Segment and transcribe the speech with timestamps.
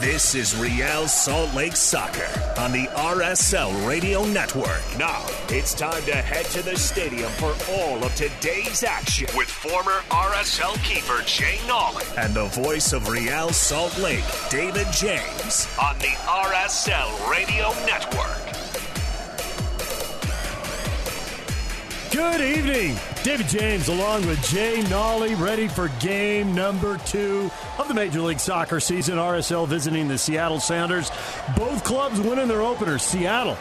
[0.00, 2.26] This is Real Salt Lake Soccer
[2.58, 4.80] on the RSL Radio Network.
[4.98, 10.00] Now, it's time to head to the stadium for all of today's action with former
[10.08, 15.68] RSL keeper Jay Nolly And the voice of Real Salt Lake, David James.
[15.78, 18.55] on the RSL Radio Network.
[22.12, 22.96] Good evening.
[23.24, 28.38] David James along with Jay Nolly ready for game number two of the Major League
[28.38, 29.18] Soccer season.
[29.18, 31.10] RSL visiting the Seattle Sounders.
[31.56, 32.98] Both clubs winning their opener.
[32.98, 33.58] Seattle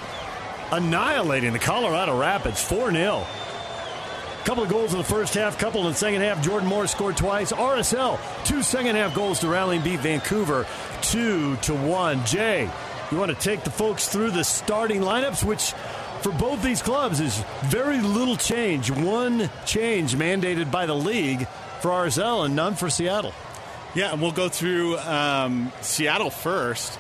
[0.72, 3.26] annihilating the Colorado Rapids 4 0.
[4.46, 6.42] Couple of goals in the first half, couple in the second half.
[6.44, 7.52] Jordan Moore scored twice.
[7.52, 10.68] RSL, two second half goals to rally and beat Vancouver,
[11.02, 12.24] two to one.
[12.26, 12.70] Jay,
[13.12, 15.74] you want to take the folks through the starting lineups, which
[16.22, 18.92] for both these clubs is very little change.
[18.92, 21.48] One change mandated by the league
[21.82, 23.34] for RSL and none for Seattle.
[23.94, 27.00] Yeah, and we'll go through um, Seattle first.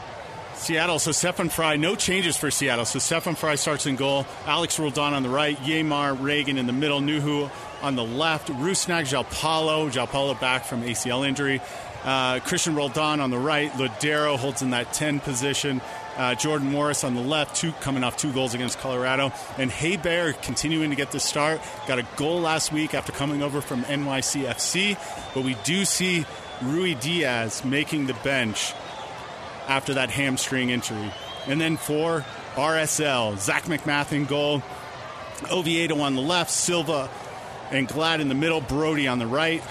[0.55, 2.85] Seattle, so Stefan Frei, no changes for Seattle.
[2.85, 4.25] So Stefan Frei starts in goal.
[4.45, 5.57] Alex Roldan on the right.
[5.57, 7.01] Yeimar Ragen in the middle.
[7.01, 7.51] Nouhou
[7.81, 8.47] on the left.
[8.47, 9.89] Rusnak Joao Paulo.
[9.89, 11.61] Jalpalo back from ACL injury.
[12.03, 13.71] Uh, Cristian Roldan on the right.
[13.73, 15.81] Lodeiro holds in that 10 position.
[16.17, 20.41] Uh, Jordan Morris on the left, two coming off two goals against Colorado, and Héber
[20.41, 21.61] continuing to get the start.
[21.87, 24.97] Got a goal last week after coming over from NYCFC,
[25.33, 26.25] but we do see
[26.59, 28.73] Ruidiaz making the bench
[29.67, 31.11] after that hamstring injury.
[31.47, 34.63] And then for RSL, Zach MacMath goal,
[35.51, 37.09] Oviedo on the left, Silva
[37.71, 39.61] and Glad in the middle, Brody on the right,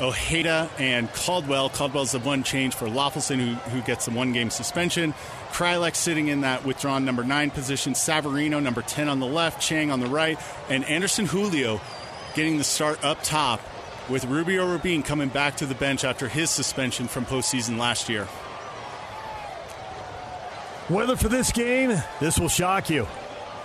[0.00, 1.68] Ojeda and Caldwell.
[1.68, 5.14] Caldwell's the one change for Löffelsend, who, who gets the one game suspension.
[5.52, 7.92] Kreilach sitting in that withdrawn number nine position.
[7.92, 9.60] Savarino, number 10 on the left.
[9.60, 10.38] Chang on the right.
[10.68, 11.80] And Anderson Julio
[12.34, 13.60] getting the start up top
[14.08, 18.26] with Rubio Rubin coming back to the bench after his suspension from postseason last year.
[20.88, 23.06] Weather for this game, this will shock you.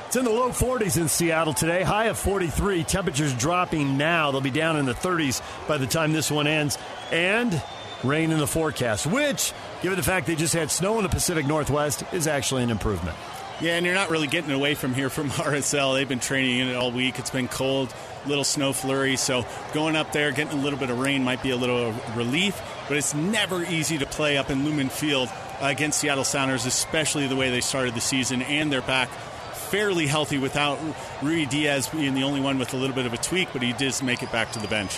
[0.05, 2.83] It's in the low 40s in Seattle today, high of 43.
[2.83, 4.29] Temperatures dropping now.
[4.29, 6.77] They'll be down in the 30s by the time this one ends.
[7.11, 7.61] And
[8.03, 9.53] rain in the forecast, which,
[9.85, 13.15] given the fact they just had snow in the Pacific Northwest, is actually an improvement.
[13.61, 15.93] Yeah, and you're not really getting away from here from RSL.
[15.93, 17.19] They've been training in it all week.
[17.19, 17.93] It's been cold,
[18.25, 19.15] little snow flurry.
[19.15, 22.59] So going up there, getting a little bit of rain might be a little relief,
[22.87, 25.29] but it's never easy to play up in Lumen Field
[25.61, 29.09] against Seattle Sounders, especially the way they started the season, and they're back
[29.53, 30.79] fairly healthy without
[31.19, 34.01] Ruidiaz being the only one with a little bit of a tweak, but he does
[34.01, 34.97] make it back to the bench.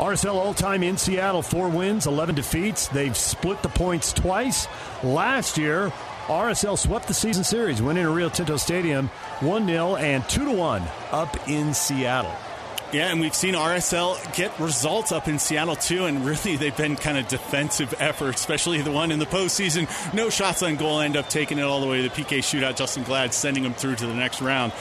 [0.00, 2.88] RSL all time in Seattle, four wins, 11 defeats.
[2.88, 4.66] They've split the points twice.
[5.02, 5.92] Last year,
[6.26, 9.08] RSL swept the season series, winning at Rio Tinto Stadium
[9.40, 12.34] 1 0 and 2 1 up in Seattle.
[12.94, 16.96] Yeah, and we've seen RSL get results up in Seattle too, and really they've been
[16.96, 19.86] kind of defensive efforts, especially the one in the postseason.
[20.14, 22.78] No shots on goal, end up taking it all the way to the PK shootout.
[22.78, 24.72] Justen Glad sending them through to the next round.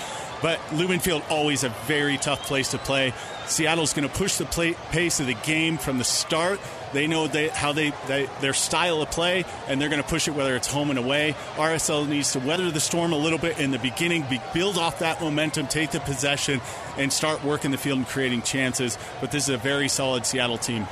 [0.42, 3.14] But Lumen Field always a very tough place to play.
[3.46, 6.60] Seattle's going to push the play, pace of the game from the start.
[6.94, 10.28] They know they, how they, they their style of play, and they're going to push
[10.28, 11.36] it whether it's home and away.
[11.56, 15.00] RSL needs to weather the storm a little bit in the beginning, be, build off
[15.00, 16.62] that momentum, take the possession,
[16.98, 18.98] and start working the field and creating chances.
[19.20, 20.88] But this is a very solid Seattle team.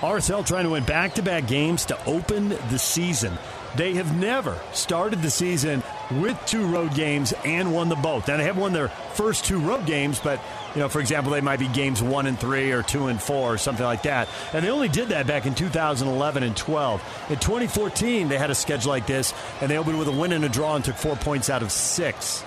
[0.00, 3.38] RSL trying to win back to back games to open the season.
[3.76, 5.82] They have never started the season
[6.20, 8.28] with two road games and won the both.
[8.28, 10.40] Now they have won their first two road games, but
[10.74, 13.54] you know, for example, they might be games one and three or two and four
[13.54, 14.28] or something like that.
[14.52, 17.26] And they only did that back in 2011 and 12.
[17.30, 20.44] In 2014, they had a schedule like this, and they opened with a win and
[20.44, 22.42] a draw and took four points out of six.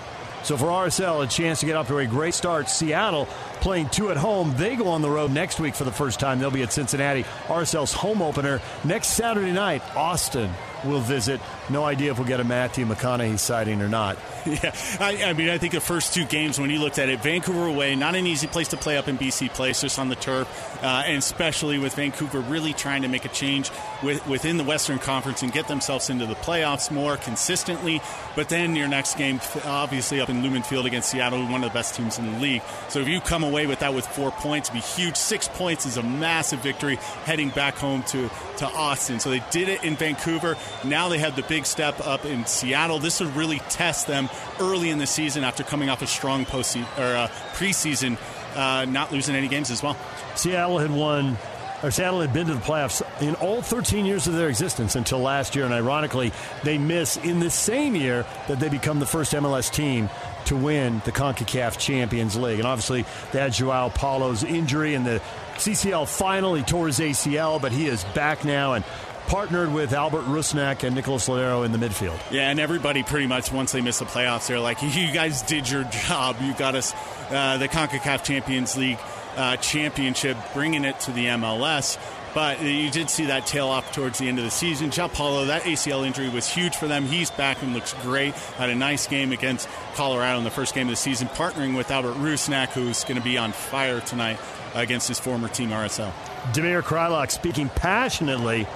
[0.45, 2.69] So for RSL, a chance to get off to a great start.
[2.69, 3.27] Seattle
[3.65, 4.53] playing two at home.
[4.57, 6.37] They go on the road next week for the first time.
[6.37, 7.23] They'll be at Cincinnati.
[7.47, 9.81] RSL's home opener next Saturday night.
[9.95, 10.51] Austin
[10.85, 11.41] will visit.
[11.69, 14.17] No idea if we'll get a Matthew McConaughey sighting or not.
[14.45, 17.19] Yeah, I, I, mean, I think the first two games, when you looked at it,
[17.19, 20.15] Vancouver away, not an easy place to play up in BC Place, just on the
[20.15, 20.47] turf,
[20.83, 23.71] uh, and especially with Vancouver really trying to make a change
[24.03, 28.03] with, within the Western Conference and get themselves into the playoffs more consistently.
[28.35, 31.73] But then your next game, obviously up in Lumen Field against Seattle, one of the
[31.73, 32.61] best teams in the league.
[32.89, 35.15] So if you come away with that with four points, it'd be huge.
[35.15, 39.19] Six points is a massive victory heading back home to, to Austin.
[39.19, 40.57] So they did it in Vancouver.
[40.83, 42.99] Now they have the big step up in Seattle.
[42.99, 44.29] This will really test them
[44.59, 48.17] early in the season after coming off a strong post or uh, preseason,
[48.55, 49.95] uh, not losing any games as well.
[50.35, 51.37] Seattle had won.
[51.83, 55.19] Or Seattle had been to the playoffs in all 13 years of their existence until
[55.19, 56.31] last year, and ironically,
[56.63, 60.09] they miss in the same year that they become the first MLS team
[60.45, 62.59] to win the CONCACAF Champions League.
[62.59, 65.21] And obviously, that Joao Paulo's injury in the
[65.55, 66.53] CCL final.
[66.55, 68.73] He tore his ACL, but he is back now.
[68.73, 68.83] And
[69.27, 72.19] partnered with Albert Rusnak and Nicolas Lodeiro in the midfield.
[72.31, 75.69] Yeah, and everybody pretty much once they miss the playoffs, they're like, "You guys did
[75.69, 76.37] your job.
[76.41, 76.93] You got us
[77.29, 78.99] uh, the Concacaf Champions League
[79.35, 81.97] uh, championship, bringing it to the MLS."
[82.35, 84.91] But you did see that tail off towards the end of the season.
[84.91, 87.05] Joao Paulo, that ACL injury was huge for them.
[87.05, 88.33] He's back and looks great.
[88.33, 91.89] Had a nice game against Colorado in the first game of the season, partnering with
[91.89, 94.37] Albert Rusnak, who's going to be on fire tonight
[94.73, 96.11] against his former team, RSL.
[96.51, 98.67] Damir Kreilach speaking passionately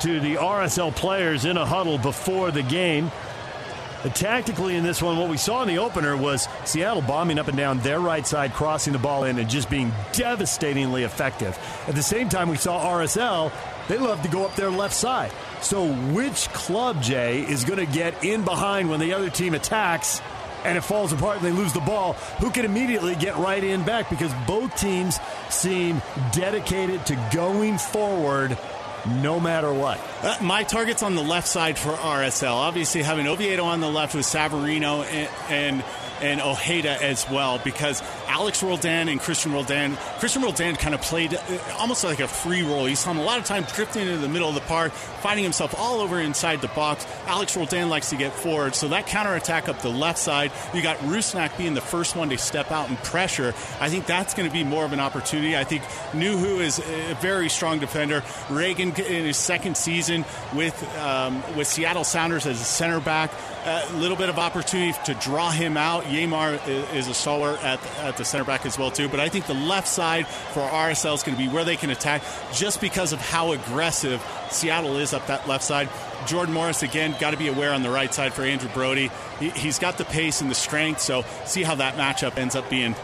[0.00, 3.10] to the RSL players in a huddle before the game.
[4.10, 7.56] Tactically, in this one, what we saw in the opener was Seattle bombing up and
[7.56, 11.58] down their right side, crossing the ball in, and just being devastatingly effective.
[11.86, 13.52] At the same time, we saw RSL,
[13.88, 15.32] they love to go up their left side.
[15.60, 20.20] So, which club, Jay, is going to get in behind when the other team attacks
[20.64, 22.14] and it falls apart and they lose the ball?
[22.40, 24.10] Who can immediately get right in back?
[24.10, 25.18] Because both teams
[25.48, 26.02] seem
[26.32, 28.58] dedicated to going forward
[29.06, 30.00] no matter what.
[30.22, 32.54] Uh, my target's on the left side for RSL.
[32.54, 35.84] Obviously, having Oviedo on the left with Savarino and, and
[36.22, 41.34] and Ojeda as well because Alex Roldan and Cristian Roldan, Cristian Roldan kind of played
[41.34, 41.40] uh,
[41.78, 42.88] almost like a free role.
[42.88, 45.44] You saw him a lot of times drifting into the middle of the park, finding
[45.44, 47.06] himself all over inside the box.
[47.26, 50.98] Alex Roldan likes to get forward, so that counterattack up the left side, you got
[50.98, 53.54] Rusnak being the first one to step out and pressure.
[53.80, 55.56] I think that's going to be more of an opportunity.
[55.56, 55.82] I think
[56.12, 58.20] Nouhou is a very strong defender.
[58.48, 63.32] Ragen in his second season with um, with Seattle Sounders as a center back,
[63.64, 66.04] a little bit of opportunity to draw him out.
[66.04, 66.60] Yeimar
[66.94, 69.08] is a stalwart at, at the center back as well too.
[69.08, 71.90] But I think the left side for RSL is going to be where they can
[71.90, 72.22] attack,
[72.52, 75.88] just because of how aggressive Seattle is up that left side.
[76.26, 79.10] Jordan Morris again got to be aware on the right side for Andrew Brody.
[79.38, 82.68] He, he's got the pace and the strength, so see how that matchup ends up
[82.68, 82.94] being.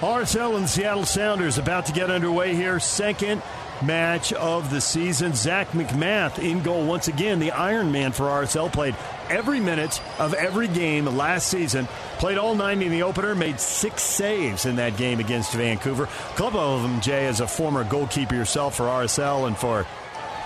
[0.00, 2.78] RSL and Seattle Sounders about to get underway here.
[2.78, 3.42] Second
[3.82, 5.34] match of the season.
[5.34, 7.38] Zach MacMath in goal once again.
[7.38, 8.96] The Iron Man for RSL played
[9.28, 11.86] every minute of every game last season.
[12.18, 16.04] Played all 90 in the opener, made six saves in that game against Vancouver.
[16.04, 19.86] A couple of them, Jay, as a former goalkeeper yourself for RSL and for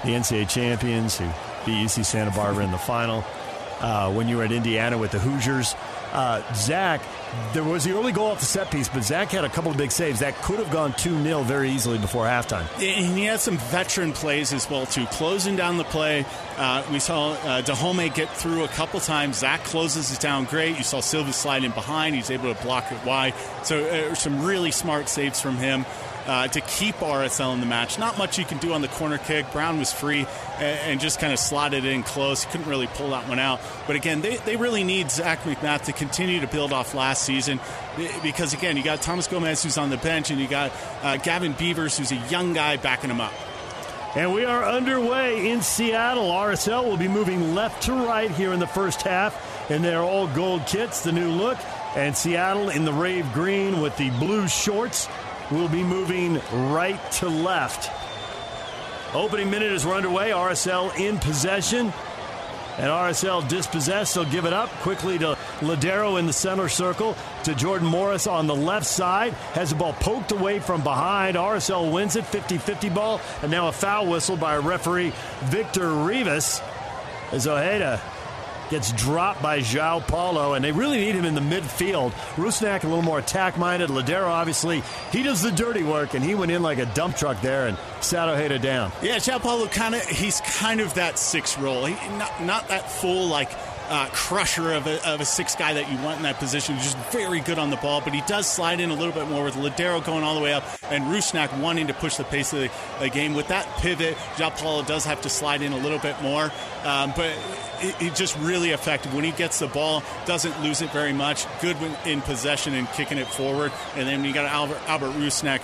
[0.04, 1.26] the NCAA champions who
[1.64, 3.24] beat UC Santa Barbara in the final.
[3.80, 5.74] Uh, when you were at Indiana with the Hoosiers.
[6.12, 7.00] Uh, Zach,
[7.54, 9.76] there was the early goal off the set piece, but Zach had a couple of
[9.76, 12.66] big saves that could have gone 2 0 very easily before halftime.
[12.74, 15.06] And he had some veteran plays as well, too.
[15.06, 16.26] Closing down the play.
[16.58, 19.38] Uh, we saw uh, Dajome get through a couple times.
[19.38, 20.76] Zach closes it down great.
[20.76, 22.14] You saw Silva slide in behind.
[22.14, 23.34] He's able to block it wide.
[23.62, 25.86] So, uh, some really smart saves from him
[26.26, 27.98] uh, to keep RSL in the match.
[27.98, 29.50] Not much you can do on the corner kick.
[29.52, 30.26] Brown was free
[30.58, 32.44] and, and just kind of slotted in close.
[32.44, 33.60] He couldn't really pull that one out.
[33.86, 37.60] But again, they, they really need Zach MacMath to continue to build off last season
[38.22, 41.52] because, again, you got Thomas Gomez who's on the bench and you got uh, Gavin
[41.52, 43.32] Beavers who's a young guy backing him up.
[44.14, 46.24] And we are underway in Seattle.
[46.24, 50.26] RSL will be moving left to right here in the first half in their all
[50.28, 51.58] gold kits, the new look.
[51.96, 55.08] And Seattle in the rave green with the blue shorts
[55.54, 57.90] will be moving right to left.
[59.14, 60.30] Opening minute as we're underway.
[60.30, 61.92] RSL in possession.
[62.78, 64.14] And RSL dispossessed.
[64.14, 67.16] They'll give it up quickly to Lodeiro in the center circle.
[67.44, 69.34] To Jordan Morris on the left side.
[69.54, 71.36] Has the ball poked away from behind.
[71.36, 72.24] RSL wins it.
[72.24, 73.20] 50 50 ball.
[73.42, 75.12] And now a foul whistle by referee
[75.44, 76.60] Victor Rivas.
[77.32, 78.00] As Ojeda
[78.72, 82.12] gets dropped by Joao Paulo, and they really need him in the midfield.
[82.36, 83.90] Rusnak a little more attack minded.
[83.90, 87.38] Lodeiro, obviously, he does the dirty work, and he went in like a dump truck
[87.42, 88.90] there and sat Ojeda down.
[89.02, 91.84] Yeah, Joao Paulo kind of he's kind of that six role.
[91.84, 93.50] He, not not that full like
[93.88, 96.76] uh, crusher of a, of a six guy that you want in that position.
[96.76, 99.28] He's just very good on the ball, but he does slide in a little bit
[99.28, 102.52] more with Lodeiro going all the way up and Rusnak wanting to push the pace
[102.52, 102.70] of the,
[103.00, 103.34] the game.
[103.34, 106.52] With that pivot, Paulo does have to slide in a little bit more,
[106.84, 107.32] um, but
[107.98, 109.14] he's just really effective.
[109.14, 111.46] When he gets the ball, doesn't lose it very much.
[111.60, 113.72] Good in possession and kicking it forward.
[113.96, 115.60] And then you got Albert, Albert Rusnak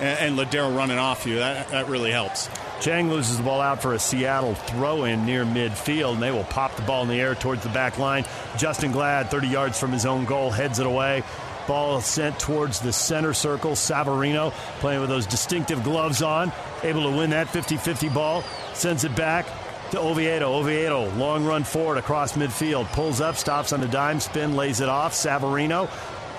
[0.00, 2.48] and, and Lodeiro running off you, that, that really helps.
[2.80, 6.44] Chang loses the ball out for a Seattle throw in near midfield, and they will
[6.44, 8.24] pop the ball in the air towards the back line.
[8.54, 11.22] Justen Glad, 30 yards from his own goal, heads it away.
[11.68, 13.72] Ball sent towards the center circle.
[13.72, 19.04] Savarino playing with those distinctive gloves on, able to win that 50 50 ball, sends
[19.04, 19.46] it back
[19.90, 20.54] to Oviedo.
[20.54, 24.88] Oviedo, long run forward across midfield, pulls up, stops on a dime spin, lays it
[24.88, 25.12] off.
[25.12, 25.86] Savarino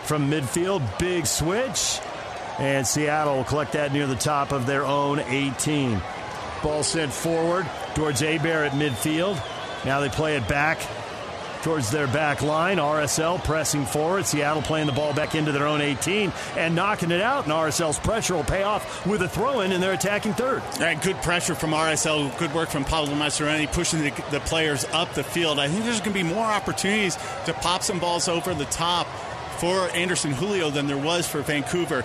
[0.05, 1.99] from midfield, big switch.
[2.57, 6.01] And Seattle will collect that near the top of their own 18.
[6.61, 9.41] Ball sent forward towards Abear at midfield.
[9.85, 10.79] Now they play it back
[11.63, 12.77] towards their back line.
[12.77, 14.25] RSL pressing forward.
[14.25, 17.45] Seattle playing the ball back into their own 18 and knocking it out.
[17.45, 20.61] And RSL's pressure will pay off with a throw in, and they're attacking third.
[20.79, 22.37] Right, good pressure from RSL.
[22.37, 25.59] Good work from Pablo Mastroeni pushing the, the players up the field.
[25.59, 27.15] I think there's going to be more opportunities
[27.45, 29.07] to pop some balls over the top
[29.57, 32.03] for Anderson Julio than there was for Vancouver.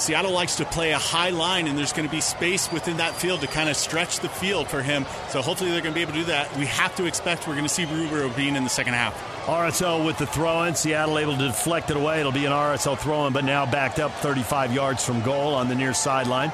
[0.00, 3.14] Seattle likes to play a high line, and there's going to be space within that
[3.14, 5.04] field to kind of stretch the field for him.
[5.28, 6.56] So hopefully they're going to be able to do that.
[6.56, 9.14] We have to expect we're going to see Rubio being in the second half.
[9.44, 10.74] RSL with the throw in.
[10.74, 12.20] Seattle able to deflect it away.
[12.20, 15.68] It'll be an RSL throw in, but now backed up 35 yards from goal on
[15.68, 16.50] the near sideline.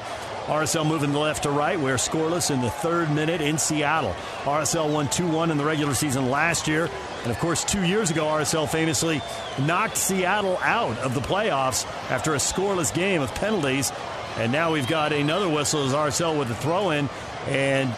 [0.47, 1.79] RSL moving left to right.
[1.79, 4.15] We're scoreless in the third minute in Seattle.
[4.43, 6.89] RSL won 2 1 in the regular season last year.
[7.27, 9.21] And of course, two years ago, RSL famously
[9.59, 13.91] knocked Seattle out of the playoffs after a scoreless game of penalties.
[14.37, 17.09] And now we've got another whistle as RSL with a throw in.
[17.47, 17.93] And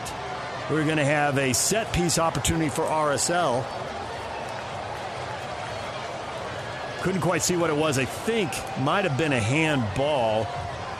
[0.71, 3.63] we're going to have a set piece opportunity for RSL.
[7.03, 7.99] Couldn't quite see what it was.
[7.99, 10.47] I think might have been a handball.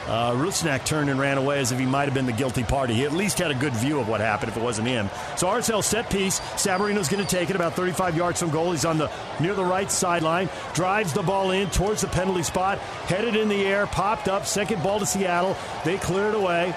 [0.10, 2.96] Uh, Rusnak turned and ran away as if he might have been the guilty party.
[2.96, 5.08] He at least had a good view of what happened if it wasn't him.
[5.38, 6.40] So RSL set piece.
[6.40, 8.72] Savarino's going to take it about 35 yards from goal.
[8.72, 10.50] He's on the near the right sideline.
[10.74, 12.80] Drives the ball in towards the penalty spot.
[12.80, 13.86] Headed in the air.
[13.86, 14.48] Popped up.
[14.48, 15.56] Second ball to Seattle.
[15.86, 16.74] They clear it away.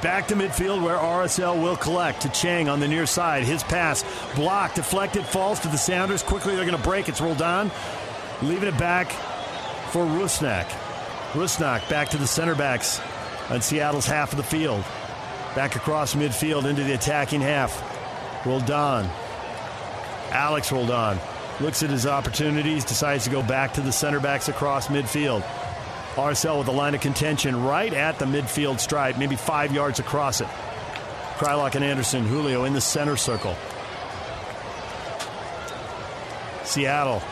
[0.00, 3.44] Back to midfield where RSL will collect to Chang on the near side.
[3.44, 4.02] His pass
[4.34, 6.22] blocked, deflected, falls to the Sounders.
[6.22, 7.10] Quickly they're going to break.
[7.10, 7.70] It's rolled on.
[8.40, 9.14] Leaving it back
[9.94, 10.64] for Rusnak.
[11.34, 13.00] Rusnak back to the center backs
[13.48, 14.84] on Seattle's half of the field.
[15.54, 17.80] Back across midfield into the attacking half.
[18.44, 19.08] Roldan.
[20.32, 21.20] Alex Roldan
[21.60, 25.44] looks at his opportunities, decides to go back to the center backs across midfield.
[26.16, 30.40] RSL with a line of contention right at the midfield stripe, maybe five yards across
[30.40, 30.48] it.
[31.36, 33.56] Kreilach and Anderson, Julio in the center circle.
[36.64, 37.22] Seattle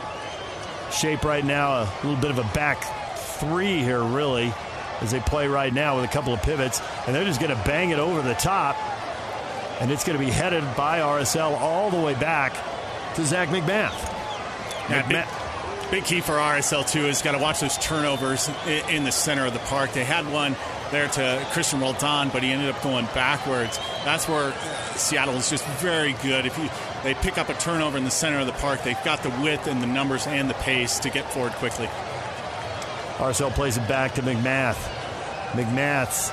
[0.92, 2.84] shape right now, a little bit of a back
[3.16, 4.52] three here, really,
[5.00, 6.80] as they play right now with a couple of pivots.
[7.06, 8.76] And they're just going to bang it over the top.
[9.80, 12.54] And it's going to be headed by RSL all the way back
[13.16, 14.10] to Zach MacMath.
[14.88, 19.04] Yeah, big, big, key for RSL, too, is got to watch those turnovers in, in
[19.04, 19.92] the center of the park.
[19.92, 20.56] They had one
[20.90, 23.78] there to Cristian Roldan, but he ended up going backwards.
[24.04, 24.52] That's where
[24.96, 26.46] Seattle is just very good.
[26.46, 26.68] If you
[27.02, 29.66] they pick up a turnover in the center of the park, they've got the width
[29.66, 31.86] and the numbers and the pace to get forward quickly.
[33.16, 34.76] RSL plays it back to MacMath.
[35.52, 36.32] MacMath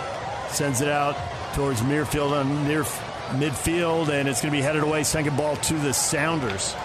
[0.51, 1.15] sends it out
[1.53, 2.83] towards Muirfield on near
[3.31, 5.03] midfield, and it's going to be headed away.
[5.03, 6.75] Second ball to the Sounders.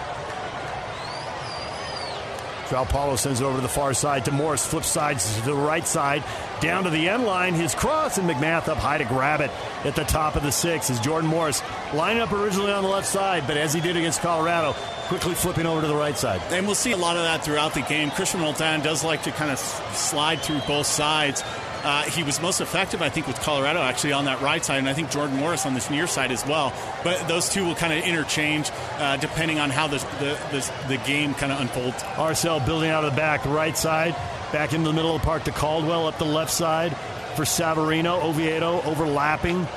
[2.83, 4.65] Paulo sends it over to the far side to Morris.
[4.65, 6.23] Flip sides to the right side.
[6.59, 7.53] Down to the end line.
[7.53, 9.51] His cross and MacMath up high to grab it
[9.85, 11.61] at the top of the six as Jordan Morris
[11.93, 14.73] lining up originally on the left side, but as he did against Colorado,
[15.07, 16.41] quickly flipping over to the right side.
[16.51, 18.09] And we'll see a lot of that throughout the game.
[18.09, 21.43] Cristian Roldan does like to kind of slide through both sides.
[21.85, 24.89] Uh, he was most effective, I think, with Colorado actually on that right side, and
[24.89, 26.73] I think Jordan Morris on this near side as well.
[27.03, 30.97] But those two will kind of interchange uh, depending on how this, the, this, the
[31.05, 32.01] game kind of unfolds.
[32.01, 34.15] RSL building out of the back, right side,
[34.51, 36.97] back into the middle of the park to Caldwell up the left side
[37.35, 39.67] for Savarino, Oviedo overlapping.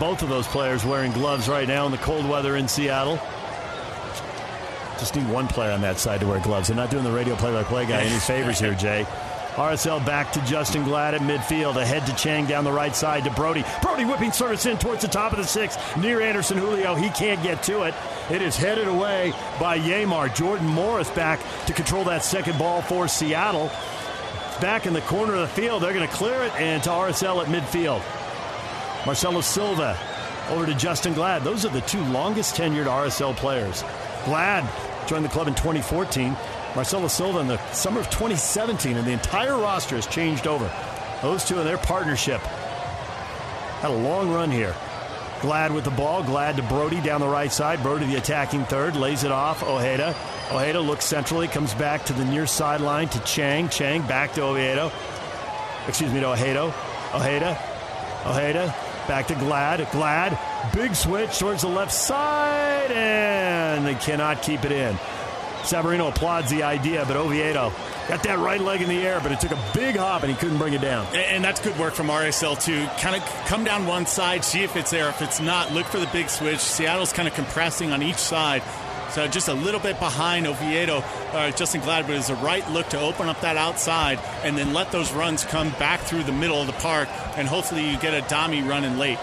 [0.00, 3.20] Both of those players wearing gloves right now in the cold weather in Seattle.
[4.98, 6.66] Just need one player on that side to wear gloves.
[6.66, 9.06] They're not doing the radio play-by-play guy any favors here, Jay.
[9.58, 11.82] RSL back to Justen Glad at midfield.
[11.82, 13.64] Ahead to Chang down the right side to Brody.
[13.82, 15.76] Brody whipping service in towards the top of the six.
[15.96, 16.94] Near Anderson Julio.
[16.94, 17.92] He can't get to it.
[18.30, 20.32] It is headed away by Yeimar.
[20.32, 23.68] Jordan Morris back to control that second ball for Seattle.
[24.60, 25.82] Back in the corner of the field.
[25.82, 28.04] They're going to clear it and to RSL at midfield.
[29.06, 29.98] Marcelo Silva
[30.50, 31.42] over to Justen Glad.
[31.42, 33.82] Those are the two longest tenured RSL players.
[34.24, 34.68] Glad
[35.08, 36.36] joined the club in 2014.
[36.74, 40.70] Marcelo Silva in the summer of 2017, and the entire roster has changed over.
[41.22, 44.74] Those two and their partnership had a long run here.
[45.40, 46.22] Glad with the ball.
[46.22, 47.82] Glad to Brody down the right side.
[47.82, 49.62] Brody, the attacking third, lays it off.
[49.62, 50.16] Ojeda.
[50.50, 53.68] Ojeda looks centrally, comes back to the near sideline to Chang.
[53.68, 54.90] Chang back to Oviedo.
[55.86, 56.74] Excuse me, to Ojeda.
[57.14, 57.58] Ojeda.
[58.26, 58.74] Ojeda.
[59.06, 59.88] Back to Glad.
[59.92, 60.38] Glad.
[60.74, 64.98] Big switch towards the left side, and they cannot keep it in.
[65.62, 67.72] Savarino applauds the idea, but Oviedo
[68.08, 70.36] got that right leg in the air, but it took a big hop and he
[70.36, 71.06] couldn't bring it down.
[71.14, 72.86] And that's good work from RSL too.
[72.98, 75.08] Kind of come down one side, see if it's there.
[75.10, 76.60] If it's not, look for the big switch.
[76.60, 78.62] Seattle's kind of compressing on each side.
[79.10, 80.98] So just a little bit behind Oviedo.
[80.98, 84.92] Uh, Justen Glad, is a right look to open up that outside and then let
[84.92, 88.24] those runs come back through the middle of the park, and hopefully you get a
[88.26, 89.18] Dami running late.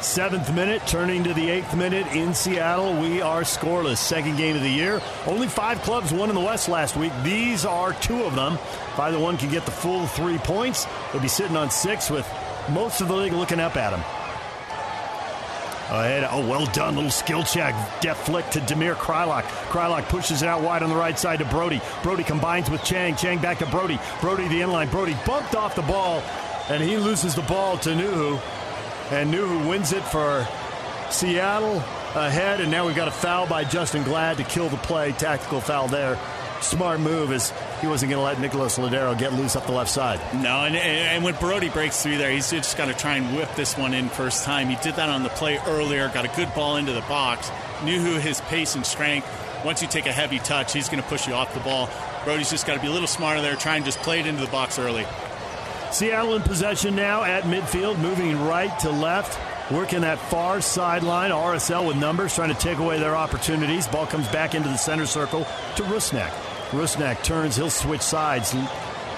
[0.00, 3.00] Seventh minute, turning to the eighth minute in Seattle.
[3.00, 3.96] We are scoreless.
[3.96, 5.02] Second game of the year.
[5.26, 7.12] Only five clubs won in the West last week.
[7.24, 8.54] These are two of them.
[8.54, 12.26] If either one can get the full three points, they'll be sitting on six with
[12.70, 14.00] most of the league looking up at them.
[15.90, 16.28] Ahead.
[16.30, 16.94] Oh, well done.
[16.94, 17.74] Little skill check.
[18.00, 19.44] Deft flick to Damir Kreilach.
[19.70, 21.80] Kreilach pushes it out wide on the right side to Brody.
[22.04, 23.16] Brody combines with Chang.
[23.16, 23.98] Chang back to Brody.
[24.20, 24.90] Brody the inline.
[24.90, 26.22] Brody bumped off the ball,
[26.68, 28.40] and he loses the ball to Nouhou.
[29.10, 30.46] And Nuhu wins it for
[31.10, 31.78] Seattle
[32.14, 32.60] ahead.
[32.60, 35.12] And now we've got a foul by Justen Glad to kill the play.
[35.12, 36.18] Tactical foul there.
[36.60, 39.90] Smart move as he wasn't going to let Nicolas Lodeiro get loose up the left
[39.90, 40.20] side.
[40.42, 43.54] No, and, and when Brody breaks through there, he's just got to try and whip
[43.54, 44.68] this one in first time.
[44.68, 47.48] He did that on the play earlier, got a good ball into the box.
[47.80, 49.28] Who his pace and strength.
[49.64, 51.88] Once you take a heavy touch, he's going to push you off the ball.
[52.24, 54.44] Brody's just got to be a little smarter there, try and just play it into
[54.44, 55.06] the box early.
[55.90, 59.38] Seattle in possession now at midfield, moving right to left.
[59.70, 63.86] Working that far sideline, RSL with numbers, trying to take away their opportunities.
[63.86, 66.30] Ball comes back into the center circle to Rusnak.
[66.70, 68.52] Rusnak turns, he'll switch sides.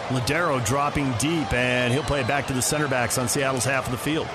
[0.09, 3.87] Lodeiro dropping deep, and he'll play it back to the center backs on Seattle's half
[3.87, 4.27] of the field.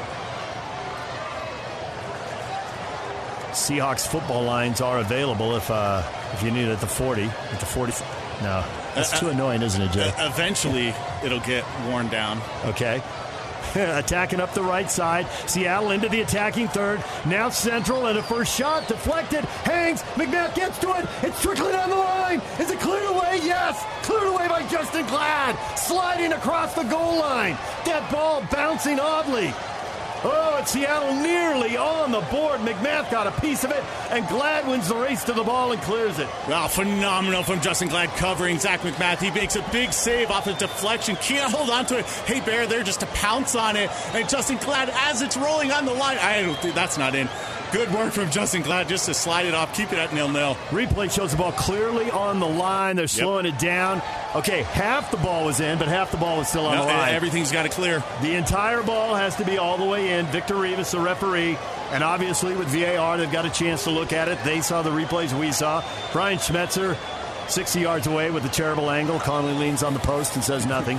[3.51, 7.23] Seahawks football lines are available if uh, if you need it at the 40.
[7.23, 7.93] At the 40.
[8.41, 10.11] No, that's uh, too annoying, isn't it, Jay?
[10.17, 10.93] Eventually,
[11.23, 12.41] it'll get worn down.
[12.65, 13.01] Okay.
[13.75, 15.27] attacking up the right side.
[15.47, 17.03] Seattle into the attacking third.
[17.25, 19.43] Now central and a first shot deflected.
[19.65, 20.01] Hangs.
[20.15, 21.05] MacMath gets to it.
[21.23, 22.41] It's trickling down the line.
[22.59, 23.39] Is it cleared away?
[23.43, 23.83] Yes.
[24.03, 25.55] Cleared away by Justen Glad.
[25.77, 27.57] Sliding across the goal line.
[27.85, 29.53] That ball bouncing oddly.
[30.27, 32.59] Oh, it's Seattle nearly on the board.
[32.61, 35.79] MacMath got a piece of it, and Glad wins the race to the ball and
[35.83, 36.27] clears it.
[36.47, 39.19] Well, phenomenal from Justen Glad covering Zach MacMath.
[39.19, 41.15] He makes a big save off a deflection.
[41.17, 42.05] Can't hold on to it.
[42.05, 43.91] Héber there just to pounce on it.
[44.13, 47.29] And Justen Glad, as it's rolling on the line, I don't think that's not in.
[47.75, 50.55] Good work from Justen Glad just to slide it off, keep it at nil nil.
[50.69, 52.95] Replay shows the ball clearly on the line.
[52.95, 53.55] They're slowing yep.
[53.55, 54.01] it down.
[54.33, 56.87] Okay, half the ball was in, but half the ball was still on no, the
[56.87, 57.13] line.
[57.13, 58.01] Everything's got to clear.
[58.21, 60.25] The entire ball has to be all the way in.
[60.27, 61.57] Victor Rivas, the referee,
[61.91, 64.41] and obviously with VAR, they've got a chance to look at it.
[64.45, 65.83] They saw the replays we saw.
[66.13, 66.95] Brian Schmetzer,
[67.49, 69.19] 60 yards away with a terrible angle.
[69.19, 70.97] Conley leans on the post and says nothing.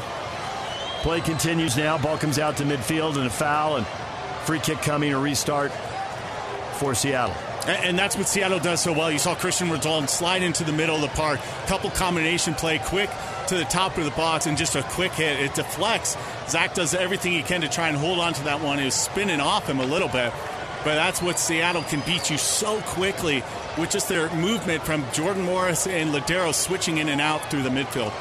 [1.00, 1.96] Play continues now.
[1.96, 3.86] Ball comes out to midfield and a foul and
[4.44, 5.72] free kick coming, a restart
[6.76, 7.34] for Seattle.
[7.66, 9.10] And that's what Seattle does so well.
[9.10, 13.10] You saw Cristian Roldan slide into the middle of the park, couple combination play, quick
[13.48, 15.40] to the top of the box, and just a quick hit.
[15.40, 16.16] It deflects.
[16.48, 18.78] Zach does everything he can to try and hold on to that one.
[18.78, 20.32] It was spinning off him a little bit.
[20.84, 23.42] But that's what Seattle can beat you so quickly
[23.76, 27.70] with just their movement from Jordan Morris and Lodeiro switching in and out through the
[27.70, 28.12] midfield.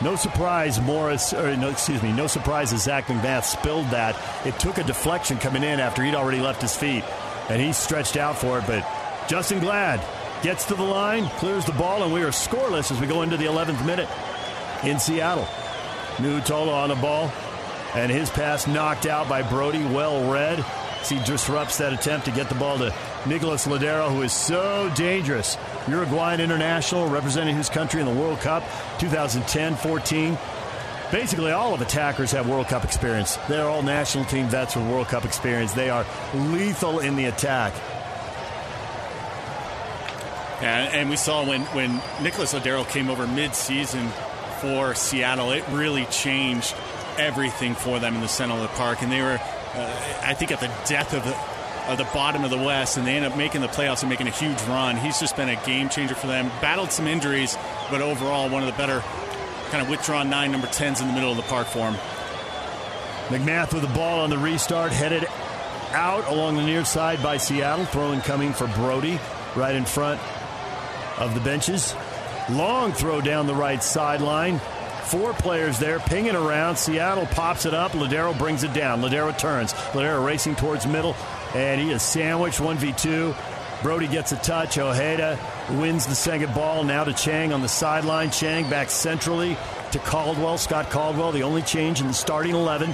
[0.00, 4.16] No surprise, Morris, or no, excuse me, no surprise that Zach MacMath spilled that.
[4.46, 7.02] It took a deflection coming in after he'd already left his feet
[7.48, 8.64] and he's stretched out for it.
[8.66, 8.82] But
[9.28, 10.04] Justen Glad
[10.42, 13.36] gets to the line, clears the ball, and we are scoreless as we go into
[13.36, 14.08] the 11th minute
[14.84, 15.46] in Seattle.
[16.16, 17.32] Nouhou Tolo on the ball,
[17.94, 20.64] and his pass knocked out by Brody, well read.
[21.00, 22.92] As he disrupts that attempt to get the ball to
[23.24, 25.56] Nicolas Lodeiro, who is so dangerous.
[25.86, 28.64] Uruguayan international, representing his country in the World Cup
[28.98, 30.36] 2010 14
[31.10, 33.36] basically all of attackers have World Cup experience.
[33.48, 35.72] They're all national team vets with World Cup experience.
[35.72, 37.72] They are lethal in the attack.
[40.60, 44.08] Yeah, and we saw when, when Nicolas Lodeiro came over mid-season
[44.60, 46.74] for Seattle, it really changed
[47.16, 49.02] everything for them in the center of the park.
[49.02, 49.38] And they were,
[49.74, 53.06] uh, I think, at the death of the, of the bottom of the West, and
[53.06, 54.96] they ended up making the playoffs and making a huge run.
[54.96, 56.50] He's just been a game changer for them.
[56.60, 57.56] Battled some injuries,
[57.88, 59.00] but overall one of the better
[59.68, 61.94] kind of withdrawn nine number 10s in the middle of the park for him.
[63.28, 65.26] MacMath with the ball on the restart, headed
[65.92, 67.84] out along the near side by Seattle.
[67.84, 69.20] Throwing coming for Brody
[69.54, 70.20] right in front
[71.18, 71.94] of the benches.
[72.50, 74.60] Long throw down the right sideline.
[75.04, 76.76] Four players there, pinging around.
[76.76, 77.92] Seattle pops it up.
[77.92, 79.00] Lodeiro brings it down.
[79.00, 79.72] Lodeiro turns.
[79.92, 81.14] Lodeiro racing towards middle,
[81.54, 83.34] and he is sandwiched 1v2.
[83.82, 84.76] Brody gets a touch.
[84.76, 85.38] Ojeda
[85.70, 86.82] wins the second ball.
[86.82, 88.30] Now to Chang on the sideline.
[88.30, 89.56] Chang back centrally
[89.92, 90.58] to Caldwell.
[90.58, 92.88] Scott Caldwell, the only change in the starting 11,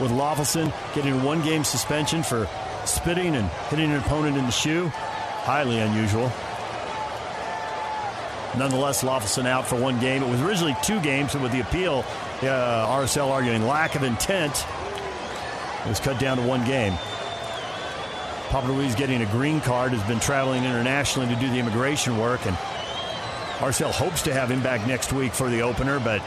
[0.00, 2.48] with Löffelsend getting a one game suspension for
[2.86, 4.88] spitting and hitting an opponent in the shoe.
[4.88, 6.32] Highly unusual.
[8.56, 10.22] Nonetheless, Löffelsend out for one game.
[10.22, 12.04] It was originally two games, but with the appeal,
[12.42, 14.66] uh, RSL arguing lack of intent,
[15.84, 16.94] it was cut down to one game.
[18.52, 22.44] Papa Ruiz getting a green card, has been traveling internationally to do the immigration work,
[22.44, 22.54] and
[23.60, 26.20] RSL hopes to have him back next week for the opener, but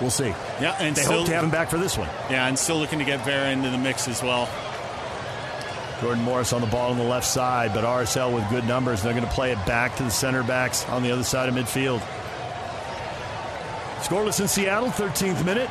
[0.00, 0.28] we'll see.
[0.62, 2.08] Yeah, and they still, hope to have him back for this one.
[2.30, 4.48] Yeah, and still looking to get Vera into the mix as well.
[6.00, 9.02] Jordan Morris on the ball on the left side, but RSL with good numbers.
[9.02, 11.54] They're going to play it back to the center backs on the other side of
[11.54, 12.00] midfield.
[13.98, 15.68] Scoreless in Seattle, 13th minute.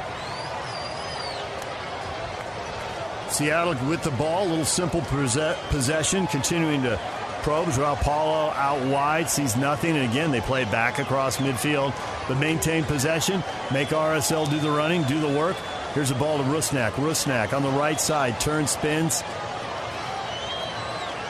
[3.40, 7.00] Seattle with the ball, a little simple possession, continuing to
[7.42, 7.72] probe.
[7.72, 11.94] Joao Paulo out wide, sees nothing, and again they play back across midfield,
[12.28, 15.56] but maintain possession, make RSL do the running, do the work.
[15.94, 16.92] Here's a ball to Rusnak.
[16.92, 19.24] Rusnak on the right side, turns, spins,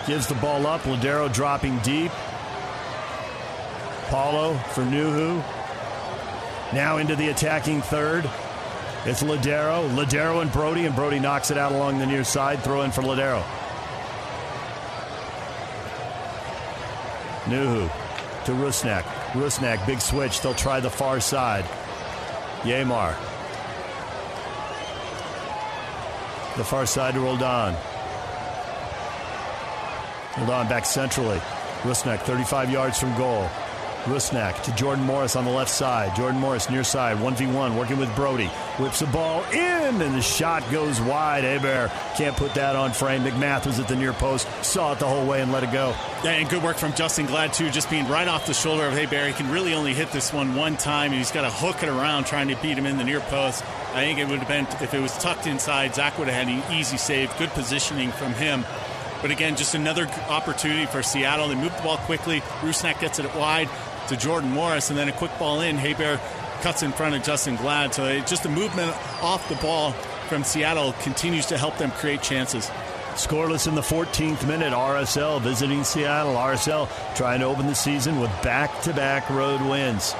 [0.08, 0.82] gives the ball up.
[0.82, 2.12] Lodeiro dropping deep.
[4.08, 5.44] Paulo for Nouhou.
[6.74, 8.28] Now into the attacking third.
[9.06, 9.90] It's Lodeiro.
[9.96, 12.62] Lodeiro and Brody, and Brody knocks it out along the near side.
[12.64, 13.42] Throw in for Lodeiro.
[17.46, 17.90] Nouhou
[18.46, 19.04] to Rusnak.
[19.32, 20.42] Rusnak, big switch.
[20.42, 21.66] They'll try the far side.
[22.64, 23.16] Yeimar.
[26.58, 27.76] The far side to Roldan.
[30.38, 31.40] Roldan back centrally.
[31.84, 33.50] Rusnak 35 yards from goal.
[34.06, 36.16] Rusnak to Jordan Morris on the left side.
[36.16, 38.48] Jordan Morris near side, 1v1, working with Brody.
[38.78, 41.44] Whips the ball in, and the shot goes wide.
[41.44, 43.24] Héber can't put that on frame.
[43.24, 45.94] MacMath was at the near post, saw it the whole way and let it go.
[46.24, 48.94] Yeah, and good work from Justen Glad, too, just being right off the shoulder of
[48.94, 49.28] Héber.
[49.28, 51.90] He can really only hit this one one time, and he's got to hook it
[51.90, 53.64] around trying to beat him in the near post.
[53.94, 56.54] I think it would have been, if it was tucked inside, Zach would have had
[56.54, 57.36] an easy save.
[57.38, 58.66] Good positioning from him.
[59.22, 61.50] But again, just another opportunity for Seattle.
[61.50, 62.40] They move the ball quickly.
[62.62, 63.68] Rusnak gets it wide
[64.10, 65.78] to Jordan Morris, and then a quick ball in.
[65.78, 66.20] Héber
[66.62, 67.94] cuts in front of Justen Glad.
[67.94, 68.92] So just a movement
[69.22, 69.92] off the ball
[70.28, 72.70] from Seattle continues to help them create chances.
[73.14, 74.74] Scoreless in the 14th minute.
[74.74, 76.34] RSL visiting Seattle.
[76.34, 80.16] RSL trying to open the season with back to back road wins.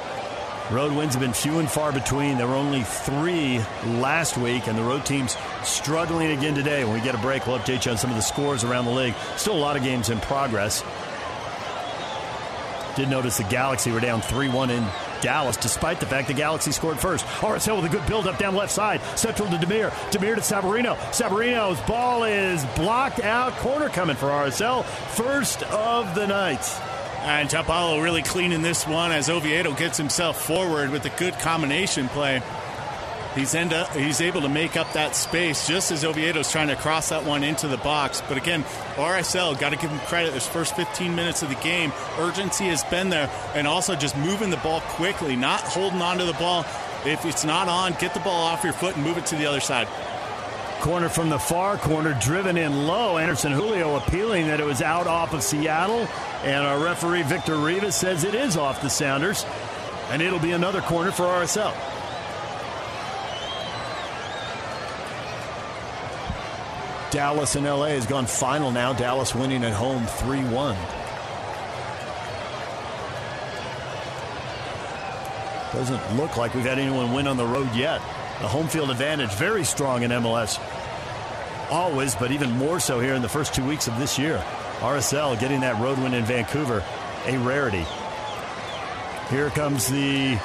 [0.70, 2.38] Road wins have been few and far between.
[2.38, 6.84] There were only three last week, and the road teams struggling again today.
[6.84, 8.92] When we get a break, we'll update you on some of the scores around the
[8.92, 9.14] league.
[9.36, 10.84] Still a lot of games in progress.
[12.96, 14.84] Did notice the Galaxy were down 3 1 in
[15.20, 17.24] Dallas, despite the fact the Galaxy scored first.
[17.26, 19.00] RSL with a good build up down left side.
[19.16, 19.90] Central to Damir.
[20.10, 20.96] Damir to Savarino.
[21.12, 23.52] Savarino's ball is blocked out.
[23.58, 24.84] Corner coming for RSL.
[24.84, 26.64] First of the night.
[27.22, 32.08] And Tapalo really cleaning this one as Oviedo gets himself forward with a good combination
[32.08, 32.42] play.
[33.34, 36.76] He's, end up, he's able to make up that space just as Oviedo's trying to
[36.76, 38.20] cross that one into the box.
[38.28, 38.64] But again,
[38.96, 40.32] RSL, got to give him credit.
[40.34, 44.50] This first 15 minutes of the game, urgency has been there, and also just moving
[44.50, 46.66] the ball quickly, not holding on to the ball.
[47.06, 49.46] If it's not on, get the ball off your foot and move it to the
[49.46, 49.86] other side.
[50.80, 53.16] Corner from the far corner, driven in low.
[53.16, 56.08] Anderson Julio appealing that it was out off of Seattle.
[56.42, 59.44] And our referee, Victor Rivas, says it is off the Sounders.
[60.08, 61.74] And it'll be another corner for RSL.
[67.10, 68.92] Dallas and LA has gone final now.
[68.92, 70.76] Dallas winning at home 3 1.
[75.72, 78.00] Doesn't look like we've had anyone win on the road yet.
[78.40, 80.60] The home field advantage very strong in MLS.
[81.70, 84.42] Always, but even more so here in the first two weeks of this year.
[84.78, 86.82] RSL getting that road win in Vancouver,
[87.26, 87.84] a rarity.
[89.30, 90.38] Here comes the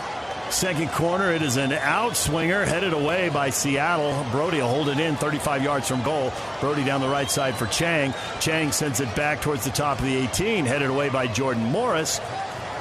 [0.49, 4.25] Second corner, it is an outswinger headed away by Seattle.
[4.31, 6.31] Brody will hold it in 35 yards from goal.
[6.61, 8.13] Brody down the right side for Chang.
[8.39, 12.19] Chang sends it back towards the top of the 18, headed away by Jordan Morris.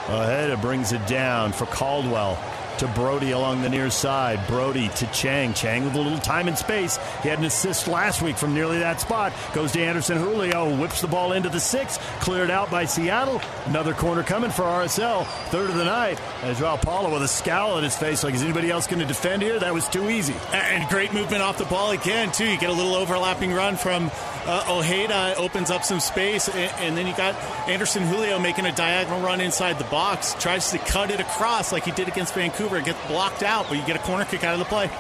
[0.07, 2.39] Ahead, it brings it down for Caldwell
[2.87, 4.47] to Brody along the near side.
[4.47, 5.55] Brody to Chang.
[5.55, 6.99] Chang with a little time and space.
[7.23, 9.33] He had an assist last week from nearly that spot.
[9.55, 10.77] Goes to Anderson Julio.
[10.77, 11.99] Whips the ball into the six.
[12.21, 13.41] Cleared out by Seattle.
[13.67, 15.25] Another corner coming for RSL.
[15.49, 16.21] Third of the night.
[16.43, 18.23] As Joao Paulo with a scowl on his face.
[18.23, 19.59] Like, is anybody else going to defend here?
[19.59, 20.35] That was too easy.
[20.53, 22.47] And great movement off the ball again, too.
[22.47, 24.11] You get a little overlapping run from
[24.47, 25.37] uh, Ojeda.
[25.39, 26.49] Opens up some space.
[26.49, 27.35] And, and then you got
[27.69, 30.35] Anderson Julio making a diagonal run inside the box.
[30.39, 32.74] Tries to cut it across like he did against Vancouver.
[32.77, 34.91] It gets blocked out, but you get a corner kick out of the play.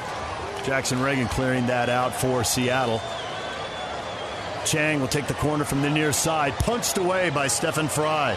[0.64, 3.00] Jackson Ragen clearing that out for Seattle.
[4.64, 8.36] Chang will take the corner from the near side, punched away by Stefan Frei.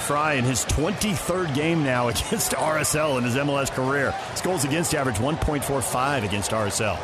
[0.00, 4.12] Frei in his 23rd game now against RSL in his MLS career.
[4.32, 6.98] His goals against average 1.45 against RSL.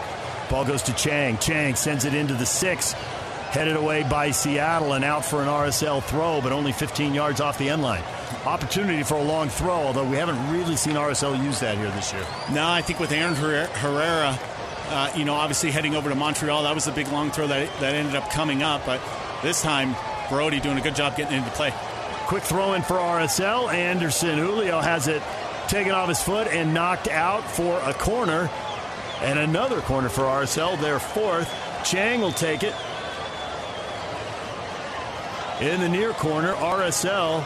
[0.51, 1.39] Ball goes to Chang.
[1.39, 2.93] Chang sends it into the six.
[2.93, 7.57] Headed away by Seattle and out for an RSL throw, but only 15 yards off
[7.57, 8.03] the end line.
[8.47, 12.13] Opportunity for a long throw, although we haven't really seen RSL use that here this
[12.13, 12.27] year.
[12.53, 14.39] No, I think with Aaron Herrera,
[14.89, 17.81] uh, you know, obviously heading over to Montreal, that was a big long throw that,
[17.81, 18.85] that ended up coming up.
[18.85, 19.01] But
[19.43, 19.97] this time,
[20.29, 21.73] Brody doing a good job getting into play.
[22.27, 23.73] Quick throw in for RSL.
[23.73, 25.23] Anderson Julio has it
[25.69, 28.51] taken off his foot and knocked out for a corner.
[29.23, 31.51] And another corner for RSL, their fourth.
[31.83, 32.75] Chang will take it.
[35.63, 37.43] In the near corner, RSL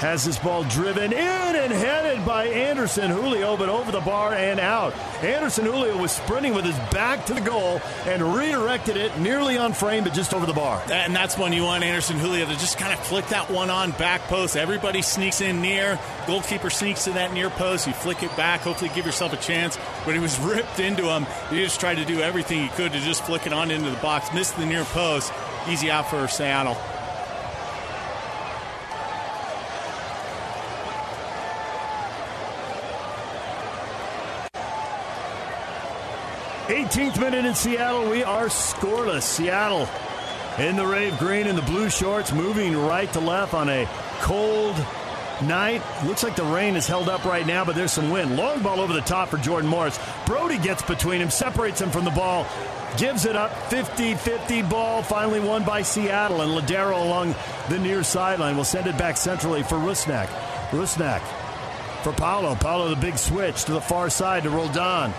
[0.00, 4.58] has this ball driven in and headed by Anderson Julio, but over the bar and
[4.58, 4.94] out.
[5.22, 9.74] Anderson Julio was sprinting with his back to the goal and redirected it nearly on
[9.74, 10.82] frame, but just over the bar.
[10.90, 13.90] And that's when you want Anderson Julio to just kind of flick that one on
[13.92, 14.56] back post.
[14.56, 15.98] Everybody sneaks in near.
[16.26, 17.86] Goalkeeper sneaks to that near post.
[17.86, 19.78] You flick it back, hopefully give yourself a chance.
[20.06, 21.26] But he was ripped into him.
[21.50, 23.96] He just tried to do everything he could to just flick it on into the
[23.98, 24.32] box.
[24.32, 25.30] Missed the near post.
[25.68, 26.78] Easy out for Seattle.
[36.70, 38.08] 18th minute in Seattle.
[38.08, 39.22] We are scoreless.
[39.22, 39.88] Seattle
[40.56, 43.88] in the rave green and the blue shorts, moving right to left on a
[44.20, 44.76] cold
[45.42, 45.82] night.
[46.04, 48.36] Looks like the rain is held up right now, but there's some wind.
[48.36, 49.98] Long ball over the top for Jordan Morris.
[50.26, 52.46] Brody gets between him, separates him from the ball,
[52.96, 56.40] gives it up 50 50 ball, finally won by Seattle.
[56.40, 57.34] And Lodeiro along
[57.68, 60.28] the near sideline will send it back centrally for Rusnak.
[60.70, 61.20] Rusnak
[62.04, 62.54] for Paulo.
[62.54, 65.12] Paulo, the big switch to the far side to Roldan.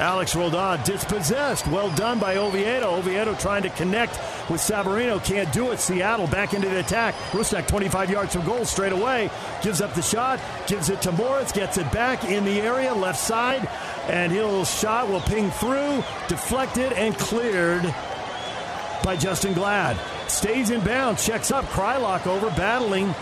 [0.00, 1.66] Alex Roldan dispossessed.
[1.66, 2.96] Well done by Oviedo.
[2.96, 5.22] Oviedo trying to connect with Savarino.
[5.22, 5.78] Can't do it.
[5.78, 7.14] Seattle back into the attack.
[7.32, 9.30] Rusnak 25 yards from goal straight away.
[9.62, 10.40] Gives up the shot.
[10.66, 11.52] Gives it to Morris.
[11.52, 13.68] Gets it back in the area, left side.
[14.08, 16.02] And he'll shot will ping through.
[16.28, 17.82] Deflected and cleared
[19.04, 19.98] by Justen Glad.
[20.30, 21.26] Stays in bounds.
[21.26, 21.66] Checks up.
[21.66, 23.14] Kreilach over battling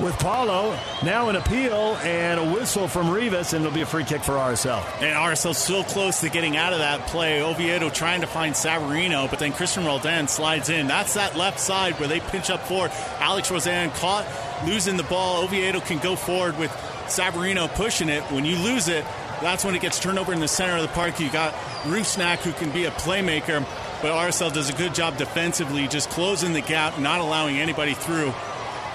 [0.00, 0.78] with Paulo.
[1.04, 4.32] Now an appeal and a whistle from Rivas, and it'll be a free kick for
[4.32, 4.84] RSL.
[5.00, 7.42] And RSL so close to getting out of that play.
[7.42, 10.86] Oviedo trying to find Savarino, but then Cristian Roldan slides in.
[10.86, 12.90] That's that left side where they pinch up forward.
[13.18, 14.26] Alex Roldan caught
[14.66, 15.44] losing the ball.
[15.44, 16.70] Oviedo can go forward with
[17.06, 18.22] Savarino pushing it.
[18.30, 19.04] When you lose it,
[19.40, 21.20] that's when it gets turned over in the center of the park.
[21.20, 21.52] You got
[21.84, 23.60] Rusnak who can be a playmaker,
[24.02, 28.32] but RSL does a good job defensively, just closing the gap, not allowing anybody through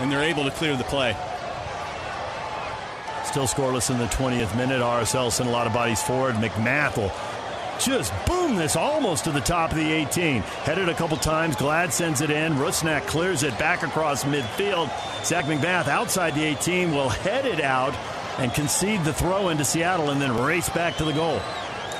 [0.02, 1.16] and they're able to clear the play.
[3.24, 4.82] Still scoreless in the 20th minute.
[4.82, 6.36] RSL sent a lot of bodies forward.
[6.36, 7.12] MacMath will
[7.80, 10.42] just boom this almost to the top of the 18.
[10.42, 11.56] Headed a couple times.
[11.56, 12.54] Glad sends it in.
[12.54, 14.90] Rusnak clears it back across midfield.
[15.24, 17.96] Zach MacMath outside the 18 will head it out
[18.38, 21.40] and concede the throw into Seattle and then race back to the goal.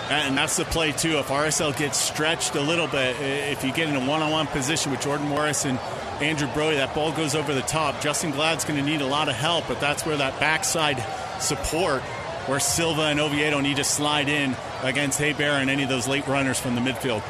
[0.10, 1.20] And that's the play, too.
[1.20, 4.48] If RSL gets stretched a little bit, if you get in a one on one
[4.48, 5.80] position with Jordan Morris and
[6.22, 6.78] Andrew Brody.
[6.78, 7.96] That ball goes over the top.
[7.96, 11.04] Justen Glad's going to need a lot of help, but that's where that backside
[11.42, 12.02] support,
[12.48, 16.28] where Silva and Oviedo need to slide in against Héber and any of those late
[16.28, 17.24] runners from the midfield.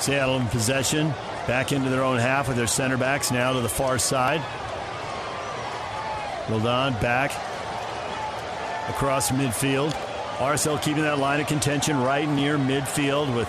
[0.00, 1.12] Seattle in possession.
[1.46, 4.42] Back into their own half with their center backs now to the far side.
[6.50, 7.30] Roldan back
[8.88, 9.92] across midfield.
[10.38, 13.48] RSL keeping that line of contention right near midfield with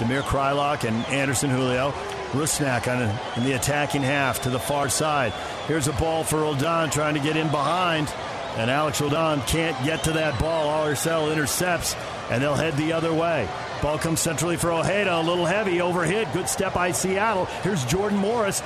[0.00, 1.90] Damir Kreilach and Anderson Julio.
[2.32, 3.02] Rusnak on
[3.36, 5.32] in the attacking half to the far side.
[5.66, 8.10] Here's a ball for Roldan trying to get in behind.
[8.56, 10.86] And Alex Roldan can't get to that ball.
[10.86, 11.94] RSL intercepts,
[12.30, 13.46] and they'll head the other way.
[13.82, 16.32] Ball comes centrally for Ojeda, a little heavy, overhit.
[16.32, 17.44] Good step by Seattle.
[17.62, 18.62] Here's Jordan Morris,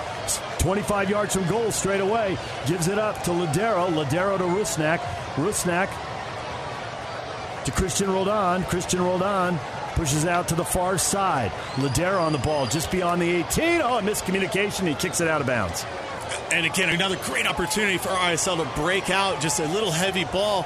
[0.58, 2.38] 25 yards from goal straight away.
[2.66, 3.88] Gives it up to Lodeiro.
[3.90, 4.98] Lodeiro to Rusnak.
[5.34, 5.88] Rusnak
[7.64, 8.62] to Cristian Roldan.
[8.64, 9.58] Cristian Roldan
[9.94, 11.50] pushes out to the far side.
[11.76, 13.80] Lodeiro on the ball just beyond the 18.
[13.82, 14.86] Oh, a miscommunication.
[14.86, 15.84] He kicks it out of bounds.
[16.52, 19.40] And again, another great opportunity for RSL to break out.
[19.40, 20.64] Just a little heavy ball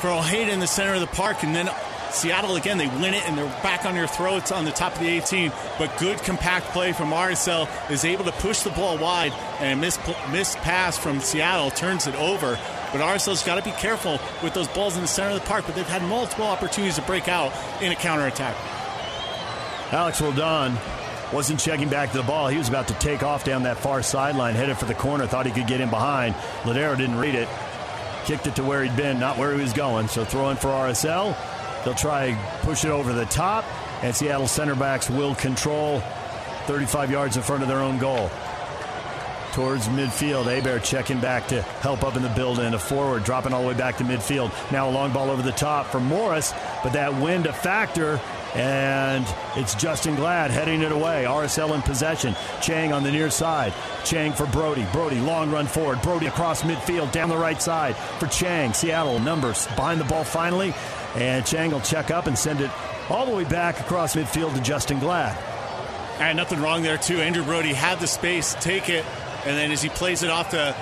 [0.00, 1.42] for Ojeda in the center of the park.
[1.42, 1.68] And then
[2.10, 5.00] Seattle, again, they win it and they're back on their throats on the top of
[5.00, 5.52] the 18.
[5.78, 9.32] But good compact play from RSL is able to push the ball wide.
[9.60, 9.98] And a miss,
[10.30, 12.58] miss pass from Seattle turns it over.
[12.92, 15.64] But RSL's got to be careful with those balls in the center of the park.
[15.66, 18.56] But they've had multiple opportunities to break out in a counterattack.
[19.92, 20.76] Alex Roldan
[21.32, 22.48] wasn't checking back to the ball.
[22.48, 25.46] He was about to take off down that far sideline, headed for the corner, thought
[25.46, 26.34] he could get in behind.
[26.62, 27.48] Lodeiro didn't read it.
[28.24, 30.08] Kicked it to where he'd been, not where he was going.
[30.08, 31.36] So throwing for RSL.
[31.84, 33.64] They'll try push it over the top,
[34.02, 36.00] and Seattle center backs will control
[36.66, 38.30] 35 yards in front of their own goal.
[39.58, 43.52] Towards midfield, Héber checking back to help up in the build and a forward, dropping
[43.52, 44.52] all the way back to midfield.
[44.70, 48.20] Now a long ball over the top for Morris, but that wind a factor
[48.54, 51.24] and it's Justen Glad heading it away.
[51.24, 52.36] RSL in possession.
[52.62, 53.74] Chang on the near side.
[54.04, 54.86] Chang for Brody.
[54.92, 56.02] Brody, long run forward.
[56.02, 58.72] Brody across midfield, down the right side for Chang.
[58.72, 60.72] Seattle numbers behind the ball finally.
[61.16, 62.70] And Chang will check up and send it
[63.10, 65.36] all the way back across midfield to Justen Glad.
[66.20, 67.20] And nothing wrong there, too.
[67.20, 69.04] Andrew Brody had the space, take it,
[69.48, 70.76] and then as he plays it off to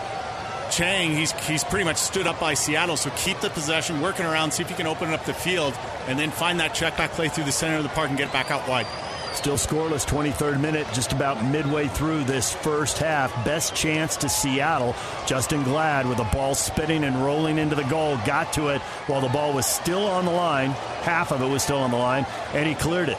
[0.73, 2.97] Chang, he's he's pretty much stood up by Seattle.
[2.97, 5.73] So keep the possession, working around, see if you can open up the field,
[6.09, 8.33] and then find that check back play through the center of the park and get
[8.33, 8.87] back out wide.
[9.35, 13.33] Still scoreless, 23rd minute, just about midway through this first half.
[13.45, 14.95] Best chance to Seattle.
[15.27, 19.21] Justen Glad with the ball spinning and rolling into the goal, got to it while
[19.21, 20.71] the ball was still on the line.
[21.03, 23.19] Half of it was still on the line, and he cleared it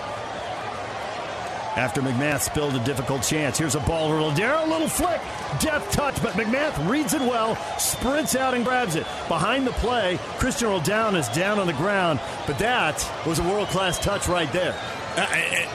[1.78, 3.60] after MacMath spilled a difficult chance.
[3.60, 5.22] Here's a ball to Lodeiro, a little flick,
[5.60, 9.06] deft touch, but MacMath reads it well, sprints out and grabs it.
[9.28, 14.00] Behind the play, Cristian Roldan is down on the ground, but that was a world-class
[14.00, 14.76] touch right there.
[15.16, 15.22] Uh,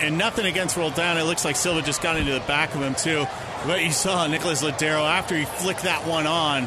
[0.01, 1.19] and nothing against Roldan.
[1.19, 3.25] It looks like Silva just got into the back of him, too.
[3.65, 6.67] But you saw Nicholas Lodeiro after he flicked that one on,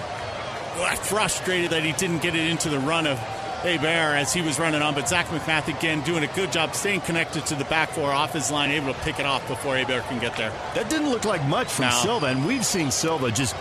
[1.03, 3.19] frustrated that he didn't get it into the run of
[3.63, 7.01] Bear as he was running on, but Zach MacMath again doing a good job staying
[7.01, 10.01] connected to the back four off his line, able to pick it off before Bear
[10.01, 10.51] can get there.
[10.75, 11.91] That didn't look like much from no.
[11.91, 13.55] Silva, and we've seen Silva just.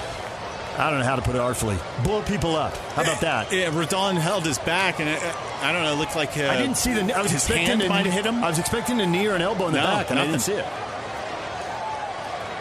[0.76, 1.78] I don't know how to put it artfully.
[2.02, 2.76] Blow people up.
[2.76, 3.52] How about that?
[3.52, 5.22] Yeah, Roldan held his back, and it,
[5.62, 5.92] I don't know.
[5.92, 7.16] It looked like uh, I didn't see the.
[7.16, 8.42] I was expecting to hit him.
[8.42, 10.30] I was expecting a knee or an elbow in the no, back, and nothing.
[10.30, 10.66] I didn't see it.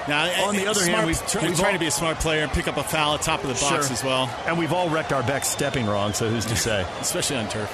[0.07, 2.43] Now, on the other smart, hand, we've, try, we've trying to be a smart player
[2.43, 3.93] and pick up a foul at top of the box sure.
[3.93, 4.29] as well.
[4.45, 6.85] And we've all wrecked our backs stepping wrong, so who's to say?
[6.99, 7.71] Especially on turf.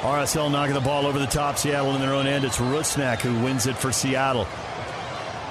[0.00, 1.56] RSL knocking the ball over the top.
[1.56, 2.44] Seattle in their own end.
[2.44, 4.46] It's Rusnak who wins it for Seattle.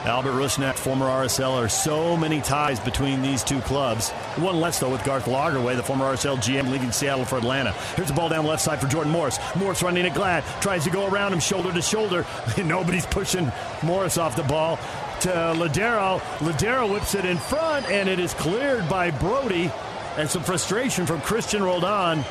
[0.06, 4.12] Albert Rusnak, former RSL, are So many ties between these two clubs.
[4.38, 7.72] One less, though, with Garth Lagerwey, the former RSL GM, leaving Seattle for Atlanta.
[7.96, 9.40] Here's the ball down left side for Jordan Morris.
[9.56, 10.44] Morris running it glad.
[10.62, 12.24] Tries to go around him shoulder to shoulder.
[12.64, 14.78] Nobody's pushing Morris off the ball
[15.26, 16.20] to Lodeiro.
[16.38, 19.72] Lodeiro whips it in front, and it is cleared by Brody.
[20.18, 22.24] And some frustration from Cristian Roldan.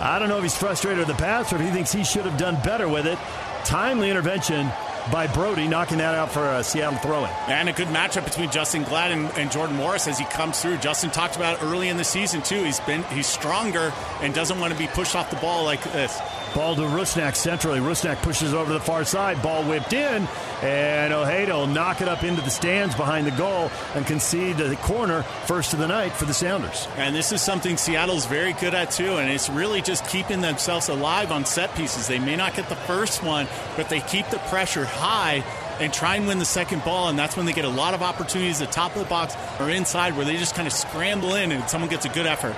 [0.00, 2.24] I don't know if he's frustrated with the pass or if he thinks he should
[2.24, 3.16] have done better with it.
[3.64, 4.70] Timely intervention
[5.12, 7.30] by Brody, knocking that out for a Seattle throw-in.
[7.46, 10.78] And a good matchup between Justen Glad and, and, Jordan Morris as he comes through.
[10.78, 12.64] Justen talked about early in the season too.
[12.64, 16.18] He's been he's stronger and doesn't want to be pushed off the ball like this.
[16.54, 17.80] Ball to Rusnak centrally.
[17.80, 19.42] Rusnak pushes over to the far side.
[19.42, 20.28] Ball whipped in,
[20.62, 24.76] and Ojeda will knock it up into the stands behind the goal and concede the
[24.76, 26.86] corner first of the night for the Sounders.
[26.96, 30.88] And this is something Seattle's very good at too, and it's really just keeping themselves
[30.88, 32.06] alive on set pieces.
[32.06, 35.42] They may not get the first one, but they keep the pressure high
[35.80, 38.02] and try and win the second ball, and that's when they get a lot of
[38.02, 41.50] opportunities at top of the box or inside where they just kind of scramble in
[41.50, 42.54] and someone gets a good effort.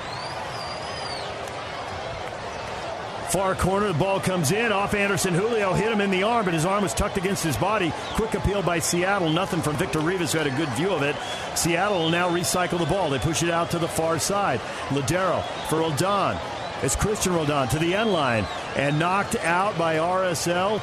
[3.30, 5.34] Far corner, the ball comes in off Anderson.
[5.34, 7.92] Julio hit him in the arm, but his arm was tucked against his body.
[8.14, 9.30] Quick appeal by Seattle.
[9.30, 11.16] Nothing from Victor Rivas, who had a good view of it.
[11.56, 13.10] Seattle will now recycle the ball.
[13.10, 14.60] They push it out to the far side.
[14.90, 16.38] Lodeiro for Roldan.
[16.82, 20.80] It's Cristian Roldan to the end line and knocked out by RSL.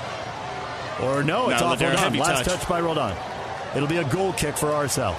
[1.02, 2.14] Or no, it's no, off Roldan.
[2.18, 2.60] Last touch.
[2.60, 3.16] touch by Roldan.
[3.76, 5.16] It'll be a goal kick for RSL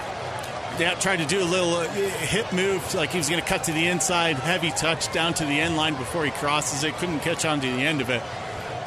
[0.79, 3.65] yeah, tried to do a little uh, hip move, like he was going to cut
[3.65, 6.93] to the inside, heavy touch down to the end line before he crosses it.
[6.95, 8.21] Couldn't catch on to the end of it.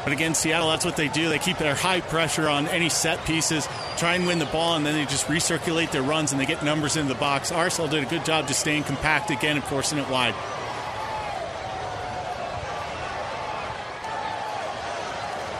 [0.04, 1.28] But again, Seattle, that's what they do.
[1.28, 4.86] They keep their high pressure on any set pieces, try and win the ball, and
[4.86, 7.50] then they just recirculate their runs and they get numbers in the box.
[7.50, 10.34] RSL did a good job just staying compact again and forcing it wide.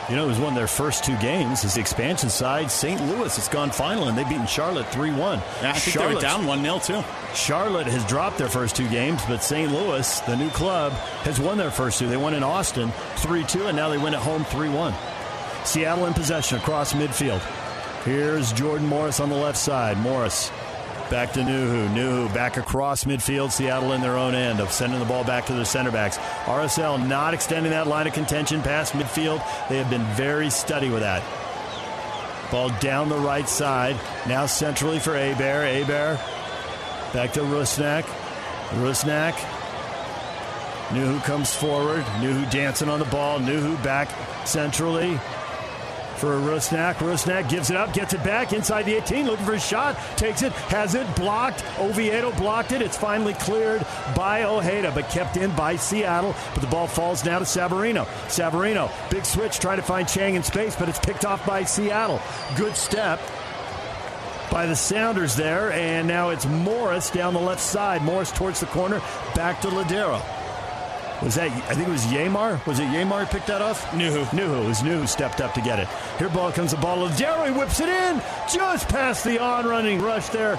[0.09, 1.65] You know, it was one of their first two games.
[1.65, 2.99] Is the expansion side, St.
[3.09, 3.37] Louis.
[3.37, 5.39] It's gone final, and they've beaten Charlotte 3 1.
[5.39, 7.05] Yeah, I think they were down 1 0, too.
[7.35, 9.71] Charlotte has dropped their first two games, but St.
[9.71, 10.93] Louis, the new club,
[11.25, 12.09] has won their first two.
[12.09, 14.95] They won in Austin 3 2, and now they win at home 3 1.
[15.65, 17.43] Seattle in possession across midfield.
[18.05, 19.99] Here's Jordan Morris on the left side.
[19.99, 20.51] Morris
[21.11, 21.89] Back to Nouhou.
[21.95, 23.51] Nouhou back across midfield.
[23.51, 26.19] Seattle in their own end of sending the ball back to their center backs.
[26.45, 29.43] RSL not extending that line of contention past midfield.
[29.71, 31.23] They have been very steady with that.
[32.51, 33.97] Ball down the right side.
[34.27, 35.85] Now centrally for Héber.
[35.85, 36.17] Héber
[37.15, 38.05] back to Rusnak.
[38.83, 39.33] Rusnak.
[40.89, 42.05] Nouhou comes forward.
[42.21, 43.39] Nouhou dancing on the ball.
[43.39, 44.11] Nouhou back
[44.47, 45.19] centrally
[46.19, 46.95] for Rusnak.
[46.97, 50.43] Rusnak gives it up, gets it back inside the 18, looking for a shot, takes
[50.43, 51.65] it, has it blocked.
[51.79, 52.83] Oviedo blocked it.
[52.83, 56.35] It's finally cleared by Ojeda, but kept in by Seattle.
[56.55, 58.05] But the ball falls now to Savarino.
[58.27, 62.21] Savarino, big switch, trying to find Chang in space, but it's picked off by Seattle.
[62.57, 63.21] Good step
[64.51, 68.03] by the Sounders there, and now it's Morris down the left side.
[68.03, 69.01] Morris towards the corner,
[69.35, 70.38] back to Lodeiro.
[71.23, 72.65] Was that, I think it was Yeimar?
[72.67, 73.85] Was it Yeimar who picked that off?
[73.91, 74.25] Nouhou.
[74.27, 74.65] Nouhou.
[74.65, 75.89] It was Nouhou who stepped up to get it.
[76.19, 80.01] Here ball comes the ball of Jerry, whips it in, just past the on running
[80.01, 80.59] rush there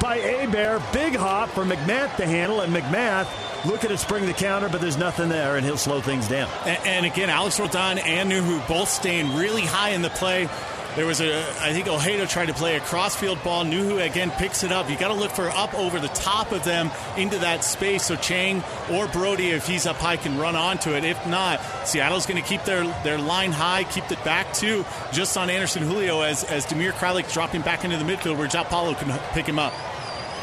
[0.00, 0.82] by Héber.
[0.92, 3.28] Big hop for MacMath to handle, and MacMath
[3.64, 6.50] looking to spring the counter, but there's nothing there, and he'll slow things down.
[6.64, 10.48] And, and again, Alex Roldan and Nouhou both staying really high in the play.
[10.96, 13.66] There was a, I think Ojeda tried to play a crossfield ball.
[13.66, 14.88] Nouhou again picks it up.
[14.88, 18.16] You got to look for up over the top of them into that space so
[18.16, 21.04] Chang or Brody, if he's up high, can run onto it.
[21.04, 25.36] If not, Seattle's going to keep their, their line high, keep it back too, just
[25.36, 28.94] on Anderson Julio as, as Damir Kreilach dropping back into the midfield where Joao Paulo
[28.94, 29.74] can pick him up.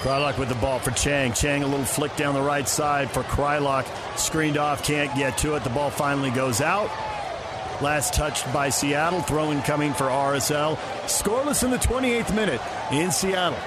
[0.02, 1.34] Kreilach with the ball for Chang.
[1.34, 3.88] Chang a little flick down the right side for Kreilach.
[4.20, 5.64] Screened off, can't get to it.
[5.64, 6.92] The ball finally goes out.
[7.84, 9.22] Last touched by Seattle.
[9.22, 10.78] Throwing coming for RSL.
[11.04, 12.62] Scoreless in the 28th minute
[12.94, 13.60] in Seattle.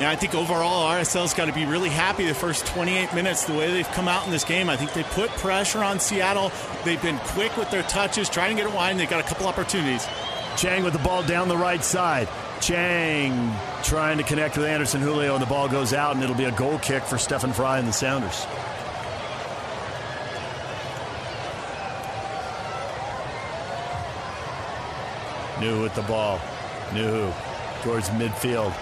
[0.00, 3.52] Yeah, I think overall RSL's got to be really happy the first 28 minutes, the
[3.52, 4.70] way they've come out in this game.
[4.70, 6.50] I think they put pressure on Seattle.
[6.86, 9.28] They've been quick with their touches, trying to get it wide, and they've got a
[9.28, 10.06] couple opportunities.
[10.56, 12.30] Chang with the ball down the right side.
[12.62, 16.44] Chang trying to connect with Anderson Julio, and the ball goes out, and it'll be
[16.44, 18.46] a goal kick for Stefan Frei and the Sounders.
[25.60, 26.40] New with the ball.
[26.92, 27.32] New
[27.82, 28.74] towards midfield.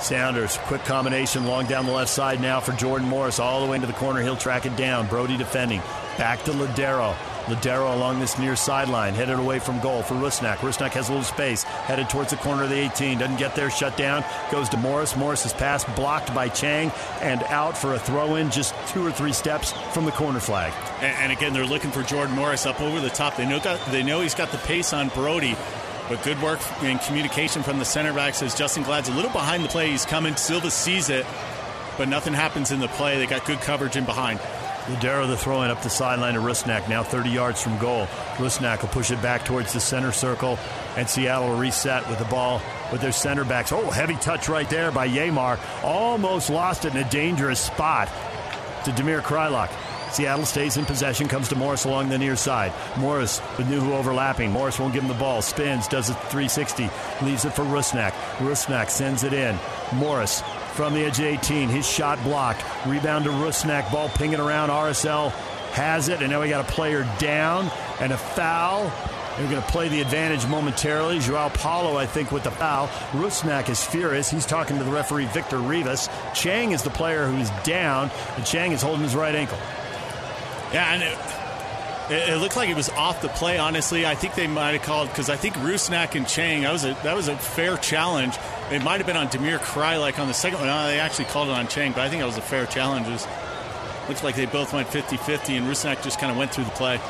[0.00, 3.76] Sounders, quick combination long down the left side now for Jordan Morris, all the way
[3.76, 4.20] into the corner.
[4.20, 5.06] He'll track it down.
[5.06, 5.80] Brody defending.
[6.18, 7.14] Back to Lodeiro.
[7.46, 10.56] Lodeiro along this near sideline, headed away from goal for Rusnak.
[10.56, 13.18] Rusnak has a little space, headed towards the corner of the 18.
[13.18, 14.24] Doesn't get there, shut down.
[14.50, 15.14] Goes to Morris.
[15.16, 16.90] Morris's pass blocked by Chang
[17.20, 20.72] and out for a throw in just two or three steps from the corner flag.
[21.00, 23.36] And, and again, they're looking for Jordan Morris up over the top.
[23.36, 25.54] They know, got, they know he's got the pace on Brody.
[26.08, 29.64] But good work in communication from the center back says Justen Glad's a little behind
[29.64, 29.90] the play.
[29.90, 30.36] He's coming.
[30.36, 31.24] Silva sees it,
[31.96, 33.16] but nothing happens in the play.
[33.16, 34.38] They got good coverage in behind.
[34.86, 38.04] Lodeiro the throw in up the sideline to Rusnak, now 30 yards from goal.
[38.36, 40.58] Rusnak will push it back towards the center circle,
[40.98, 42.60] and Seattle will reset with the ball
[42.92, 43.72] with their center backs.
[43.72, 45.58] Oh, heavy touch right there by Yeimar.
[45.82, 48.08] Almost lost it in a dangerous spot
[48.84, 49.70] to Damir Kreilach.
[50.14, 52.72] Seattle stays in possession, comes to Morris along the near side.
[52.96, 54.52] Morris with Nouhou overlapping.
[54.52, 55.42] Morris won't give him the ball.
[55.42, 56.88] Spins, does a 360,
[57.22, 58.12] leaves it for Rusnak.
[58.38, 59.58] Rusnak sends it in.
[59.94, 60.40] Morris
[60.74, 61.68] from the edge of 18.
[61.68, 62.64] His shot blocked.
[62.86, 63.90] Rebound to Rusnak.
[63.90, 64.68] Ball pinging around.
[64.68, 65.30] RSL
[65.72, 68.92] has it, and now we got a player down and a foul.
[69.36, 71.18] They're going to play the advantage momentarily.
[71.18, 72.86] Joao Paulo, I think, with the foul.
[73.10, 74.30] Rusnak is furious.
[74.30, 76.08] He's talking to the referee, Victor Rivas.
[76.34, 79.58] Chang is the player who's down, and Chang is holding his right ankle.
[80.74, 83.58] Yeah, and it, it, looked like it was off the play.
[83.58, 86.84] Honestly, I think they might have called because I think Rusnak and Chang that was
[86.84, 88.36] a that was a fair challenge.
[88.72, 90.66] It might have been on Damir Kreilach on the second one.
[90.66, 93.06] No, they actually called it on Chang, but I think that was a fair challenge.
[93.06, 93.26] It was,
[94.08, 97.00] looks like they both went 50-50, and Rusnak just kind of went through the play.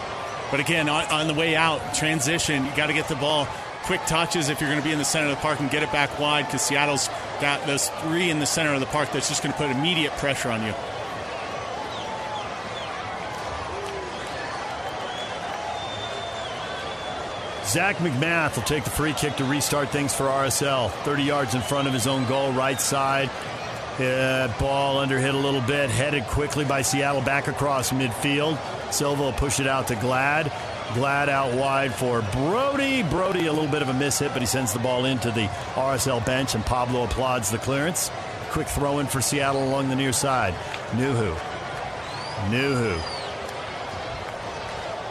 [0.50, 3.48] But again, on, on the way out, transition, you got to get the ball
[3.84, 5.82] quick touches if you're going to be in the center of the park and get
[5.82, 7.08] it back wide because Seattle's
[7.40, 10.12] got those three in the center of the park that's just going to put immediate
[10.12, 10.74] pressure on you.
[17.74, 20.92] Zach MacMath will take the free kick to restart things for RSL.
[21.02, 23.28] 30 yards in front of his own goal, right side.
[23.98, 28.60] Uh, ball under hit a little bit, headed quickly by Seattle back across midfield.
[28.92, 30.52] Silva will push it out to Glad.
[30.94, 33.02] Glad out wide for Brody.
[33.02, 35.48] Brody, a little bit of a miss hit, but he sends the ball into the
[35.74, 38.08] RSL bench, and Pablo applauds the clearance.
[38.50, 40.54] Quick throw in for Seattle along the near side.
[40.92, 41.34] Nouhou.
[42.50, 43.13] Nouhou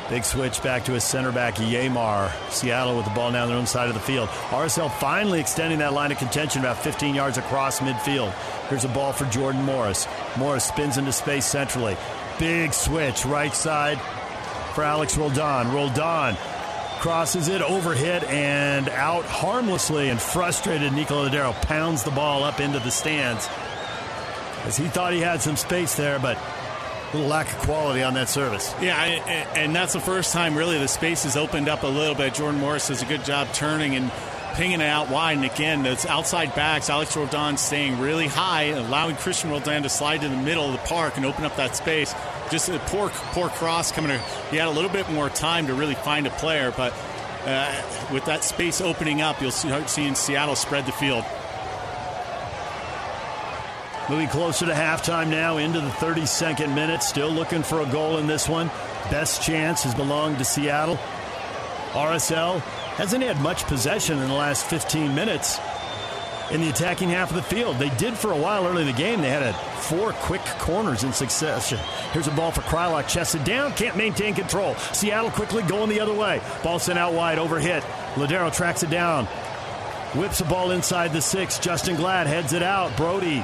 [0.10, 2.32] Big switch back to his center back, Yeimar.
[2.52, 4.28] Seattle with the ball now on their own side of the field.
[4.50, 8.32] RSL finally extending that line of contention about 15 yards across midfield.
[8.68, 10.08] Here's a ball for Jordan Morris.
[10.38, 11.96] Morris spins into space centrally.
[12.38, 14.00] Big switch, right side
[14.76, 15.72] for Alex Roldan.
[15.72, 16.36] Roldan
[17.00, 20.10] crosses it, overhit, and out harmlessly.
[20.10, 23.48] And frustrated, Nico Lodeiro pounds the ball up into the stands
[24.66, 26.38] as he thought he had some space there, but
[27.14, 28.74] little lack of quality on that service.
[28.82, 28.96] Yeah,
[29.56, 32.34] and that's the first time really the space has opened up a little bit.
[32.34, 34.12] Jordan Morris does a good job turning and
[34.56, 35.38] pinging it out wide.
[35.38, 40.22] And again, those outside backs, Alex Roldan staying really high, allowing Cristian Roldan to slide
[40.22, 42.14] to the middle of the park and open up that space.
[42.52, 44.20] Just a poor, poor cross coming.
[44.52, 46.94] He had a little bit more time to really find a player, but
[47.46, 51.26] uh, with that space opening up, you'll start seeing Seattle spread the field.
[54.10, 57.02] Moving closer to halftime now, into the 32nd minute.
[57.02, 58.68] Still looking for a goal in this one.
[59.10, 60.98] Best chance has belonged to Seattle.
[61.94, 62.60] RSL
[62.96, 65.58] hasn't had much possession in the last 15 minutes
[66.52, 67.78] in the attacking half of the field.
[67.78, 69.22] They did for a while early in the game.
[69.22, 71.80] They had a four quick corners in succession.
[72.12, 74.76] Here's a ball for Kreilach, chested down, can't maintain control.
[74.92, 76.42] Seattle quickly going the other way.
[76.62, 77.82] Ball sent out wide, overhit.
[78.16, 79.26] Lodeiro tracks it down.
[80.16, 81.58] Whips the ball inside the six.
[81.58, 82.96] Justen Glad heads it out.
[82.98, 83.44] Brody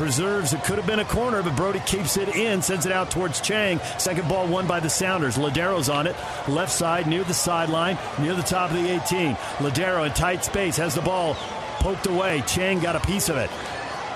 [0.00, 0.54] preserves.
[0.54, 3.38] It could have been a corner, but Brody keeps it in, sends it out towards
[3.42, 3.78] Chang.
[3.98, 5.36] Second ball won by the Sounders.
[5.36, 6.16] Lodeiro's on it.
[6.48, 9.34] Left side, near the sideline, near the top of the 18.
[9.58, 11.34] Lodeiro in tight space has the ball
[11.80, 12.42] poked away.
[12.46, 13.50] Chang got a piece of it.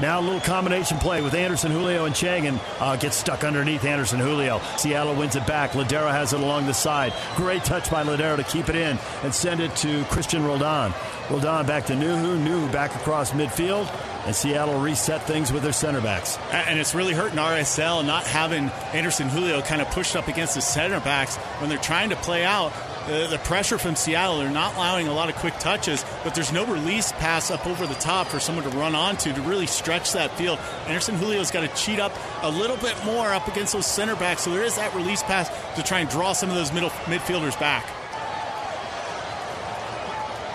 [0.00, 3.84] Now a little combination play with Anderson, Julio, and Chang, and uh, gets stuck underneath
[3.84, 4.60] Anderson, Julio.
[4.76, 5.72] Seattle wins it back.
[5.72, 7.12] Lodeiro has it along the side.
[7.36, 10.92] Great touch by Lodeiro to keep it in and send it to Cristian Roldan.
[11.30, 12.44] Roldan back to Nouhou.
[12.44, 13.88] Nouhou back across midfield
[14.26, 16.38] and Seattle reset things with their center backs.
[16.50, 20.62] And it's really hurting RSL not having Anderson Julio kind of pushed up against the
[20.62, 22.72] center backs when they're trying to play out.
[23.06, 26.52] The, the, pressure from Seattle, they're not allowing a lot of quick touches, but there's
[26.52, 30.12] no release pass up over the top for someone to run onto to really stretch
[30.12, 30.58] that field.
[30.86, 34.42] Anderson Julio's got to cheat up a little bit more up against those center backs,
[34.42, 37.58] so there is that release pass to try and draw some of those middle midfielders
[37.60, 37.84] back.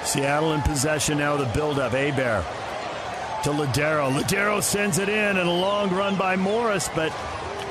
[0.04, 1.92] Seattle in possession now, the build-up.
[1.92, 2.44] Héber
[3.44, 4.12] to Lodeiro.
[4.12, 7.14] Lodeiro sends it in and a long run by Morris, but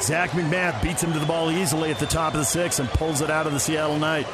[0.00, 2.88] Zach MacMath beats him to the ball easily at the top of the six and
[2.88, 4.26] pulls it out of the Seattle Knight.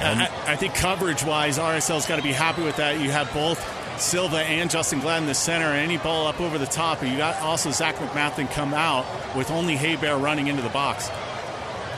[0.00, 3.00] I, I, think coverage wise, RSL's got to be happy with that.
[3.00, 3.60] You have both
[4.00, 7.02] Silva and Justen Glad in the center, and any ball up over the top.
[7.02, 9.04] You got also Zach MacMath come out
[9.36, 11.10] with only Héber running into the box.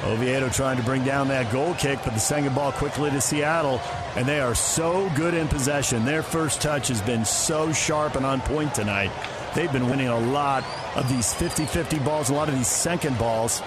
[0.05, 3.81] Oviedo trying to bring down that goal kick, but the second ball quickly to Seattle,
[4.17, 6.05] and they are so good in possession.
[6.05, 9.13] Their first touch has been so sharp and on point tonight.
[9.55, 10.65] They've been winning a lot
[10.97, 13.63] of these 50 50 balls, a lot of these second balls.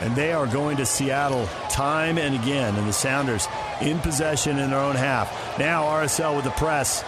[0.00, 3.46] And they are going to Seattle time and again, and the Sounders
[3.80, 5.58] in possession in their own half.
[5.58, 7.04] Now RSL with the press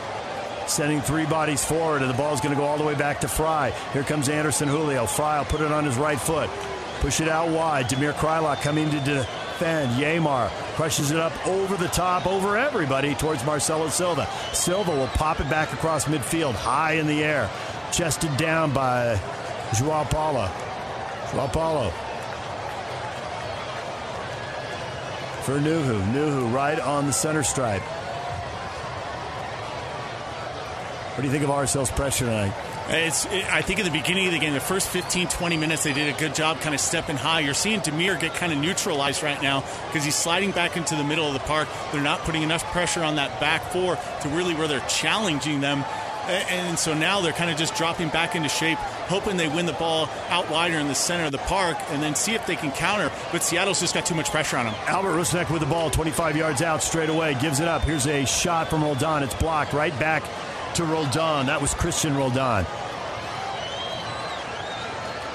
[0.69, 3.29] sending three bodies forward, and the ball's going to go all the way back to
[3.29, 3.73] Frei.
[3.93, 5.07] Here comes Anderson Julio.
[5.07, 6.51] Frei will put it on his right foot.
[7.01, 7.89] Push it out wide.
[7.89, 9.93] Damir Kreilach coming to defend.
[9.93, 14.29] Yeimar crushes it up over the top, over everybody towards Marcelo Silva.
[14.53, 17.51] Silva will pop it back across midfield, high in the air.
[17.93, 19.19] Chested down by
[19.75, 20.51] Joao Paulo.
[21.33, 21.93] Joao Paulo.
[25.47, 26.03] For Nouhou.
[26.13, 27.83] Nouhou right on the center stripe.
[31.13, 32.53] What do you think of RSL's pressure tonight?
[32.89, 35.85] It's, it, I think in the beginning of the game, the first 15, 20 minutes,
[35.85, 37.39] they did a good job kind of stepping high.
[37.41, 41.05] You're seeing Damir get kind of neutralized right now because he's sliding back into the
[41.05, 41.69] middle of the park.
[41.93, 45.85] They're not putting enough pressure on that back four to really where they're challenging them.
[46.29, 49.73] And so now they're kind of just dropping back into shape, hoping they win the
[49.75, 52.73] ball out wider in the center of the park and then see if they can
[52.73, 53.11] counter.
[53.33, 54.75] But Seattle's just got too much pressure on them.
[54.87, 57.83] Albert Rusnak with the ball, 25 yards out straight away, gives it up.
[57.83, 59.23] Here's a shot from Roldan.
[59.23, 60.23] It's blocked right back
[60.75, 61.47] to Roldan.
[61.47, 62.67] That was Cristian Roldan.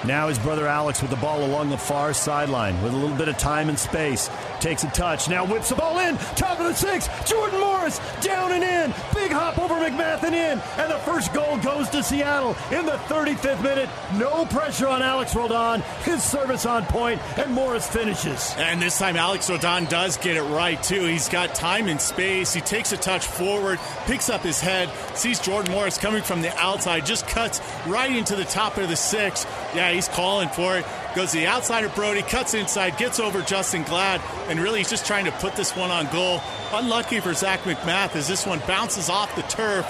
[0.06, 3.28] Now his brother Alex with the ball along the far sideline with a little bit
[3.28, 4.30] of time and space.
[4.60, 5.30] Takes a touch.
[5.30, 6.18] Now whips the ball in.
[6.36, 7.08] Top of the six.
[7.30, 8.94] Jordan Morris down and in.
[9.14, 10.60] Big hop over MacMath and in.
[10.78, 13.90] And the first goal goes to Seattle in the 35th minute.
[14.16, 15.82] No pressure on Alex Roldan.
[16.04, 18.54] His service on point, and Morris finishes.
[18.58, 21.06] And this time Alex Roldan does get it right, too.
[21.06, 22.54] He's got time and space.
[22.54, 26.56] He takes a touch forward, picks up his head, sees Jordan Morris coming from the
[26.58, 29.46] outside, just cuts right into the top of the six.
[29.76, 30.86] Yeah, he's calling for it.
[31.16, 34.90] Goes to the outside of Brody, cuts inside, gets over Justen Glad, and really he's
[34.90, 36.42] just trying to put this one on goal.
[36.74, 39.86] Unlucky for Zach MacMath as this one bounces off the turf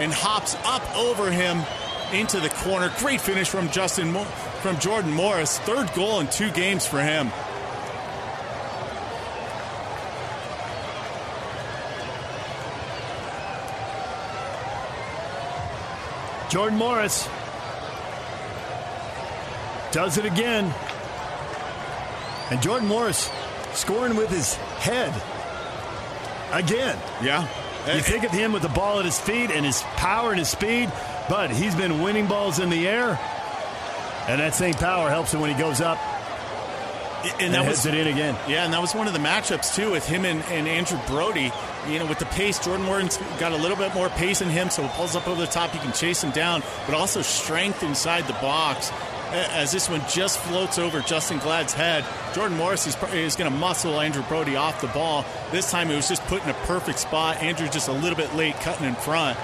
[0.00, 1.62] and hops up over him
[2.12, 2.92] into the corner.
[2.98, 4.24] Great finish from Justen
[4.62, 5.58] from Jordan Morris.
[5.60, 7.30] Third goal in two games for him.
[16.50, 17.28] Jordan Morris
[19.92, 20.72] does it again.
[22.50, 23.30] And Jordan Morris
[23.74, 25.12] scoring with his head
[26.52, 26.98] again.
[27.22, 27.46] Yeah.
[27.94, 30.48] You think of him with the ball at his feet and his power and his
[30.48, 30.92] speed,
[31.28, 33.18] but he's been winning balls in the air,
[34.28, 35.98] and that same power helps him when he goes up
[37.40, 38.36] and, that was it in again.
[38.48, 41.52] Yeah, and that was one of the matchups too with him and, and Andrew Brody.
[41.88, 44.70] You know, with the pace, Jordan Morton's got a little bit more pace in him,
[44.70, 45.74] so he pulls up over the top.
[45.74, 48.90] You can chase him down, but also strength inside the box.
[49.32, 52.04] As this one just floats over Justen Glad's head,
[52.34, 55.24] Jordan Morris is, is going to muscle Andrew Brody off the ball.
[55.52, 57.36] This time it was just put in a perfect spot.
[57.36, 59.38] Andrew just a little bit late cutting in front.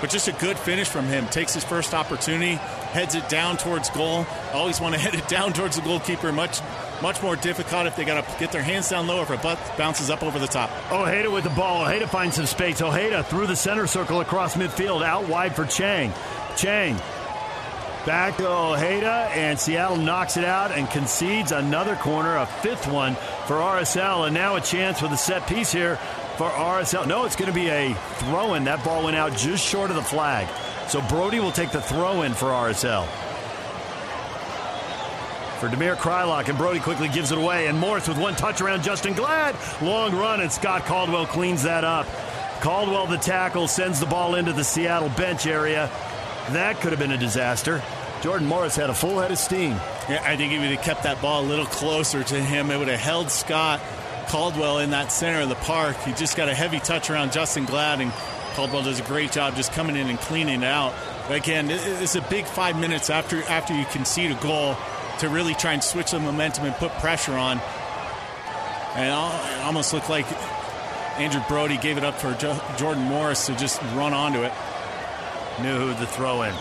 [0.00, 1.26] But just a good finish from him.
[1.28, 4.26] Takes his first opportunity, heads it down towards goal.
[4.52, 6.32] Always want to head it down towards the goalkeeper.
[6.32, 6.60] Much
[7.02, 9.58] much more difficult if they got to get their hands down low if a butt
[9.76, 10.70] bounces up over the top.
[10.90, 11.84] Ojeda with the ball.
[11.84, 12.80] Ojeda finds some space.
[12.80, 16.10] Ojeda through the center circle across midfield, out wide for Chang.
[16.56, 16.98] Chang
[18.06, 23.16] back to Ojeda, and Seattle knocks it out and concedes another corner, a fifth one
[23.46, 25.96] for RSL, and now a chance with a set piece here
[26.36, 27.06] for RSL.
[27.08, 28.64] No, it's going to be a throw in.
[28.64, 30.46] That ball went out just short of the flag.
[30.88, 33.06] So Brody will take the throw in for RSL
[35.56, 37.66] for Damir Kreilach, and Brody quickly gives it away.
[37.66, 39.56] And Morris with one touch around Justen Glad.
[39.82, 42.06] Long run, and Scott Caldwell cleans that up.
[42.60, 45.90] Caldwell, the tackle, sends the ball into the Seattle bench area.
[46.50, 47.82] That could have been a disaster.
[48.22, 49.72] Jordan Morris had a full head of steam.
[50.08, 52.70] Yeah, I think if he would have kept that ball a little closer to him.
[52.70, 53.80] It would have held Scott
[54.28, 55.96] Caldwell in that center of the park.
[56.02, 58.12] He just got a heavy touch around Justen Glad, and
[58.54, 60.94] Caldwell does a great job just coming in and cleaning it out.
[61.28, 64.76] But again, it's a big five minutes after after you concede a goal
[65.18, 67.60] to really try and switch the momentum and put pressure on.
[68.94, 70.26] And it almost looked like
[71.18, 72.32] Andrew Brody gave it up for
[72.78, 74.52] Jordan Morris to just run onto it.
[75.62, 76.54] Knew who to throw in.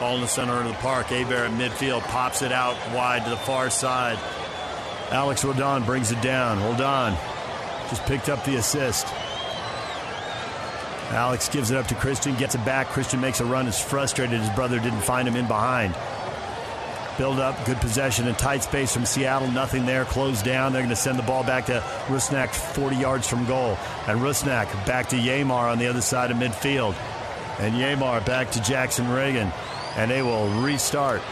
[0.00, 1.08] Ball in the center of the park.
[1.08, 4.18] Héber at midfield pops it out wide to the far side.
[5.10, 6.62] Alex Roldan brings it down.
[6.62, 7.16] Roldan
[7.90, 9.06] just picked up the assist.
[11.10, 12.88] Alex gives it up to Cristian, gets it back.
[12.88, 15.94] Cristian makes a run, is frustrated his brother didn't find him in behind.
[17.16, 19.50] Build up, good possession in tight space from Seattle.
[19.50, 20.72] Nothing there, closed down.
[20.72, 23.76] They're going to send the ball back to Rusnak 40 yards from goal.
[24.06, 26.94] And Rusnak back to Yeimar on the other side of midfield.
[27.58, 29.52] And Yeimar back to Jackson Ragen.
[29.96, 31.22] And they will restart.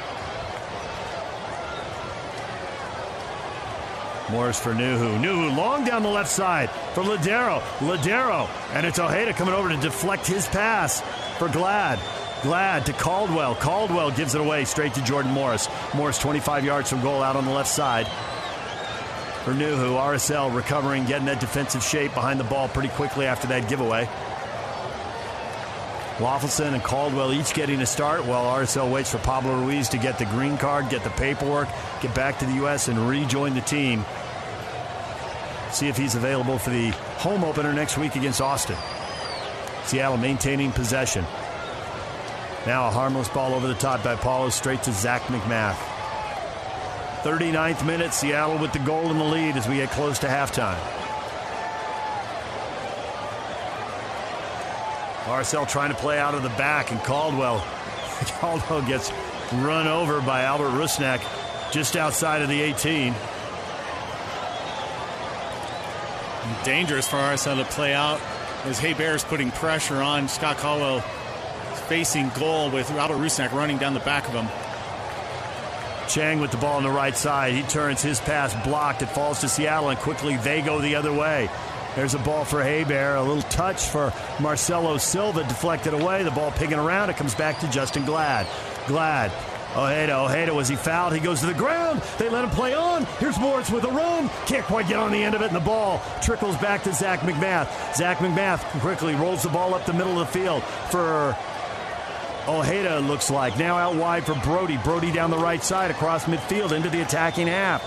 [4.31, 5.21] Morris for Nouhou.
[5.21, 7.61] Nouhou long down the left side for Lodeiro.
[7.79, 8.49] Lodeiro.
[8.73, 11.01] And it's Ojeda coming over to deflect his pass
[11.39, 12.01] for Glad.
[12.43, 13.55] Glad to Caldwell.
[13.55, 15.69] Caldwell gives it away straight to Jordan Morris.
[15.95, 18.07] Morris 25 yards from goal out on the left side.
[19.45, 23.69] For Nouhou, RSL recovering, getting that defensive shape behind the ball pretty quickly after that
[23.69, 24.09] giveaway.
[26.17, 30.19] Löffelsend and Caldwell each getting a start while RSL waits for Pablo Ruiz to get
[30.19, 31.69] the green card, get the paperwork,
[32.01, 34.03] get back to the U.S., and rejoin the team.
[35.73, 36.89] See if he's available for the
[37.19, 38.79] home opener next week against Austin.
[39.85, 41.23] Seattle maintaining possession.
[42.67, 45.77] Now a harmless ball over the top by Paulo straight to Zach MacMath.
[47.25, 51.06] 39th minute, Seattle with the goal in the lead as we get close to halftime.
[55.27, 57.59] RSL trying to play out of the back, and Caldwell.
[58.41, 59.13] Caldwell gets
[59.53, 61.21] run over by Albert Rusnak
[61.73, 63.13] just outside of the 18.
[66.65, 68.21] Dangerous for RSL to play out
[68.65, 71.01] as Héber's putting pressure on Scott Caldwell
[71.89, 74.49] facing goal with Robert Rusnak running down the back of him.
[76.09, 77.53] Chang with the ball on the right side.
[77.53, 79.03] He turns his pass blocked.
[79.03, 81.49] It falls to Seattle, and quickly they go the other way.
[81.97, 83.17] There's a ball for Héber.
[83.17, 86.23] A little touch for Marcelo Silva, deflected away.
[86.23, 87.09] The ball picking around.
[87.09, 88.47] It comes back to Justen Glad.
[88.87, 89.33] Glad.
[89.75, 91.15] Ojeda, Ojeda, was he fouled?
[91.15, 92.03] He goes to the ground.
[92.19, 93.07] They let him play on.
[93.19, 94.31] Here's Morris with a run.
[94.47, 97.21] Can't quite get on the end of it, and the ball trickles back to Zach
[97.21, 97.97] MacMath.
[97.97, 101.37] Zach MacMath quickly rolls the ball up the middle of the field for
[102.47, 103.59] Ojeda looks like.
[103.59, 104.77] Now out wide for Brody.
[104.79, 107.83] Brody down the right side across midfield into the attacking half.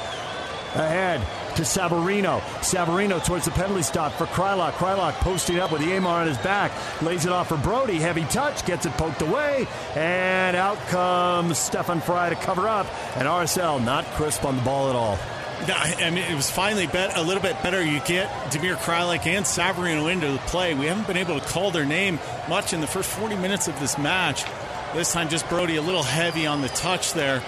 [0.76, 1.26] Ahead
[1.60, 2.40] to Savarino.
[2.62, 4.72] Savarino towards the penalty stop for Kreilach.
[4.74, 6.72] Kreilach posting up with Yeimar on his back.
[7.02, 7.98] Lays it off for Brody.
[7.98, 8.66] Heavy touch.
[8.66, 9.68] Gets it poked away.
[9.94, 12.88] And out comes Stefan Frei to cover up.
[13.18, 15.20] And RSL not crisp on the ball at all.
[15.68, 17.84] I mean, it was finally bet, a little bit better.
[17.84, 20.74] You get Damir Kreilach and Savarino into the play.
[20.74, 23.78] We haven't been able to call their name much in the first 40 minutes of
[23.82, 24.46] this match.
[24.94, 27.44] This time, just Brody a little heavy on the touch there.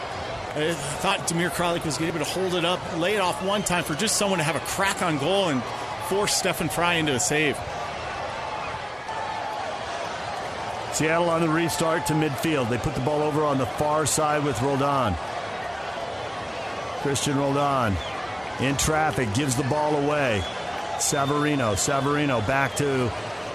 [0.54, 3.84] I thought Damir Kreilach was able to hold it up, lay it off one time
[3.84, 5.64] for just someone to have a crack on goal and
[6.10, 7.58] force Stefan Frei into a save.
[10.94, 12.70] Seattle on the restart to midfield.
[12.70, 15.14] They put the ball over on the far side with Roldan.
[17.00, 17.96] Cristian Roldan
[18.60, 20.44] in traffic, gives the ball away.
[20.98, 23.12] Savarino, Savarino back to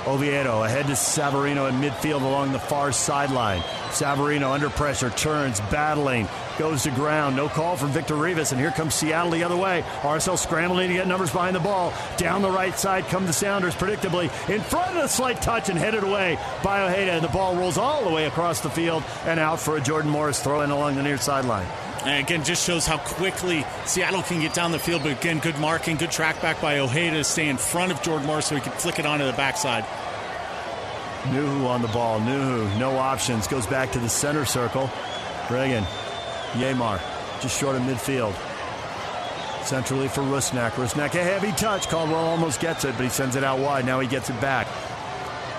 [0.07, 3.63] Oviedo, ahead to Savarino in midfield along the far sideline.
[3.97, 6.29] Savarino under pressure, turns, battling,
[6.59, 7.35] goes to ground.
[7.35, 9.83] No call from Victor Rivas, and here comes Seattle the other way.
[10.03, 11.95] RSL scrambling to get numbers behind the ball.
[12.19, 14.25] Down the right side come the Sounders, predictably.
[14.51, 17.79] In front of the slight touch and headed away by Ojeda, and the ball rolls
[17.79, 20.97] all the way across the field and out for a Jordan Morris throw in along
[20.97, 21.67] the near sideline.
[22.05, 25.03] And again, just shows how quickly Seattle can get down the field.
[25.03, 28.27] But again, good marking, good track back by Ojeda to stay in front of Jordan
[28.27, 29.85] Morris so he can flick it onto the backside.
[31.33, 32.21] Nouhou on the ball.
[32.21, 33.47] Nouhou, no options.
[33.47, 34.91] Goes back to the center circle.
[35.49, 35.85] Ragen,
[36.53, 37.01] Yeimar,
[37.41, 38.35] just short of midfield.
[39.65, 40.71] Centrally for Rusnak.
[40.73, 41.89] Rusnak, a heavy touch.
[41.89, 43.85] Caldwell almost gets it, but he sends it out wide.
[43.85, 44.69] Now he gets it back.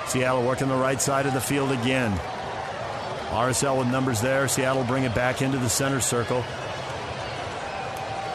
[0.08, 2.18] Seattle working the right side of the field again.
[3.32, 4.48] RSL with numbers there.
[4.48, 6.44] Seattle bring it back into the center circle.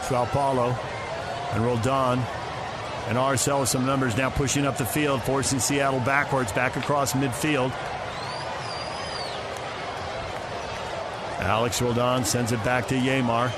[0.08, 0.76] Joao Paulo
[1.52, 2.22] and Roldan.
[3.08, 7.12] And RSL with some numbers now pushing up the field, forcing Seattle backwards, back across
[7.12, 7.72] midfield.
[11.40, 13.50] Alex Roldan sends it back to Yeimar.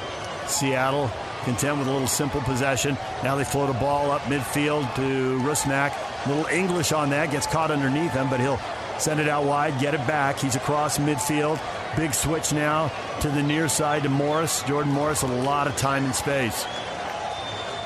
[0.49, 1.11] Seattle
[1.45, 2.97] content with a little simple possession.
[3.23, 5.95] Now they float a ball up midfield to Rusnak.
[6.27, 8.59] Little English on that, gets caught underneath him, but he'll
[8.99, 10.39] Send it out wide, get it back.
[10.39, 11.61] He's across midfield.
[11.97, 14.63] Big switch now to the near side to Morris.
[14.63, 16.65] Jordan Morris a lot of time and space.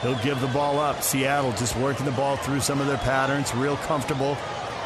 [0.02, 1.02] He'll give the ball up.
[1.02, 3.54] Seattle just working the ball through some of their patterns.
[3.54, 4.36] Real comfortable.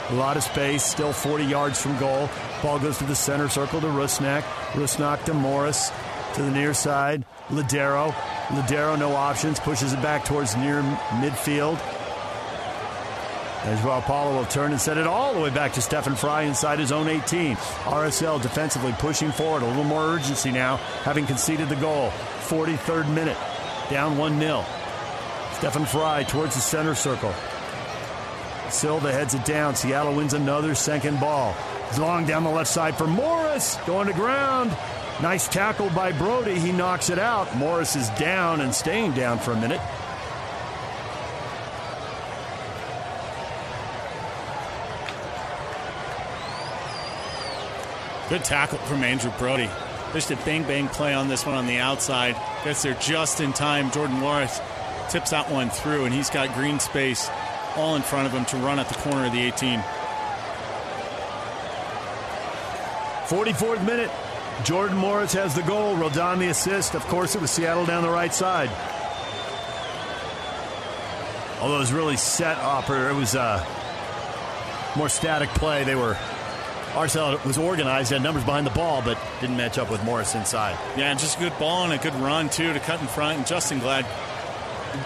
[0.08, 0.82] A lot of space.
[0.82, 2.30] Still 40 yards from goal.
[2.62, 4.42] Ball goes to the center circle to Rusnak.
[4.72, 5.92] Rusnak to Morris.
[6.34, 7.24] To the near side.
[7.48, 8.12] Lodeiro.
[8.48, 9.60] Lodeiro, no options.
[9.60, 10.80] Pushes it back towards near
[11.20, 11.78] midfield.
[13.64, 16.48] As well, Paulo will turn and send it all the way back to Stefan Frei
[16.48, 17.54] inside his own 18.
[17.54, 19.62] RSL defensively pushing forward.
[19.62, 22.10] A little more urgency now, having conceded the goal.
[22.48, 23.36] 43rd minute,
[23.88, 24.64] down 1 0.
[25.62, 27.32] Stefan Frei towards the center circle.
[28.68, 29.76] Silva heads it down.
[29.76, 31.54] Seattle wins another second ball.
[32.00, 33.78] Long down the left side for Morris.
[33.86, 34.76] Going to ground.
[35.22, 36.58] Nice tackle by Brody.
[36.58, 37.56] He knocks it out.
[37.56, 39.80] Morris is down and staying down for a minute.
[48.28, 49.70] Good tackle from Andrew Brody.
[50.12, 52.34] Just a bang bang play on this one on the outside.
[52.64, 53.92] Gets there just in time.
[53.92, 54.60] Jordan Morris
[55.10, 57.30] tips that one through, and he's got green space
[57.76, 59.80] all in front of him to run at the corner of the 18.
[63.28, 64.10] 44th minute.
[64.64, 65.96] Jordan Morris has the goal.
[65.96, 66.94] Roldan the assist.
[66.94, 68.70] Of course, it was Seattle down the right side.
[71.60, 73.66] Although it was really set up, or it was a
[74.96, 75.84] more static play.
[75.84, 76.16] They were
[76.92, 80.78] RSL was organized, had numbers behind the ball, but didn't match up with Morris inside.
[80.98, 83.38] Yeah, just a good ball and a good run, too, to cut in front.
[83.38, 84.04] And Justen Glad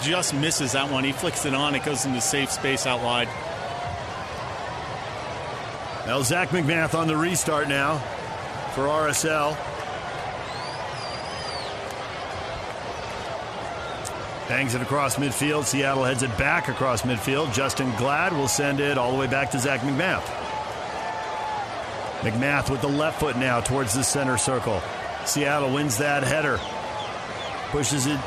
[0.03, 1.05] just misses that one.
[1.05, 3.28] He flicks it on, it goes into safe space out wide.
[6.07, 7.99] Now, Zach MacMath on the restart now
[8.74, 9.57] for RSL.
[14.49, 15.64] Bangs it across midfield.
[15.64, 17.49] Seattle heads it back across midfield.
[17.49, 20.22] Justen Glad will send it all the way back to Zach McMath.
[22.20, 24.80] MacMath with the left foot now towards the center circle.
[25.24, 26.61] Seattle wins that header.
[27.70, 28.20] Pushes it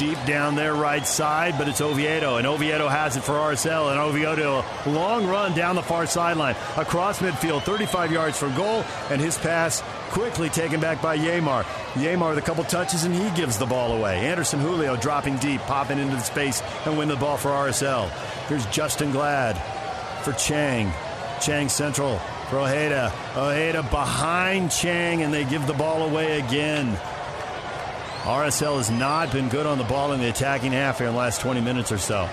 [0.00, 4.00] deep down their right side, but it's Oviedo, and Oviedo has it for RSL, and
[4.00, 9.20] Oviedo a long run down the far sideline across midfield, 35 yards for goal, and
[9.20, 11.64] his pass quickly taken back by Yeimar.
[11.92, 14.20] Yeimar with a couple touches, and he gives the ball away.
[14.20, 18.08] Anderson Julio dropping deep, popping into the space, and win the ball for RSL.
[18.48, 19.60] Here's Justen Glad
[20.24, 20.90] for Chang.
[21.42, 23.12] Chang central for Ojeda.
[23.36, 26.98] Ojeda behind Chang, and they give the ball away again.
[28.22, 31.18] RSL has not been good on the ball in the attacking half here in the
[31.18, 32.28] last 20 minutes or so.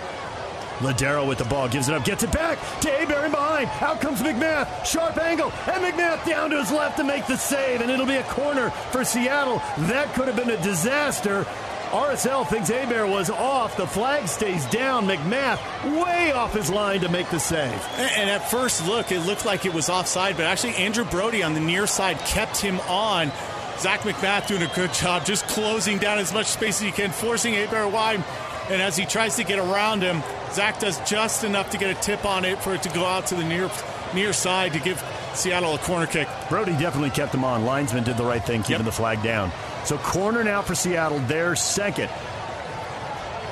[0.80, 3.70] Lodeiro with the ball, gives it up, gets it back to Héber behind.
[3.82, 7.82] Out comes MacMath, sharp angle, and MacMath down to his left to make the save,
[7.82, 9.58] and it'll be a corner for Seattle.
[9.88, 11.46] That could have been a disaster.
[11.90, 13.78] RSL thinks Héber was off.
[13.78, 15.08] The flag stays down.
[15.08, 15.60] MacMath
[16.04, 17.82] way off his line to make the save.
[17.98, 21.54] And at first look, it looked like it was offside, but actually Andrew Brody on
[21.54, 23.32] the near side kept him on.
[23.80, 27.12] Zach MacMath doing a good job, just closing down as much space as he can,
[27.12, 28.24] forcing Héber wide.
[28.70, 32.02] And as he tries to get around him, Zach does just enough to get a
[32.02, 33.70] tip on it for it to go out to the near
[34.14, 35.04] near side to give
[35.34, 36.28] Seattle a corner kick.
[36.50, 37.66] Brody definitely kept him on.
[37.66, 38.86] Linesman did the right thing, keeping yep.
[38.86, 39.52] the flag down.
[39.86, 42.10] So corner now for Seattle, their second.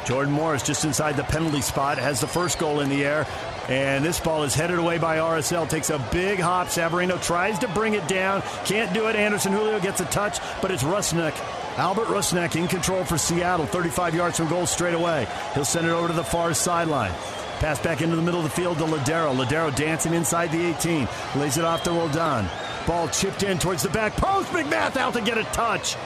[0.05, 3.25] Jordan Morris just inside the penalty spot has the first goal in the air.
[3.67, 5.67] And this ball is headed away by RSL.
[5.67, 6.67] Takes a big hop.
[6.67, 8.43] Savarino tries to bring it down.
[8.65, 9.15] Can't do it.
[9.15, 11.33] Anderson Julio gets a touch, but it's Rusnak
[11.77, 15.27] Albert Rusnak in control for Seattle, 35 yards from goal straight away.
[15.53, 17.11] He'll send it over to the far sideline.
[17.59, 19.35] Pass back into the middle of the field to Lodeiro.
[19.35, 21.07] Lodeiro dancing inside the 18.
[21.35, 22.49] Lays it off to Roldan.
[22.87, 24.49] Ball chipped in towards the back post.
[24.51, 25.97] MacMath out to get a touch.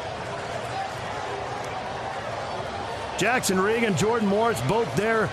[3.19, 5.29] Jackson Ragen, Jordan Morris, both there.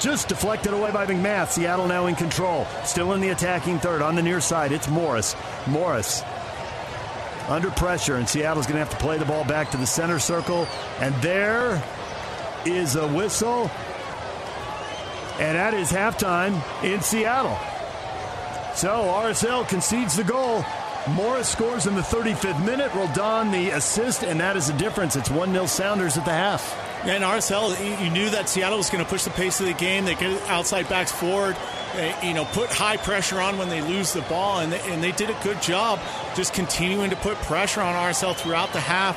[0.00, 1.50] Just deflected away by MacMath.
[1.50, 2.66] Seattle now in control.
[2.84, 4.02] Still in the attacking third.
[4.02, 5.34] On the near side, it's Morris.
[5.66, 6.22] Morris
[7.48, 10.18] under pressure, and Seattle's going to have to play the ball back to the center
[10.18, 10.66] circle.
[11.00, 11.82] And there
[12.64, 13.70] is a whistle.
[15.38, 17.56] And that is halftime in Seattle.
[18.74, 20.64] So RSL concedes the goal.
[21.08, 22.92] Morris scores in the 35th minute.
[22.94, 25.14] Roldan the assist, and that is the difference.
[25.16, 26.95] It's 1 0 Sounders at the half.
[27.06, 30.04] And RSL, you knew that Seattle was going to push the pace of the game.
[30.04, 31.56] They get outside backs forward,
[31.94, 35.00] eh, you know, put high pressure on when they lose the ball, and they, and
[35.00, 36.00] they did a good job
[36.34, 39.16] just continuing to put pressure on RSL throughout the half.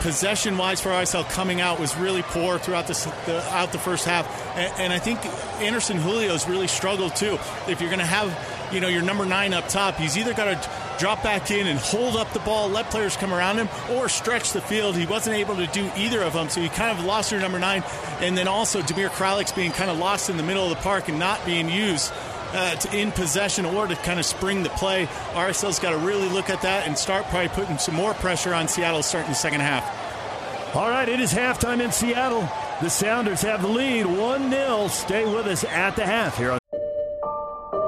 [0.00, 4.26] Possession wise for RSL coming out was really poor throughout the, out the first half,
[4.56, 5.24] and, and I think
[5.62, 7.38] Anderson Julio's really struggled too.
[7.66, 10.44] If you're going to have you know your number nine up top, he's either got
[10.44, 10.70] to
[11.00, 14.52] drop back in and hold up the ball, let players come around him, or stretch
[14.52, 14.94] the field.
[14.94, 17.58] He wasn't able to do either of them, so he kind of lost your number
[17.58, 17.82] nine.
[18.20, 21.08] And then also Damir Kreilach's being kind of lost in the middle of the park
[21.08, 22.12] and not being used.
[22.52, 25.06] Uh, to, in possession or to kind of spring the play.
[25.34, 28.66] RSL's got to really look at that and start probably putting some more pressure on
[28.66, 30.74] Seattle starting the second half.
[30.74, 32.48] All right, it is halftime in Seattle.
[32.82, 34.88] The Sounders have the lead 1 0.
[34.88, 36.58] Stay with us at the half here on.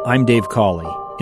[0.07, 1.02] I'm Dave Cawley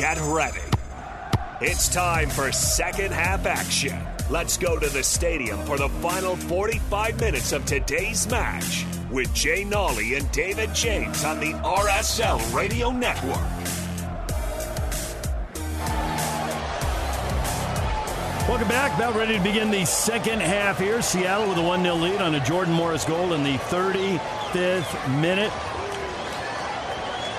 [0.00, 0.62] Get ready.
[1.60, 4.02] It's time for second half action.
[4.30, 9.62] Let's go to the stadium for the final 45 minutes of today's match with Jay
[9.62, 13.36] Nolly and David James on the RSL Radio Network.
[18.48, 18.96] Welcome back.
[18.96, 21.02] About ready to begin the second half here.
[21.02, 25.52] Seattle with a 1 0 lead on a Jordan Morris goal in the 35th minute.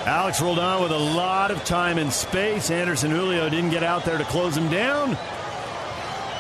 [0.05, 2.71] Alex Roldan with a lot of time and space.
[2.71, 5.17] Anderson Julio didn't get out there to close him down.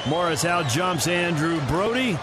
[0.07, 2.17] Morris out jumps Andrew Brody.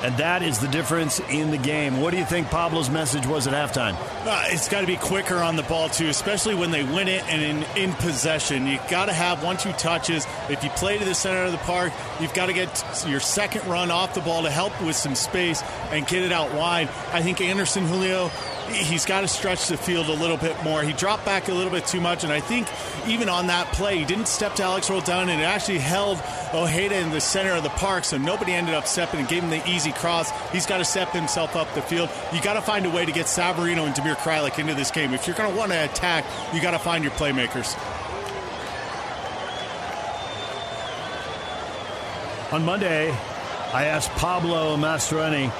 [0.00, 2.00] And that is the difference in the game.
[2.00, 3.96] What do you think Pablo's message was at halftime?
[4.24, 7.24] Uh, it's got to be quicker on the ball, too, especially when they win it
[7.28, 8.68] and in, in possession.
[8.68, 10.24] You've got to have one, two touches.
[10.48, 13.68] If you play to the center of the park, you've got to get your second
[13.68, 16.88] run off the ball to help with some space and get it out wide.
[17.12, 18.30] I think Anderson Julio
[18.70, 20.82] he's got to stretch the field a little bit more.
[20.82, 22.68] He dropped back a little bit too much, and I think
[23.06, 26.96] even on that play, he didn't step to Alex Roldan, and it actually held Ojeda
[26.96, 29.68] in the center of the park, so nobody ended up stepping and gave him the
[29.68, 30.30] easy cross.
[30.50, 32.10] He's got to step himself up the field.
[32.32, 35.14] You got to find a way to get Savarino and Damir Kreilach into this game.
[35.14, 37.76] If you're going to want to attack, you got to find your playmakers.
[42.52, 43.10] On Monday,
[43.74, 45.52] I asked Pablo Mastroeni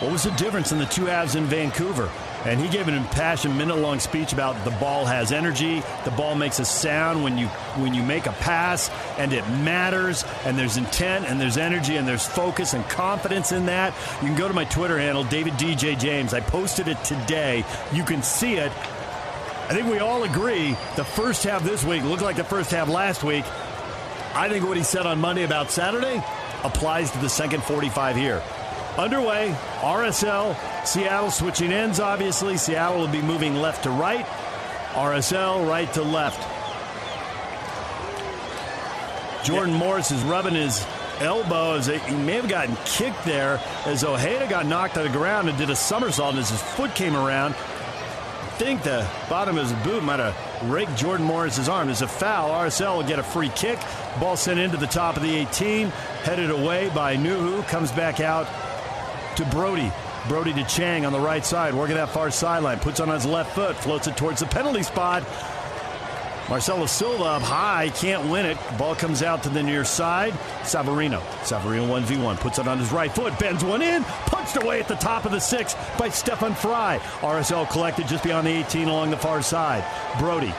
[0.00, 2.08] what was the difference in the two halves in Vancouver?
[2.44, 6.60] And he gave an impassioned minute-long speech about the ball has energy, the ball makes
[6.60, 11.26] a sound when you when you make a pass, and it matters, and there's intent,
[11.26, 13.92] and there's energy, and there's focus and confidence in that.
[14.22, 16.32] You can go to my Twitter handle, David DJ James.
[16.32, 17.64] I posted it today.
[17.92, 18.70] You can see it.
[18.70, 22.88] I think we all agree the first half this week looked like the first half
[22.88, 23.44] last week.
[24.34, 26.22] I think what he said on Monday about Saturday
[26.62, 28.42] applies to the second 45 here
[28.98, 29.54] underway.
[29.80, 32.56] RSL, Seattle switching ends, obviously.
[32.56, 34.26] Seattle will be moving left to right,
[34.92, 36.40] RSL right to left.
[39.44, 39.80] Jordan yeah.
[39.80, 40.84] Morris is rubbing his
[41.20, 45.48] elbow as he may have gotten kicked there as Ojeda got knocked to the ground
[45.48, 47.54] and did a somersault as his foot came around.
[47.54, 51.86] I think the bottom of his boot might have raked Jordan Morris's arm.
[51.86, 52.50] There's a foul.
[52.50, 53.78] RSL will get a free kick.
[54.18, 55.88] Ball sent into the top of the 18,
[56.24, 57.66] headed away by Nouhou.
[57.68, 58.48] Comes back out
[59.38, 59.92] to Brody.
[60.26, 62.80] Brody to Chang on the right side, working that far sideline.
[62.80, 65.22] Puts on his left foot, floats it towards the penalty spot.
[66.48, 68.58] Marcelo Silva up high, can't win it.
[68.78, 70.32] Ball comes out to the near side.
[70.62, 71.20] Savarino.
[71.42, 72.40] Savarino 1v1.
[72.40, 75.30] Puts it on his right foot, bends one in, punched away at the top of
[75.30, 76.98] the six by Stefan Frei.
[77.20, 79.84] RSL collected just beyond the 18 along the far side.
[80.18, 80.52] Brody.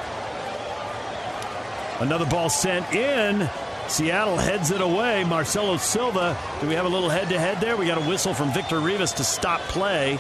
[2.00, 3.50] Another ball sent in
[3.90, 5.24] Seattle heads it away.
[5.24, 6.38] Marcelo Silva.
[6.62, 7.76] Do we have a little head to head there?
[7.76, 10.20] We got a whistle from Victor Rivas to stop play.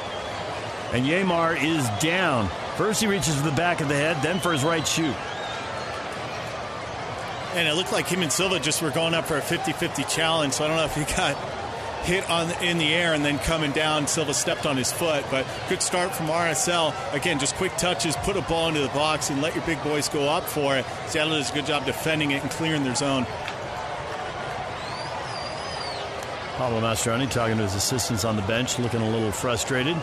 [0.92, 2.50] And Yeimar is down.
[2.78, 5.14] First, he reaches for the back of the head, then for his right shoe.
[7.54, 10.04] And it looked like him and Silva just were going up for a 50 50
[10.04, 10.54] challenge.
[10.54, 11.36] So I don't know if he got
[12.04, 14.08] hit on in the air and then coming down.
[14.08, 16.94] Silva stepped on his foot, but good start from RSL.
[17.14, 20.10] Again, just quick touches, put a ball into the box, and let your big boys
[20.10, 20.86] go up for it.
[21.08, 23.26] Seattle does a good job defending it and clearing their zone.
[26.60, 29.96] Pablo Mastroeni talking to his assistants on the bench, looking a little frustrated.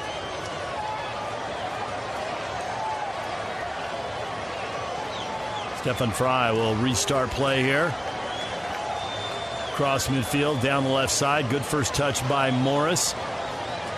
[5.81, 7.91] Stefan Frei will restart play here.
[9.75, 11.51] Cross midfield, down the left side.
[11.51, 13.13] Good first touch by Morris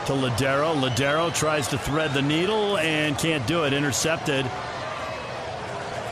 [0.06, 0.74] to Lodeiro.
[0.74, 3.72] Lodeiro tries to thread the needle and can't do it.
[3.72, 4.44] Intercepted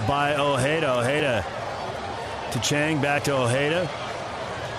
[0.07, 1.01] by Ojeda.
[1.01, 1.45] Ojeda
[2.53, 4.06] to Chang, back to Ojeda.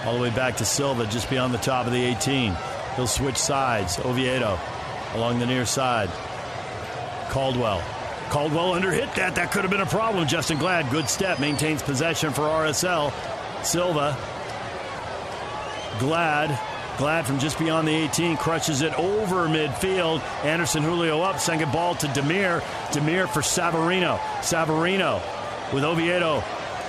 [0.07, 2.55] All the way back to Silva, just beyond the top of the 18.
[2.95, 3.99] He'll switch sides.
[3.99, 4.57] Oviedo
[5.15, 6.09] along the near side.
[7.29, 7.83] Caldwell.
[8.29, 9.35] Caldwell under hit that.
[9.35, 10.25] That could have been a problem.
[10.25, 13.11] Justen Glad, good step, maintains possession for RSL.
[13.65, 14.17] Silva.
[15.99, 16.57] Glad.
[16.97, 20.21] Glad from just beyond the 18 crushes it over midfield.
[20.45, 22.61] Anderson Julio up, second ball to Damir.
[22.91, 24.17] Damir for Savarino.
[24.39, 25.21] Savarino
[25.73, 26.41] with Oviedo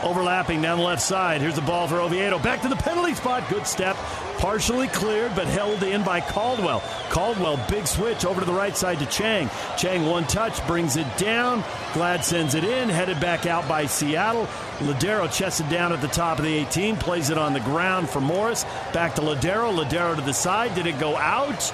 [0.03, 1.41] overlapping down the left side.
[1.41, 2.39] Here's the ball for Oviedo.
[2.39, 3.49] Back to the penalty spot.
[3.49, 3.97] Good step.
[4.39, 6.81] Partially cleared, but held in by Caldwell.
[7.11, 9.51] Caldwell, big switch over to the right side to Chang.
[9.77, 11.65] Chang, one touch, brings it down.
[11.93, 14.47] Glad sends it in, headed back out by Seattle.
[14.79, 18.21] Lodeiro chested down at the top of the 18, plays it on the ground for
[18.21, 18.65] Morris.
[18.93, 19.75] Back to Lodeiro.
[19.77, 20.75] Lodeiro to the side.
[20.75, 21.73] Did it go out?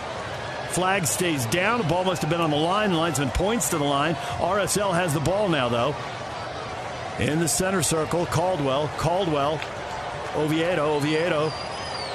[0.70, 1.83] Flag stays down.
[1.83, 2.91] The ball must have been on the line.
[2.91, 4.16] The linesman points to the line.
[4.41, 5.95] RSL has the ball now, though.
[7.20, 9.60] In the center circle, Caldwell, Caldwell,
[10.34, 11.52] Oviedo, Oviedo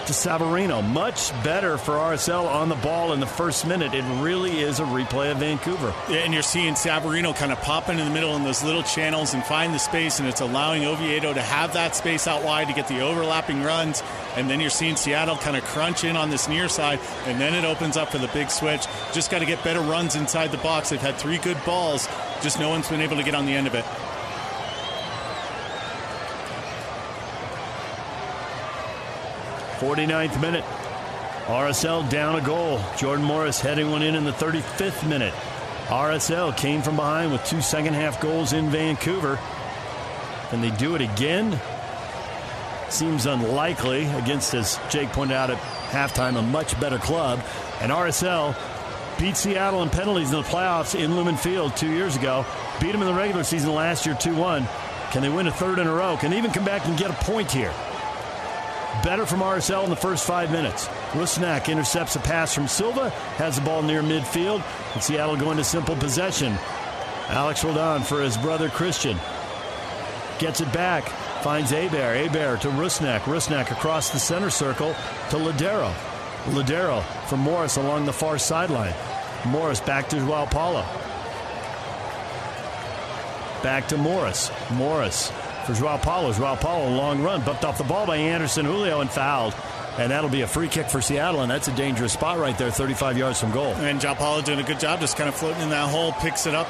[0.05, 0.83] to Savarino.
[0.83, 3.93] Much better for RSL on the ball in the first minute.
[3.93, 5.93] It really is a replay of Vancouver.
[6.09, 9.33] Yeah, and you're seeing Savarino kind of pop into the middle in those little channels
[9.33, 12.73] and find the space, and it's allowing Oviedo to have that space out wide to
[12.73, 14.03] get the overlapping runs.
[14.35, 17.53] And then you're seeing Seattle kind of crunch in on this near side, and then
[17.53, 18.85] it opens up for the big switch.
[19.13, 20.89] Just got to get better runs inside the box.
[20.89, 22.09] They've had three good balls,
[22.41, 23.85] just no one's been able to get on the end of it.
[29.79, 30.65] 49th minute.
[31.45, 32.81] RSL down a goal.
[32.97, 35.33] Jordan Morris heading one in in the 35th minute.
[35.87, 39.39] RSL came from behind with two second half goals in Vancouver.
[40.49, 41.57] Can they do it again?
[42.89, 45.57] Seems unlikely against, as Jake pointed out at
[45.91, 47.39] halftime, a much better club.
[47.79, 48.55] And RSL
[49.17, 52.45] beat Seattle in penalties in the playoffs in Lumen Field two years ago.
[52.81, 54.67] Beat them in the regular season last year 2 1.
[55.11, 56.17] Can they win a third in a row?
[56.17, 57.73] Can they even come back and get a point here?
[59.03, 60.87] Better from RSL in the first five minutes.
[61.11, 64.63] Rusnak intercepts a pass from Silva, has the ball near midfield,
[64.93, 66.57] and Seattle going to simple possession.
[67.29, 69.17] Alex Roldan for his brother Cristian.
[70.39, 71.07] Gets it back,
[71.43, 72.27] finds Héber.
[72.27, 73.19] Héber to Rusnak.
[73.21, 74.93] Rusnak across the center circle
[75.29, 75.93] to Lodeiro.
[76.45, 78.93] Lodeiro from Morris along the far sideline.
[79.45, 80.81] Morris back to Joao Paulo.
[83.63, 84.51] Back to Morris.
[84.71, 85.31] Morris
[85.69, 86.33] for Joao Paulo.
[86.33, 89.55] Joao Paulo, long run, bumped off the ball by Anderson Julio and fouled.
[89.97, 92.71] And that'll be a free kick for Seattle, and that's a dangerous spot right there,
[92.71, 93.73] 35 yards from goal.
[93.73, 96.47] And Joao Paulo doing a good job, just kind of floating in that hole, picks
[96.47, 96.67] it up,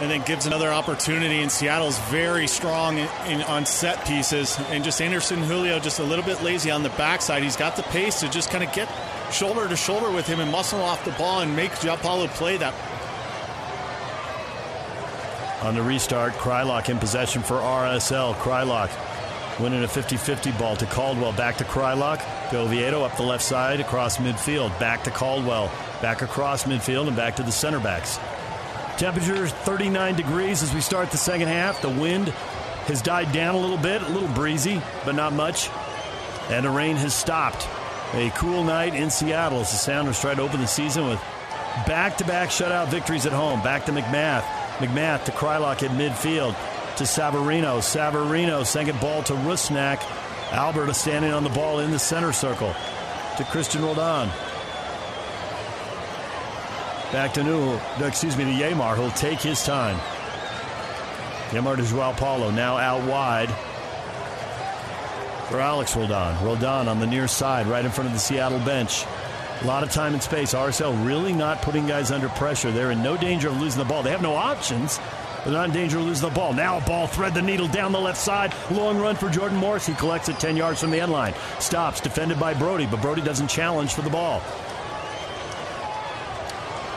[0.00, 1.42] and then gives another opportunity.
[1.42, 4.58] And Seattle's very strong in, in, on set pieces.
[4.70, 7.42] And just Anderson Julio, just a little bit lazy on the backside.
[7.42, 8.88] He's got the pace to just kind of get
[9.30, 12.56] shoulder to shoulder with him and muscle off the ball and make Joao Paulo play
[12.56, 12.74] that
[15.62, 18.34] on the restart, Kreilach in possession for RSL.
[18.36, 18.90] Kreilach
[19.60, 21.32] winning a 50 50 ball to Caldwell.
[21.32, 22.20] Back to Kreilach.
[22.50, 24.78] To Oviedo up the left side across midfield.
[24.80, 25.70] Back to Caldwell.
[26.00, 28.18] Back across midfield and back to the center backs.
[28.96, 31.80] Temperature 39 degrees as we start the second half.
[31.82, 32.28] The wind
[32.88, 35.70] has died down a little bit, a little breezy, but not much.
[36.48, 37.68] And the rain has stopped.
[38.14, 41.20] A cool night in Seattle as the Sounders try to open the season with
[41.86, 43.62] back to back shutout victories at home.
[43.62, 44.59] Back to MacMath.
[44.80, 46.56] MacMath to Kreilach at midfield
[46.96, 47.78] to Savarino.
[47.78, 50.02] Savarino second ball to Rusnak.
[50.52, 52.74] Alberta standing on the ball in the center circle
[53.36, 54.28] to Cristian Roldan.
[57.12, 59.96] Back to New, excuse me, to Yeimar, who'll take his time.
[61.50, 63.50] Yeimar to Joao Paulo, now out wide
[65.48, 66.44] for Alex Roldan.
[66.44, 69.04] Roldan on the near side, right in front of the Seattle bench.
[69.62, 70.54] A lot of time and space.
[70.54, 72.70] RSL really not putting guys under pressure.
[72.70, 74.02] They're in no danger of losing the ball.
[74.02, 74.98] They have no options.
[75.44, 76.54] They're not in danger of losing the ball.
[76.54, 78.54] Now a ball thread the needle down the left side.
[78.70, 79.86] Long run for Jordan Morris.
[79.86, 81.34] He collects it 10 yards from the end line.
[81.58, 84.42] Stops, defended by Brody, but Brody doesn't challenge for the ball.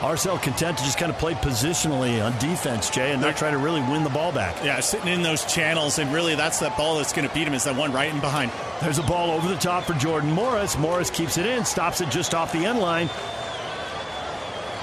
[0.04, 3.56] RSL content to just kind of play positionally on defense, Jay, and not try to
[3.56, 4.62] really win the ball back.
[4.62, 7.54] Yeah, sitting in those channels, and really that's that ball that's going to beat him
[7.54, 8.52] is that one right in behind.
[8.82, 10.76] There's a ball over the top for Jordan Morris.
[10.76, 13.08] Morris keeps it in, stops it just off the end line.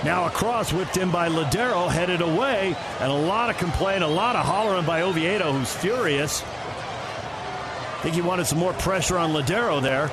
[0.04, 4.08] Now a cross whipped in by Lodeiro, headed away, and a lot of complaint, a
[4.08, 6.42] lot of hollering by Oviedo, who's furious.
[6.42, 10.08] I think he wanted some more pressure on Lodeiro there.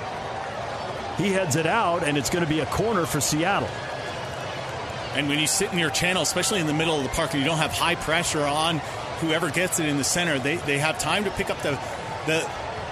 [1.17, 3.71] He heads it out, and it's going to be a corner for Seattle.
[5.15, 7.41] And when you sit in your channel, especially in the middle of the park, and
[7.41, 8.79] you don't have high pressure on
[9.21, 11.79] whoever gets it in the center, they, they have time to pick up the,
[12.27, 12.49] the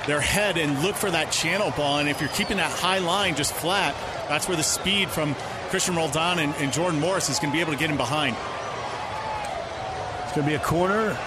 [0.07, 1.99] their head and look for that channel ball.
[1.99, 3.95] And if you're keeping that high line just flat,
[4.29, 5.35] that's where the speed from
[5.71, 8.37] Cristian Roldan and, and Jordan Morris is going to be able to get him behind.
[10.25, 11.19] It's going to be a corner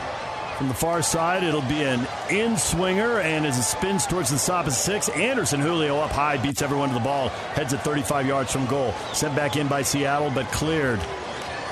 [0.59, 1.41] from the far side.
[1.41, 5.61] It'll be an in swinger, and as it spins towards the stop of six, Anderson
[5.61, 8.93] Julio up high beats everyone to the ball, heads at 35 yards from goal.
[9.13, 10.99] Sent back in by Seattle, but cleared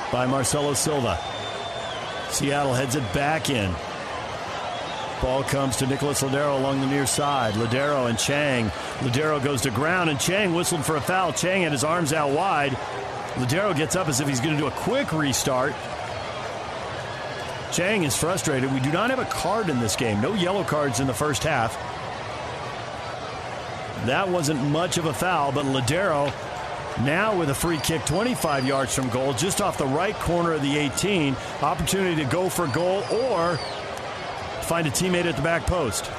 [0.10, 1.20] by Marcelo Silva.
[2.30, 3.76] Seattle heads it back in.
[5.22, 7.56] Ball comes to Nicholas Lodeiro along the near side.
[7.56, 8.70] Lodeiro and Chang.
[9.00, 11.34] Lodeiro goes to ground, and Chang whistled for a foul.
[11.34, 12.72] Chang had his arms out wide.
[13.34, 15.74] Lodeiro gets up as if he's going to do a quick restart.
[17.72, 18.72] Chang is frustrated.
[18.74, 20.22] We do not have a card in this game.
[20.22, 21.76] No yellow cards in the first half.
[24.06, 26.32] That wasn't much of a foul, but Lodeiro
[27.04, 30.62] now with a free kick 25 yards from goal, just off the right corner of
[30.62, 31.36] the 18.
[31.62, 33.58] Opportunity to go for goal or
[34.64, 36.10] find a teammate at the back post.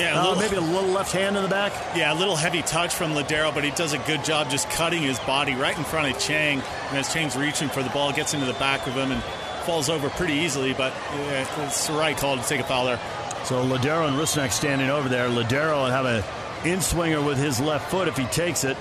[0.00, 1.72] Yeah, a Uh, maybe a little left hand in the back.
[1.94, 5.02] yeah, a little heavy touch from Lodeiro, but he does a good job just cutting
[5.02, 6.62] his body right in front of Chang.
[6.90, 9.22] And as Chang's reaching for the ball, gets into the back of him and
[9.66, 10.72] falls over pretty easily.
[10.72, 13.00] But yeah, it's the right call to take a foul there.
[13.44, 15.28] So Lodeiro and Rusnak standing over there.
[15.28, 16.24] Lodeiro will have a
[16.66, 18.76] in swinger with his left foot if he takes it,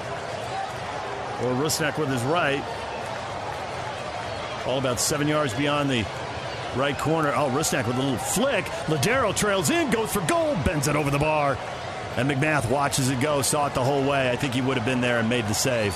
[1.43, 2.63] or Rusnak with his right.
[4.65, 6.05] All about seven yards beyond the
[6.75, 7.31] right corner.
[7.35, 8.65] Oh, Rusnak with a little flick.
[8.87, 11.57] Lodeiro trails in, goes for goal, bends it over the bar.
[12.17, 14.31] And MacMath watches it go, saw it the whole way.
[14.31, 15.95] I think he would have been there and made the save.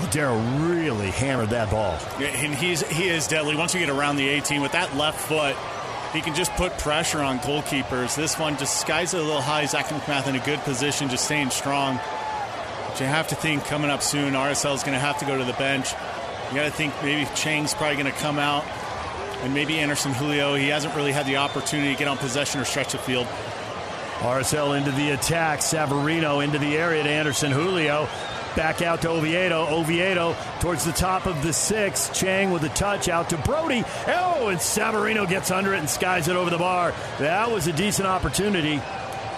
[0.00, 1.98] Lodeiro really hammered that ball.
[2.18, 3.56] Yeah, and he's he is deadly.
[3.56, 5.56] Once you get around the 18 with that left foot,
[6.12, 8.16] he can just put pressure on goalkeepers.
[8.16, 9.66] This one just skies it a little high.
[9.66, 12.00] Zach MacMath in a good position, just staying strong.
[12.88, 15.38] But you have to think coming up soon, RSL is going to have to go
[15.38, 15.92] to the bench.
[16.50, 18.64] You got to think maybe Chang's probably going to come out,
[19.42, 20.54] and maybe Anderson Julio.
[20.56, 23.28] He hasn't really had the opportunity to get on possession or stretch the field.
[24.18, 25.60] RSL into the attack.
[25.60, 28.08] Savarino into the area to Anderson Julio.
[28.56, 29.66] Back out to Oviedo.
[29.68, 32.10] Oviedo towards the top of the six.
[32.10, 33.84] Chang with a touch out to Brody.
[34.08, 36.92] Oh, and Savarino gets under it and skies it over the bar.
[37.18, 38.80] That was a decent opportunity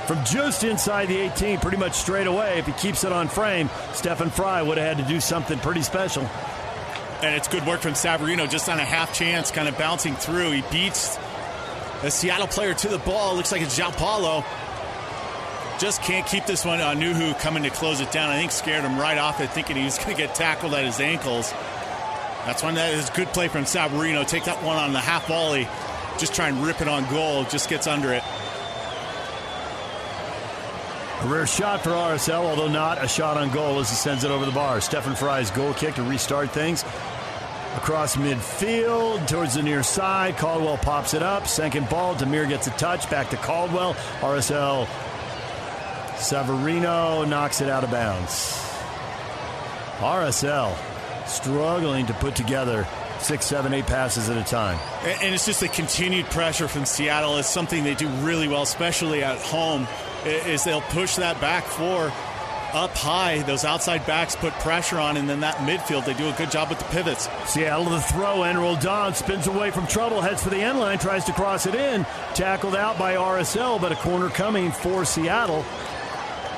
[0.07, 2.59] from just inside the 18, pretty much straight away.
[2.59, 5.83] If he keeps it on frame, Stefan Frei would have had to do something pretty
[5.83, 6.25] special.
[7.23, 10.51] And it's good work from Savarino, just on a half chance, kind of bouncing through.
[10.51, 11.19] He beats
[12.03, 13.37] a Seattle player to the ball.
[13.37, 14.45] Looks like it's Paulo.
[15.83, 16.81] Just can't keep this one.
[16.81, 18.31] Uh, coming to close it down.
[18.31, 20.85] I think scared him right off it, thinking he was going to get tackled at
[20.85, 21.51] his ankles.
[22.47, 24.25] That's one that is good play from Savarino.
[24.25, 25.67] Take that one on the half volley.
[26.21, 27.43] Just try and rip it on goal.
[27.47, 28.23] Just gets under it.
[31.23, 34.31] A rare shot for RSL, although not a shot on goal as he sends it
[34.31, 34.81] over the bar.
[34.81, 36.85] Stefan Frei's goal kick to restart things.
[37.75, 40.37] Across midfield, towards the near side.
[40.37, 41.49] Caldwell pops it up.
[41.49, 42.15] Second ball.
[42.15, 43.11] Demir gets a touch.
[43.11, 43.95] Back to Caldwell.
[44.21, 44.87] RSL.
[46.23, 48.59] Savarino knocks it out of bounds.
[49.99, 50.77] RSL
[51.27, 52.87] struggling to put together
[53.19, 54.79] six, seven, eight passes at a time.
[55.05, 57.39] And it's just the continued pressure from Seattle.
[57.39, 59.87] It's something they do really well, especially at home,
[60.25, 62.13] is they'll push that back four
[62.73, 63.43] up high.
[63.43, 66.71] Those outside backs put pressure on, and then that midfield, they do a good job
[66.71, 67.29] with the pivots.
[67.47, 70.99] Seattle to the throw, and Roldan spins away from trouble, heads for the end line,
[70.99, 72.05] tries to cross it in.
[72.35, 75.65] Tackled out by RSL, but a corner coming for Seattle.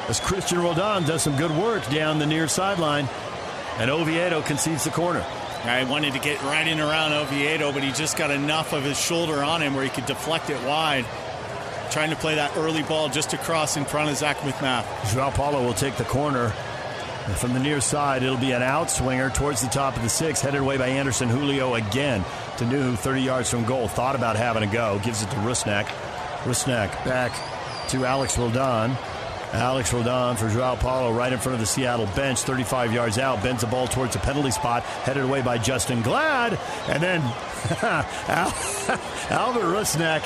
[0.09, 3.09] As Cristian Roldan does some good work down the near sideline,
[3.78, 5.24] and Oviedo concedes the corner.
[5.64, 9.01] I wanted to get right in around Oviedo, but he just got enough of his
[9.01, 11.06] shoulder on him where he could deflect it wide.
[11.90, 14.85] Trying to play that early ball just across in front of Zach MacMath.
[15.14, 16.52] Joao Paulo will take the corner.
[17.24, 20.43] And from the near side, it'll be an outswinger towards the top of the six,
[20.43, 22.22] headed away by Anderson Julio again
[22.59, 23.89] to New, 30 yards from goal.
[23.89, 25.86] Thought about having a go, gives it to Rusnak.
[26.43, 27.32] Rusnak back
[27.89, 28.98] to Alex Roldan.
[29.53, 33.43] Alex Roldan for Joao Paulo right in front of the Seattle bench, 35 yards out,
[33.43, 36.59] bends the ball towards the penalty spot, headed away by Justen Glad,
[36.89, 37.21] and then
[39.31, 40.23] Albert Rusnak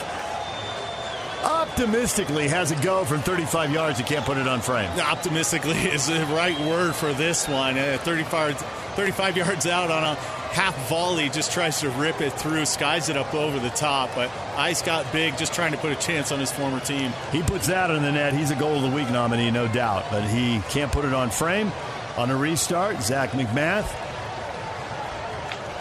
[1.45, 3.99] optimistically has a go from 35 yards.
[3.99, 4.91] He can't put it on frame.
[4.99, 7.79] Optimistically is the right word for this one.
[7.79, 12.67] Uh, 35, 35 yards out on a half volley, just tries to rip it through,
[12.67, 14.11] skies it up over the top.
[14.15, 17.13] But Ice got big, just trying to put a chance on his former team.
[17.33, 18.33] He puts that in the net.
[18.35, 20.07] He's a goal of the week nominee, no doubt.
[20.11, 21.73] But he can't put it on frame.
[22.17, 23.87] On a restart, Zach MacMath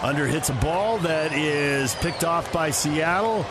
[0.02, 3.46] under hits a ball that is picked off by Seattle.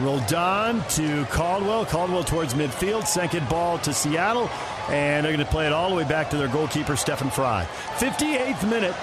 [0.00, 1.84] Roldan to Caldwell.
[1.86, 3.06] Caldwell towards midfield.
[3.06, 4.48] Second ball to Seattle.
[4.88, 7.66] And they're going to play it all the way back to their goalkeeper, Stefan Frei.
[7.96, 8.94] 58th minute.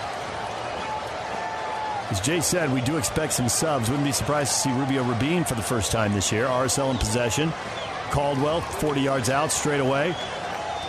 [2.09, 3.89] As Jay said, we do expect some subs.
[3.89, 6.45] Wouldn't be surprised to see Rubio Rubin for the first time this year.
[6.45, 7.51] RSL in possession.
[8.11, 10.15] Caldwell, 40 yards out straight away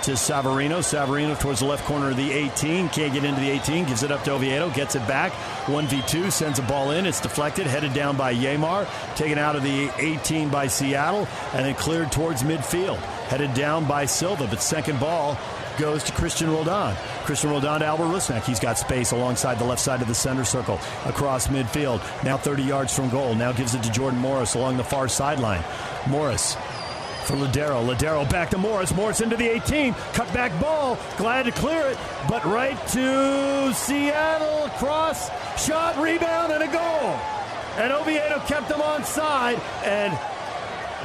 [0.07, 0.79] to Savarino.
[0.79, 2.91] Savarino towards the left corner of the 18.
[2.91, 3.87] Can't get into the 18.
[3.87, 4.71] Gives it up to Oviedo.
[4.71, 5.33] Gets it back.
[5.65, 6.31] 1v2.
[6.31, 7.07] Sends a ball in.
[7.07, 7.67] It's deflected.
[7.67, 8.87] Headed down by Yeimar.
[9.17, 11.27] Taken out of the 18 by Seattle.
[11.55, 12.99] And then cleared towards midfield.
[13.29, 14.47] Headed down by Silva.
[14.47, 15.37] But second ball
[15.79, 16.95] goes to Cristian Roldan.
[17.25, 18.45] Cristian Roldan to Albert Rusnak.
[18.45, 22.01] He's got space alongside the left side of the center circle across midfield.
[22.25, 23.35] Now 30 yards from goal.
[23.35, 25.63] Now gives it to Jordan Morris along the far sideline.
[26.09, 26.57] Morris
[27.27, 27.85] for Lodeiro.
[27.85, 28.95] Lodeiro back to Morris.
[28.95, 29.95] Morris into the 18.
[30.13, 30.99] Cut back ball.
[31.19, 31.99] Glad to clear it,
[32.29, 34.69] but right to Seattle.
[34.79, 35.31] Cross,
[35.65, 37.19] shot, rebound, and a goal.
[37.79, 40.17] And Oviedo kept them on side and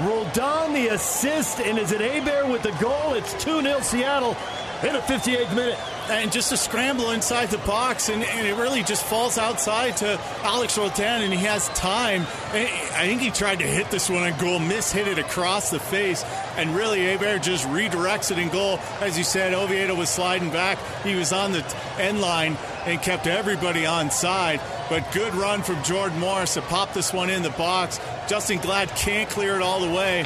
[0.07, 1.59] Roldan the assist.
[1.59, 3.13] And is it Héber with the goal?
[3.13, 4.37] It's 2 0 Seattle
[4.83, 5.77] in the 58th minute.
[6.09, 10.19] And just a scramble inside the box, and, and, it really just falls outside to
[10.41, 12.23] Alex Roldan, and he has time.
[12.51, 15.79] I think he tried to hit this one on goal, miss hit it across the
[15.79, 16.23] face,
[16.57, 18.79] and really Héber just redirects it in goal.
[18.99, 20.79] As you said, Oviedo was sliding back.
[21.03, 21.63] He was on the
[21.97, 24.59] end line and kept everybody on side.
[24.89, 27.99] But good run from Jordan Morris to pop this one in the box.
[28.27, 30.25] Justen Glad can't clear it all the way.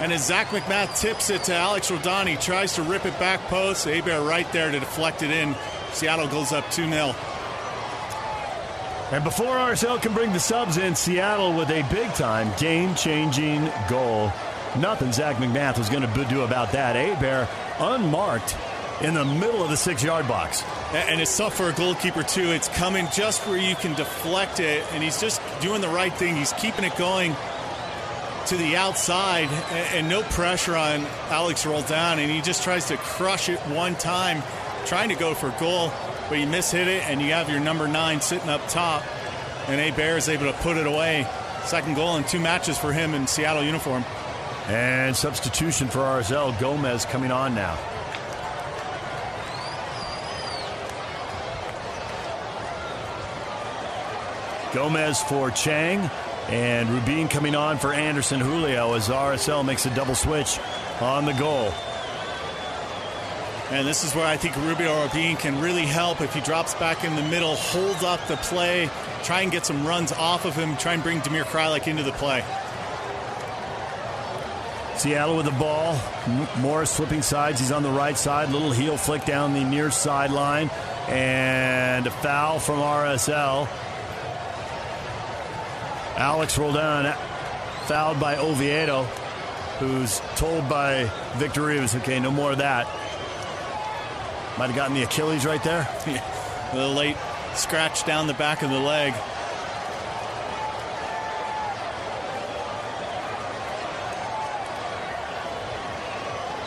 [0.00, 3.38] And as Zach MacMath tips it to Alex Roldan, he tries to rip it back
[3.48, 3.86] post.
[3.86, 5.54] Héber right there to deflect it in.
[5.92, 7.14] Seattle goes up 2 0.
[9.12, 13.70] And before RSL can bring the subs in, Seattle with a big time game changing
[13.88, 14.32] goal.
[14.78, 16.96] Nothing Zach MacMath was going to do about that.
[16.96, 17.46] Héber
[17.78, 18.56] unmarked
[19.02, 20.62] in the middle of the six yard box.
[20.92, 22.52] And it's tough for a goalkeeper, too.
[22.52, 26.36] It's coming just where you can deflect it, and he's just doing the right thing.
[26.36, 27.34] He's keeping it going
[28.46, 29.48] to the outside
[29.94, 34.42] and, no pressure on Alex Roldan, and he just tries to crush it one time,
[34.86, 35.92] trying to go for goal,
[36.28, 39.04] but you mishit it, and you have your number nine sitting up top,
[39.68, 41.26] and Héber is able to put it away.
[41.64, 44.04] Second goal in two matches for him in Seattle uniform.
[44.66, 47.78] And substitution for RSL, Gomez coming on now.
[54.72, 56.08] Gomez for Chang.
[56.50, 60.58] And Rubin coming on for Anderson Julio as RSL makes a double switch
[61.00, 61.72] on the goal.
[63.70, 67.04] And this is where I think Rubio Rubin can really help if he drops back
[67.04, 68.90] in the middle, hold up the play,
[69.22, 72.10] try and get some runs off of him, try and bring Damir Kreilach into the
[72.12, 72.44] play.
[74.96, 75.98] Seattle with the ball.
[76.58, 77.58] Morris flipping sides.
[77.58, 78.50] He's on the right side.
[78.50, 80.68] Little heel flick down the near sideline.
[81.08, 83.66] And a foul from RSL.
[86.20, 87.14] Alex Roldan
[87.86, 89.04] fouled by Oviedo,
[89.78, 92.86] who's told by Victor Rivas, okay, no more of that.
[94.58, 95.88] Might have gotten the Achilles right there.
[96.74, 97.16] the late
[97.54, 99.14] scratch down the back of the leg.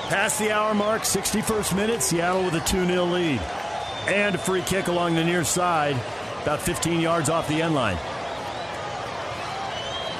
[0.10, 3.40] Past the hour mark, 61st minute, Seattle with a 2 0 lead.
[4.08, 5.96] And a free kick along the near side,
[6.42, 8.00] about 15 yards off the end line.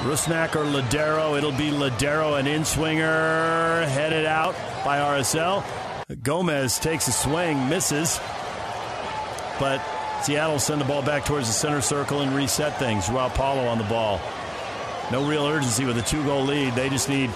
[0.04, 1.38] Rusnak or Lodeiro.
[1.38, 4.54] It'll be Lodeiro, an in swinger, headed out
[4.84, 5.64] by RSL.
[6.22, 8.20] Gomez takes a swing, misses,
[9.62, 9.82] but
[10.22, 13.08] Seattle send the ball back towards the center circle and reset things.
[13.08, 14.20] Joao Paulo on the ball.
[15.10, 16.76] No real urgency with a two goal lead.
[16.76, 17.32] They just need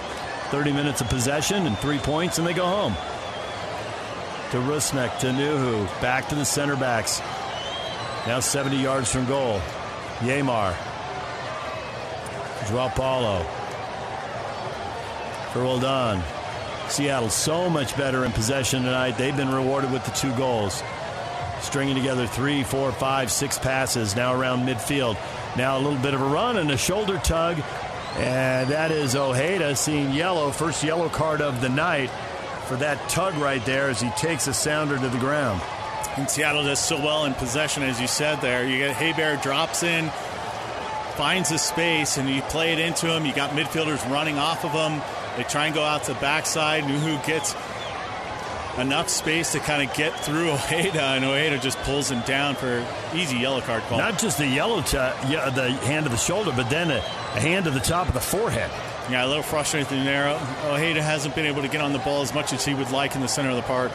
[0.50, 2.92] 30 minutes of possession and three points, and they go home.
[4.50, 7.20] To Rusnak, to Nouhou, back to the center backs.
[8.26, 9.58] Now 70 yards from goal.
[10.18, 10.76] Yeimar
[12.66, 13.44] Joao Paulo.
[15.52, 16.22] For Roldan.
[16.88, 19.18] Seattle so much better in possession tonight.
[19.18, 20.82] They've been rewarded with the two goals.
[21.60, 25.16] Stringing together three, four, five, six passes now around midfield.
[25.56, 27.58] Now a little bit of a run and a shoulder tug.
[28.16, 32.10] And that is Ojeda seeing yellow, first yellow card of the night
[32.66, 35.60] for that tug right there as he takes a sounder to the ground.
[36.16, 38.66] And Seattle does so well in possession, as you said there.
[38.66, 40.10] You get Héber drops in,
[41.18, 43.26] finds a space and you play it into him.
[43.26, 45.02] You got midfielders running off of him.
[45.36, 46.84] They try and go out to the backside.
[46.84, 47.56] Nouhou gets
[48.78, 52.86] enough space to kind of get through Ojeda, and Ojeda just pulls him down for
[53.12, 53.98] easy yellow card call.
[53.98, 57.40] Not just the yellow, t- yeah, the hand of the shoulder, but then a, a
[57.40, 58.70] hand to the top of the forehead.
[59.10, 60.28] Yeah, a little frustrating there.
[60.66, 63.16] Ojeda hasn't been able to get on the ball as much as he would like
[63.16, 63.90] in the center of the park.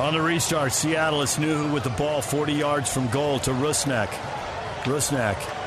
[0.00, 4.08] On the restart, Seattle is Nouhou with the ball 40 yards from goal to Rusnak.
[4.84, 5.59] Rusnak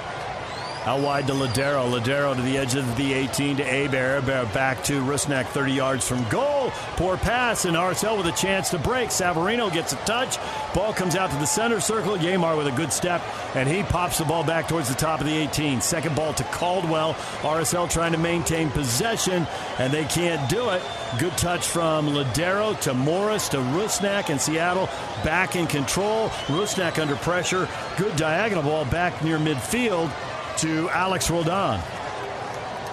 [0.86, 1.90] out wide to Lodeiro.
[1.90, 4.22] Lodeiro to the edge of the 18 to Héber.
[4.22, 6.72] Héber back to Rusnak 30 yards from goal.
[6.98, 9.10] Poor pass, and RSL with a chance to break.
[9.10, 10.38] Savarino gets a touch.
[10.74, 12.18] Ball comes out to the center circle.
[12.18, 13.22] Yeimar with a good step,
[13.56, 15.80] and he pops the ball back towards the top of the 18.
[15.80, 17.14] Second ball to Caldwell.
[17.42, 19.48] RSL trying to maintain possession,
[19.80, 20.82] and they can't do it.
[21.18, 24.88] Good touch from Lodeiro to Morris to Rusnak, and Seattle
[25.24, 26.30] back in control.
[26.48, 27.70] Rusnak under pressure.
[27.98, 30.12] Good diagonal ball back near midfield
[30.58, 31.82] to Alex Roldan.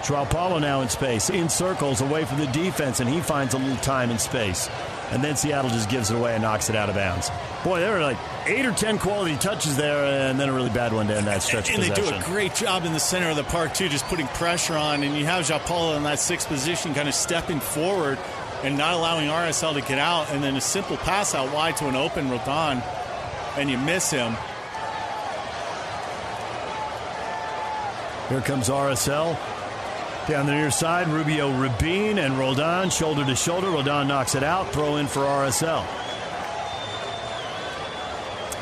[0.03, 3.77] Joao now in space, in circles away from the defense, and he finds a little
[3.77, 4.69] time and space.
[5.11, 7.31] And then Seattle just gives it away and knocks it out of bounds.
[7.65, 8.17] Boy, there were like
[8.47, 11.71] eight or ten quality touches there, and then a really bad one down that stretch.
[11.71, 14.05] And, and they do a great job in the center of the park too, just
[14.07, 15.03] putting pressure on.
[15.03, 18.19] And you have Joao Paulo in that sixth position, kind of stepping forward
[18.63, 20.31] and not allowing RSL to get out.
[20.31, 22.83] And then a simple pass out wide to an open Roldan,
[23.57, 24.37] and you miss him.
[28.31, 29.37] Here comes RSL.
[30.29, 33.69] Down the near side, Rubio Rubin and Roldan shoulder to shoulder.
[33.71, 34.73] Roldan knocks it out.
[34.73, 35.85] Throw in for RSL.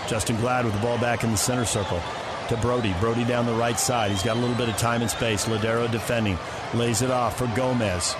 [0.07, 2.01] Justen Glad with the ball back in the center circle
[2.49, 2.95] to Brody.
[2.99, 4.11] Brody down the right side.
[4.11, 5.45] He's got a little bit of time and space.
[5.45, 6.39] Lodeiro defending.
[6.73, 8.17] Lays it off for Gomez.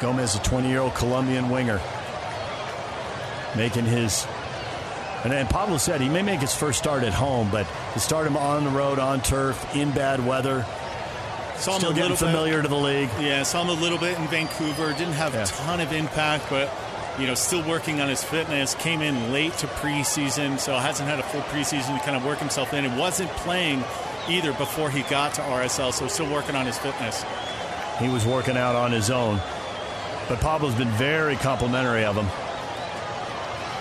[0.00, 1.78] Gomez, a 20 year old Colombian winger,
[3.54, 4.26] making his
[5.24, 8.26] and, and Pablo said he may make his first start at home, but to start
[8.26, 10.64] him on the road, on turf, in bad weather,
[11.56, 13.08] saw still him a getting familiar bit, to the league.
[13.20, 14.92] Yeah, saw him a little bit in Vancouver.
[14.92, 15.44] Didn't have Yeah.
[15.44, 16.70] a ton of impact, but
[17.18, 18.74] you know, still working on his fitness.
[18.74, 22.38] Came in late to preseason, so hasn't had a full preseason to kind of work
[22.38, 22.84] himself in.
[22.84, 23.84] And wasn't playing
[24.28, 27.24] either before he got to RSL, so still working on his fitness.
[28.00, 29.40] He was working out on his own,
[30.28, 32.26] but Pablo's been very complimentary of him.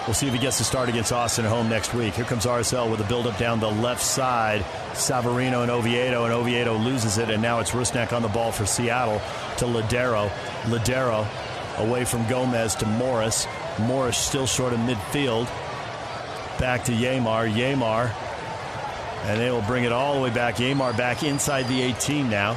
[0.05, 2.15] We'll see if he gets to start against Austin at home next week.
[2.15, 4.61] Here comes RSL with a build-up down the left side.
[4.91, 8.65] Savarino and Oviedo, and Oviedo loses it, and now it's Rusnak on the ball for
[8.65, 9.21] Seattle
[9.59, 10.29] to Lodeiro.
[10.63, 11.25] Lodeiro
[11.77, 13.47] away from Gomez to Morris.
[13.79, 15.45] Morris still short of midfield.
[16.59, 17.49] Back to Yeimar.
[17.49, 18.11] Yeimar.
[19.23, 20.55] And they will bring it all the way back.
[20.57, 22.55] Yeimar back inside the 18 now.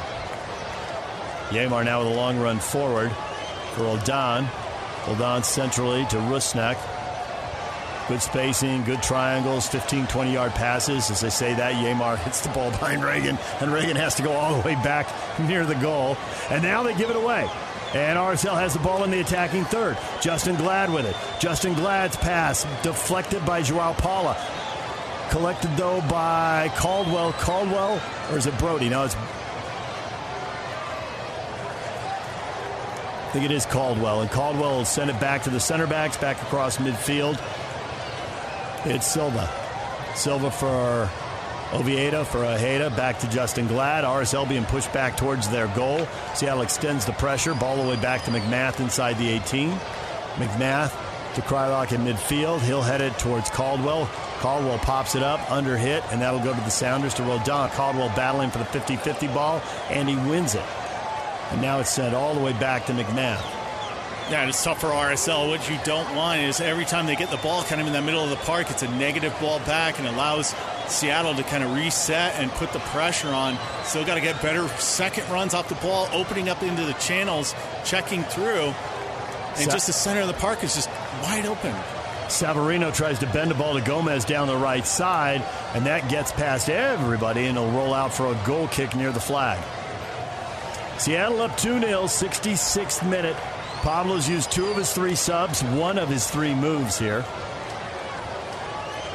[1.50, 3.12] Yeimar now with a long run forward
[3.74, 4.48] for Roldan.
[5.06, 6.76] Roldan centrally to Rusnak.
[8.08, 11.10] Good spacing, good triangles, 15, 20 yard passes.
[11.10, 14.32] As they say that, Yeimar hits the ball behind Ragen, and Ragen has to go
[14.32, 15.08] all the way back
[15.40, 16.16] near the goal.
[16.48, 17.50] And now they give it away.
[17.94, 19.96] And RSL has the ball in the attacking third.
[20.20, 21.14] Justen Glad with it.
[21.40, 24.36] Justen Glad's pass deflected by Joao Paulo.
[25.30, 27.32] Collected, though, by Caldwell.
[27.32, 28.00] Caldwell,
[28.30, 28.88] or is it Brody?
[28.88, 29.16] No, it's
[33.26, 36.16] I think it is Caldwell, and Caldwell will send it back to the center backs,
[36.16, 37.38] back across midfield.
[38.88, 39.50] It's Silva.
[40.14, 41.10] Silva for
[41.76, 44.04] Oviedo, for Ojeda, back to Justen Glad.
[44.04, 46.06] RSL being pushed back towards their goal.
[46.34, 49.70] Seattle extends the pressure, ball all the way back to MacMath inside the 18.
[50.36, 50.92] MacMath
[51.34, 52.60] to Kreilach in midfield.
[52.60, 54.08] He'll head it towards Caldwell.
[54.38, 57.70] Caldwell pops it up, under hit, and that'll go to the Sounders to Roldan.
[57.70, 59.60] Caldwell battling for the 50 50 ball,
[59.90, 60.64] and he wins it.
[61.50, 63.55] And now it's sent all the way back to MacMath.
[64.30, 65.48] Yeah, and it's tough for RSL.
[65.48, 68.02] What you don't want is every time they get the ball kind of in the
[68.02, 70.52] middle of the park, it's a negative ball back and allows
[70.88, 73.56] Seattle to kind of reset and put the pressure on.
[73.84, 77.54] Still got to get better second runs off the ball, opening up into the channels,
[77.84, 78.74] checking through.
[79.54, 80.90] And Sa- just the center of the park is just
[81.22, 81.72] wide open.
[82.26, 85.40] Savarino tries to bend the ball to Gomez down the right side,
[85.72, 89.20] and that gets past everybody, and he'll roll out for a goal kick near the
[89.20, 89.62] flag.
[90.98, 93.36] Seattle up 2 0, 66th minute.
[93.86, 97.24] Pablo's used two of his three subs, one of his three moves here.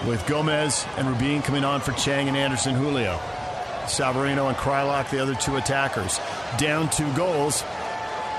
[0.07, 3.19] With Gomez and Rubin coming on for Chang and Anderson Julio.
[3.83, 6.21] Savarino and Kreilach, the other two attackers.
[6.57, 7.65] Down two goals.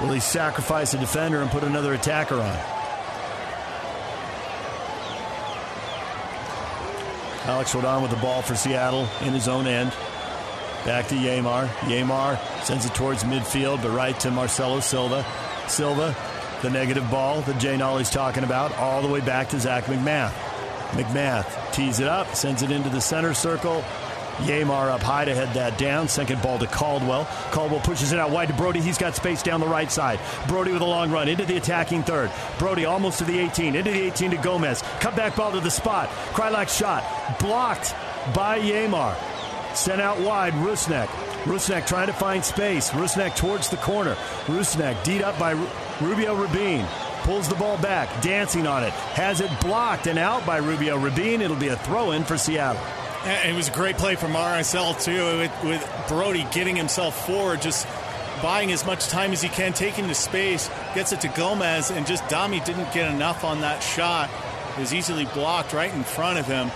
[0.01, 2.57] Will he sacrifice a defender and put another attacker on?
[7.45, 9.91] Alex Roldan with the ball for Seattle in his own end.
[10.87, 11.69] Back to Yeimar.
[11.81, 15.27] Yeimar sends it towards midfield, but right to Marcelo Silva.
[15.69, 16.17] Silva
[16.63, 20.33] The negative ball that Jay Nolly's talking about, all the way back to Zach MacMath.
[20.93, 23.83] MacMath tees it up, sends it into the center circle.
[24.39, 26.09] Yeimar up high to head that down.
[26.09, 27.27] Second ball to Caldwell.
[27.51, 28.81] Caldwell pushes it out wide to Brody.
[28.81, 30.19] He's got space down the right side.
[30.49, 32.31] Brody with a long run into the attacking third.
[32.59, 33.77] Brody almost to the 18.
[33.77, 34.83] Into the 18 to Gomez.
[35.01, 36.09] Cut back ball to the spot.
[36.33, 37.05] Kreilach shot.
[37.39, 37.95] Blocked
[38.35, 39.15] by Yeimar.
[39.77, 40.55] Sent out wide.
[40.55, 41.32] Rusnak.
[41.45, 42.91] Rusnak trying to find space.
[42.91, 44.15] Rusnak towards the corner.
[44.47, 45.53] Rusnak deed up by
[46.01, 46.87] Rubio Rubin.
[47.23, 48.93] Pulls the ball back, dancing on it.
[48.93, 51.41] Has it blocked and out by Rubio Rubin.
[51.43, 52.83] It'll be a throw in for Seattle.
[53.25, 57.87] It was a great play from RSL, too, with, with Brody getting himself forward, just
[58.43, 62.05] buying as much time as he can, taking the space, gets it to Gomez, and
[62.05, 64.29] just Dami didn't get enough on that shot.
[64.77, 66.71] It was easily blocked right in front of him.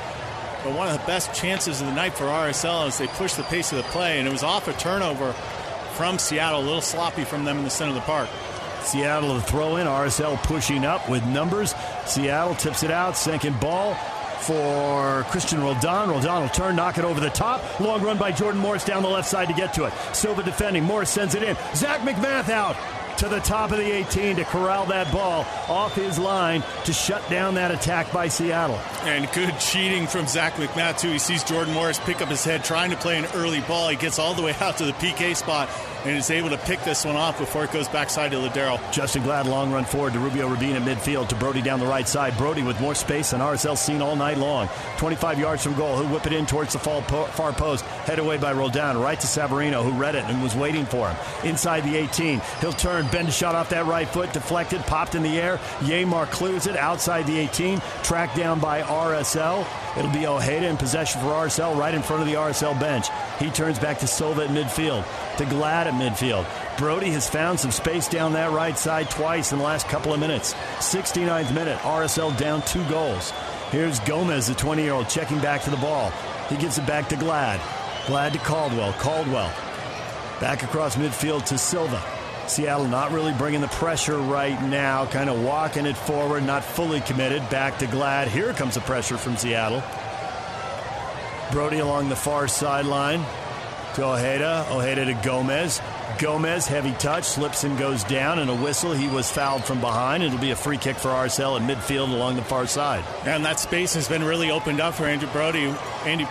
[0.66, 3.44] But one of the best chances of the night for RSL is they pushed the
[3.44, 5.32] pace of the play, and it was off a turnover
[5.94, 8.28] from Seattle, a little sloppy from them in the center of the park.
[8.82, 11.72] Seattle to throw in, RSL pushing up with numbers.
[12.04, 13.94] Seattle tips it out, second ball
[14.40, 16.10] for Cristian Roldan.
[16.10, 17.78] Roldan will turn, knock it over the top.
[17.78, 19.92] Long run by Jordan Morris down the left side to get to it.
[20.12, 20.82] Silva defending.
[20.82, 21.56] Morris sends it in.
[21.76, 22.74] Zach MacMath out
[23.18, 27.28] to the top of the 18 to corral that ball off his line to shut
[27.30, 28.78] down that attack by Seattle.
[29.04, 31.10] And good cheating from Zach MacMath, too.
[31.10, 33.88] He sees Jordan Morris pick up his head trying to play an early ball.
[33.88, 35.68] He gets all the way out to the PK spot
[36.06, 38.78] and is able to pick this one off before it goes backside to Lodeiro.
[38.92, 42.06] Justen Glad long run forward to Rubio Rubin at midfield to Brody down the right
[42.06, 42.36] side.
[42.38, 44.68] Brody with more space than RSL seen all night long.
[44.98, 45.96] 25 yards from goal.
[45.96, 47.84] He'll whip it in towards the far post.
[47.84, 48.98] Head away by Roldan.
[48.98, 51.16] Right to Savarino, who read it and was waiting for him.
[51.44, 52.40] Inside the 18.
[52.60, 55.58] He'll turn, bend shot off that right foot, deflected, popped in the air.
[55.80, 57.80] Yeimar clears it outside the 18.
[58.02, 59.66] Tracked down by RSL.
[59.96, 63.08] It'll be Ojeda in possession for RSL right in front of the RSL bench.
[63.38, 65.04] He turns back to Silva at midfield,
[65.38, 66.46] to Glad at midfield.
[66.78, 70.20] Brody has found some space down that right side twice in the last couple of
[70.20, 70.54] minutes.
[70.78, 73.32] 69th minute, RSL down two goals.
[73.70, 76.10] Here's Gomez, the 20 year old, checking back to the ball.
[76.48, 77.60] He gives it back to Glad.
[78.06, 78.92] Glad to Caldwell.
[78.94, 79.52] Caldwell
[80.40, 82.02] back across midfield to Silva.
[82.48, 87.00] Seattle not really bringing the pressure right now, kind of walking it forward, not fully
[87.00, 87.48] committed.
[87.50, 88.28] Back to Glad.
[88.28, 89.82] Here comes the pressure from Seattle.
[91.52, 93.24] Brody along the far sideline
[93.94, 94.66] to Ojeda.
[94.70, 95.80] Ojeda to Gomez.
[96.18, 98.92] Gomez, heavy touch, slips and goes down, and a whistle.
[98.92, 100.22] He was fouled from behind.
[100.22, 103.04] It'll be a free kick for RSL at midfield along the far side.
[103.24, 105.74] And that space has been really opened up for Andrew Brody.
[106.04, 106.26] Andy,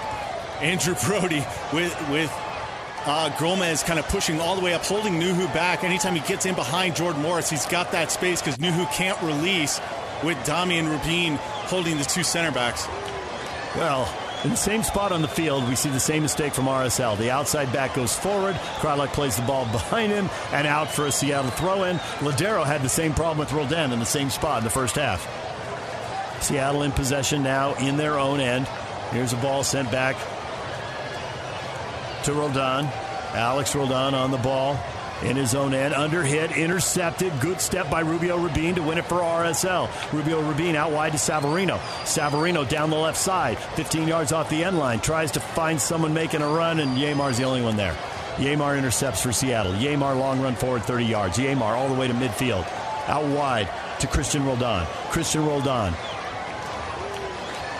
[0.61, 2.31] Andrew Brody with with
[3.05, 5.83] uh, Gomez kind of pushing all the way up, holding Nouhou back.
[5.83, 9.79] Anytime he gets in behind Jordan Morris, he's got that space because Nouhou can't release
[10.23, 12.87] with Damian Rubin holding the two center backs.
[13.75, 14.11] Well,
[14.43, 17.17] in the same spot on the field, we see the same mistake from RSL.
[17.17, 18.55] The outside back goes forward.
[18.79, 21.97] Kreilach plays the ball behind him and out for a Seattle throw in.
[22.19, 25.21] Lodeiro had the same problem with Roldan in the same spot in the first half.
[26.41, 28.67] Seattle in possession now in their own end.
[29.11, 30.15] Here's a ball sent back
[32.25, 32.85] to Roldan.
[33.35, 34.79] Alex Roldan on the ball
[35.21, 35.93] in his own end.
[35.93, 37.31] Under hit, intercepted.
[37.39, 39.89] Good step by Rubio Rubin to win it for RSL.
[40.11, 41.77] Rubio Rubin out wide to Savarino.
[42.03, 44.99] Savarino down the left side, 15 yards off the end line.
[45.01, 47.95] Tries to find someone making a run, and Yeimar's the only one there.
[48.37, 49.73] Yeimar intercepts for Seattle.
[49.73, 51.37] Yeimar long run forward 30 yards.
[51.37, 52.67] Yeimar all the way to midfield.
[53.07, 53.69] Out wide
[53.99, 54.85] to Cristian Roldan.
[55.11, 55.93] Cristian Roldan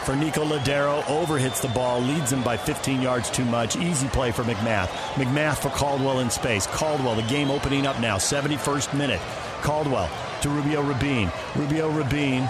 [0.06, 1.02] for Nico Lodeiro.
[1.04, 3.76] Overhits the ball, leads him by 15 yards too much.
[3.76, 4.88] Easy play for MacMath.
[5.16, 6.68] MacMath for Caldwell in space.
[6.68, 9.20] Caldwell, the game opening up now, 71st minute.
[9.62, 10.10] Caldwell
[10.42, 11.32] to Rubio Rubin.
[11.56, 12.44] Rubio Rubin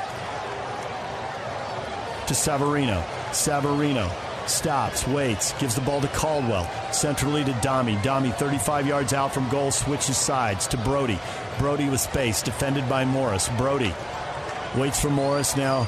[2.28, 3.02] to Savarino.
[3.32, 4.12] Savarino
[4.48, 6.70] stops, waits, gives the ball to Caldwell.
[6.92, 7.98] Centrally to Dami.
[8.00, 11.20] Dami 35 yards out from goal, switches sides to Brody.
[11.58, 13.48] Brody with space, defended by Morris.
[13.58, 13.94] Brody
[14.76, 15.88] waits for Morris now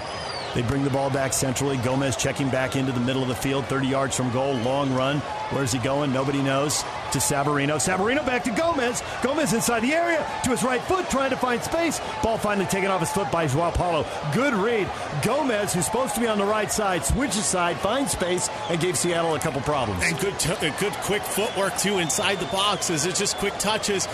[0.56, 1.78] they bring the ball back centrally.
[1.78, 4.54] Gomez checking back into the middle of the field, 30 yards from goal.
[4.56, 5.20] Long run.
[5.52, 6.12] Where's he going?
[6.12, 6.84] Nobody knows.
[7.12, 7.76] To Savarino.
[7.76, 9.02] Savarino back to Gomez.
[9.24, 12.02] Gomez inside the area to his right foot, trying to find space.
[12.22, 14.06] Ball finally taken off his foot by Joao Paulo.
[14.34, 14.90] Good read.
[15.24, 18.98] Gomez, who's supposed to be on the right side, switches side, finds space, and gave
[18.98, 20.04] Seattle a couple problems.
[20.04, 23.06] And good, t- good quick footwork, too, inside the boxes.
[23.06, 24.08] It's just quick touches,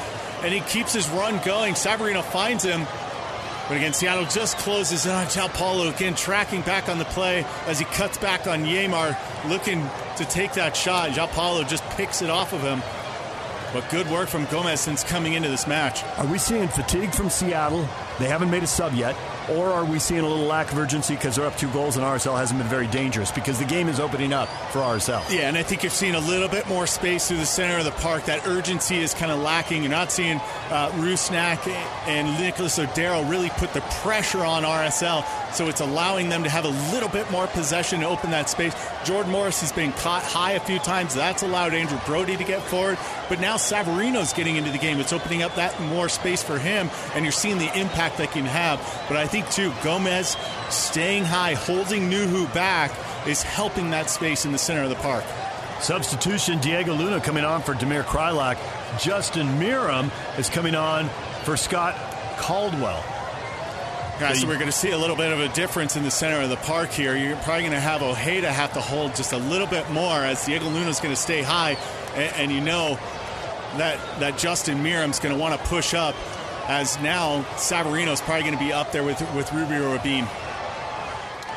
[0.44, 1.74] and he keeps his run going.
[1.74, 2.86] Savarino finds him
[3.68, 7.80] but again, Seattle just closes on Joao Paulo again, tracking back on the play as
[7.80, 9.18] he cuts back on Yeimar,
[9.50, 9.82] looking
[10.18, 11.12] to take that shot.
[11.12, 12.82] Joao Paulo just picks it off of him.
[13.74, 16.04] But good work from Gomez since coming into this match.
[16.20, 17.88] Are we seeing fatigue from Seattle?
[18.20, 19.16] They haven't made a sub yet.
[19.50, 22.06] Or are we seeing a little lack of urgency because they're up two goals and
[22.06, 25.22] RSL hasn't been very dangerous because the game is opening up for RSL?
[25.30, 27.86] Yeah, and I think you're seeing a little bit more space through the center of
[27.86, 28.26] the park.
[28.26, 29.84] That urgency is kind of lacking.
[29.84, 30.38] You're not seeing
[30.70, 31.68] uh, Rusnak
[32.08, 36.64] and Nicholas Lodeiro really put the pressure on RSL, so it's allowing them to have
[36.64, 38.74] a little bit more possession to open that space.
[39.04, 41.16] Jordan Morris has been caught high a few times.
[41.16, 42.98] That's allowed Andrew Brody to get forward.
[43.28, 45.00] But now Savarino's getting into the game.
[45.00, 48.46] It's opening up that more space for him, and you're seeing the impact that can
[48.46, 48.80] have.
[49.08, 50.38] But I think, too, Gomez
[50.70, 52.92] staying high, holding Nouhou back,
[53.28, 55.24] is helping that space in the center of the park.
[55.82, 58.58] Substitution Diego Luna coming on for Damir Kreilach.
[59.02, 61.10] Justin Meram is coming on
[61.44, 61.96] for Scott
[62.38, 63.04] Caldwell.
[64.20, 66.42] Yeah, so we're going to see a little bit of a difference in the center
[66.42, 67.18] of the park here.
[67.18, 70.46] You're probably going to have Ojeda have to hold just a little bit more as
[70.46, 71.76] Diego Luna is going to stay high,
[72.16, 73.00] and, and, you know
[73.78, 76.16] that that Justin Meram's going to want to push up
[76.68, 80.28] as now Savarino's probably going to be up there with with Rubio Rubin.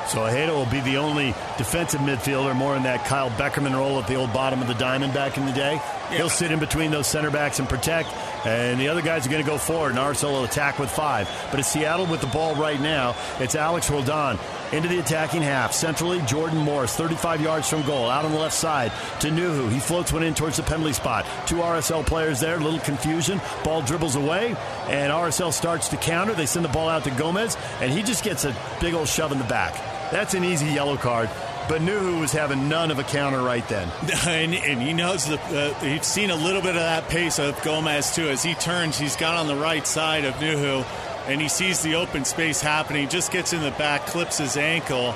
[0.08, 4.06] So Ojeda will be the only defensive midfielder, more in that Kyle Beckerman role at
[4.06, 5.80] the old bottom of the diamond back in the day.
[6.10, 6.18] Yeah.
[6.18, 8.08] He'll sit in between those center backs and protect,
[8.46, 11.28] and the other guys are going to go forward, and RSL will attack with five.
[11.50, 13.16] But it's Seattle with the ball right now.
[13.40, 14.38] It's Alex Roldan
[14.72, 15.72] into the attacking half.
[15.72, 19.70] Centrally, Jordan Morris, 35 yards from goal, out on the left side to Nouhou.
[19.70, 21.26] He floats one in towards the penalty spot.
[21.46, 23.40] Two RSL players there, a little confusion.
[23.64, 24.56] Ball dribbles away,
[24.88, 26.34] and RSL starts to counter.
[26.34, 29.32] They send the ball out to Gomez, and he just gets a big old shove
[29.32, 29.74] in the back.
[30.10, 31.28] That's an easy yellow card.
[31.68, 33.90] But Nouhou was having none of a counter right then.
[34.26, 37.60] And, and he knows the, uh, he's seen a little bit of that pace of
[37.62, 38.28] Gomez, too.
[38.28, 40.84] As he turns, he's got on the right side of Nouhou,
[41.26, 45.14] and he sees the open space happening, just gets in the back, clips his ankle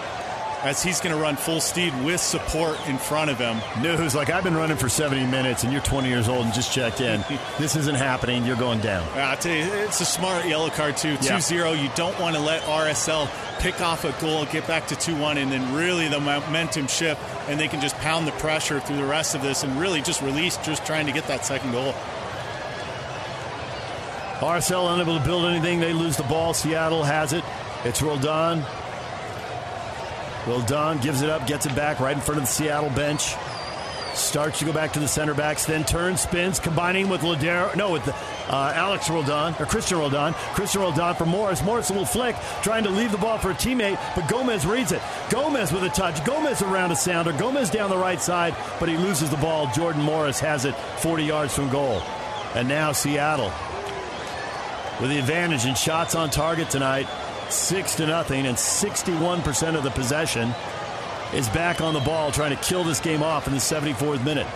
[0.62, 3.56] as he's going to run full speed with support in front of him.
[3.82, 6.72] Nouhou's like, I've been running for 70 minutes and you're 20 years old and just
[6.72, 7.24] checked in.
[7.58, 8.44] this isn't happening.
[8.44, 9.06] You're going down.
[9.16, 11.16] Uh, I tell you, it's a smart yellow card, too.
[11.16, 11.40] 2 yeah.
[11.40, 11.72] 0.
[11.72, 13.28] You don't want to let RSL
[13.60, 17.20] pick off a goal, get back to 2 1, and then really the momentum shift,
[17.48, 20.20] and they can just pound the pressure through the rest of this and really just
[20.20, 21.94] release, just trying to get that second goal.
[24.40, 25.80] RSL unable to build anything.
[25.80, 26.54] They lose the ball.
[26.54, 27.44] Seattle has it.
[27.84, 28.64] It's Roldan
[30.46, 33.34] Roldan gives it up, gets it back right in front of the Seattle bench.
[34.14, 37.74] Starts to go back to the center backs, then turns, spins, combining with Lodeiro.
[37.76, 38.14] No, with the,
[38.48, 40.32] uh, Alex Roldan, or Cristian Roldan.
[40.54, 41.62] Cristian Roldan for Morris.
[41.62, 44.90] Morris a little flick, trying to leave the ball for a teammate, but Gomez reads
[44.90, 45.00] it.
[45.30, 46.24] Gomez with a touch.
[46.24, 47.32] Gomez around a sounder.
[47.32, 49.70] Gomez down the right side, but he loses the ball.
[49.72, 52.02] Jordan Morris has it 40 yards from goal.
[52.54, 53.52] And now Seattle
[55.00, 57.06] with the advantage in shots on target tonight
[57.52, 60.54] six to nothing, and 61% of the possession
[61.32, 64.46] is back on the ball, trying to kill this game off in the 74th minute.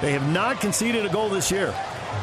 [0.00, 1.74] They have not conceded a goal this year.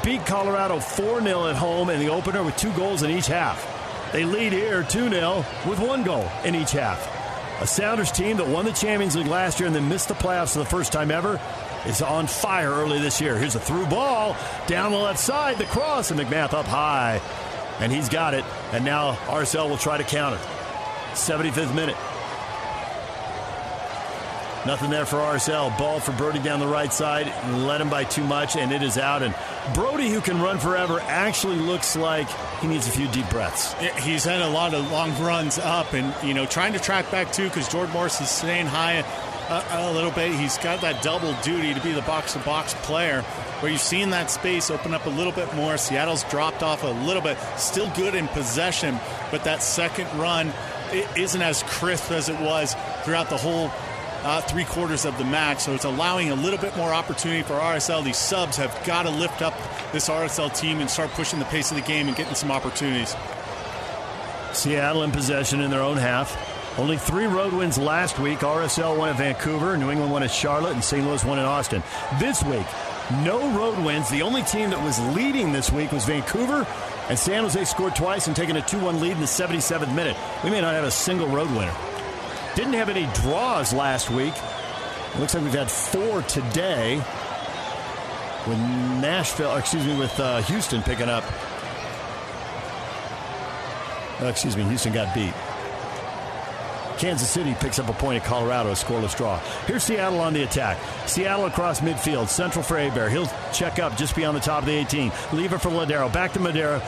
[0.03, 3.65] Beat Colorado 4 0 at home in the opener with two goals in each half.
[4.11, 7.18] They lead here 2 0 with one goal in each half.
[7.61, 10.53] A Sounders team that won the Champions League last year and then missed the playoffs
[10.53, 11.40] for the first time ever
[11.86, 13.38] is on fire early this year.
[13.38, 14.36] Here's a through ball
[14.68, 17.22] down the left side, the cross, and MacMath up high
[17.80, 18.43] and he's got it.
[18.72, 20.39] And now RSL will try to counter.
[21.14, 21.97] 75th minute.
[24.65, 25.76] Nothing there for RSL.
[25.77, 27.27] Ball for Brody down the right side.
[27.53, 29.23] Led him by too much, and it is out.
[29.23, 29.34] And
[29.73, 32.30] Brody, who can run forever, actually looks like
[32.60, 33.73] he needs a few deep breaths.
[34.03, 37.31] He's had a lot of long runs up, and you know, trying to track back
[37.31, 39.06] too, because Jordan Morris is staying high
[39.49, 40.31] a, a little bit.
[40.34, 43.21] He's got that double duty to be the box-to-box player
[43.59, 45.77] where you've seen that space open up a little bit more.
[45.77, 48.99] Seattle's dropped off a little bit, still good in possession,
[49.31, 50.51] but that second run
[51.17, 53.71] isn't as crisp as it was throughout the whole
[54.23, 55.59] uh, three quarters of the match.
[55.59, 58.03] So it's allowing a little bit more opportunity for RSL.
[58.03, 59.53] These subs have got to lift up
[59.91, 63.15] this RSL team and start pushing the pace of the game and getting some opportunities.
[64.53, 66.59] Seattle in possession in their own half.
[66.80, 68.39] Only three road wins last week.
[68.39, 71.06] RSL won at Vancouver, New England won at Charlotte, and St.
[71.06, 71.84] Louis won in Austin.
[72.19, 72.65] This week,
[73.22, 74.10] no road wins.
[74.10, 76.65] The only team that was leading this week was Vancouver,
[77.10, 80.15] and San Jose scored twice and taking a 2 1 lead in the 77th minute.
[80.41, 81.76] We may not have a single road winner.
[82.56, 84.34] Didn't have any draws last week.
[85.19, 86.95] looks like we've had four today
[88.47, 88.57] with
[89.01, 91.26] Nashville, excuse me, with uh, Houston picking up.
[94.22, 95.34] Uh, excuse me, Houston got beat.
[96.99, 99.39] Kansas City picks up a point at Colorado, a scoreless draw.
[99.65, 100.77] Here's Seattle on the attack.
[101.07, 103.09] Seattle across midfield, central for Héber.
[103.09, 105.11] He'll check up just beyond the top of the 18.
[105.31, 106.11] Leave it for Lodeiro.
[106.11, 106.81] Back to Lodeiro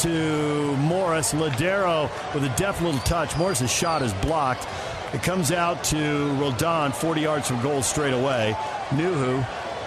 [0.00, 1.32] to Morris.
[1.34, 3.36] Lodeiro with a deft little touch.
[3.36, 4.66] Morris's shot is blocked.
[5.12, 8.54] It comes out to Roldan, 40 yards from goal straight away.
[8.90, 9.42] Nouhou,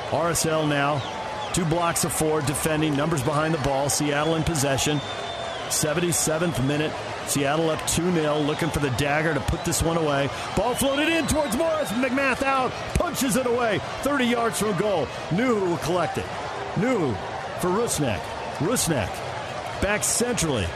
[0.10, 1.02] RSL now,
[1.54, 3.88] two blocks of four defending, numbers behind the ball.
[3.90, 5.00] Seattle in possession.
[5.70, 6.92] 77th minute,
[7.32, 10.30] Seattle up 2 0, looking for the dagger to put this one away.
[10.58, 11.90] Ball floated in towards Morris.
[11.92, 13.80] MacMath out, punches it away.
[14.02, 15.06] 30 yards from goal.
[15.30, 16.26] Nouhou will collect it.
[16.76, 17.16] Nouhou
[17.62, 18.20] for Rusnak.
[18.58, 19.10] Rusnak
[19.82, 20.68] back centrally.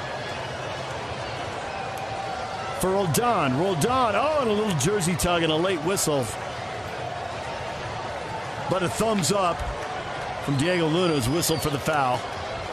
[2.79, 3.57] For Roldan.
[3.59, 4.15] Roldan.
[4.15, 6.25] Oh, and a little jersey tug and a late whistle.
[8.69, 9.57] But a thumbs up
[10.45, 12.21] from Diego Luna's whistle for the foul.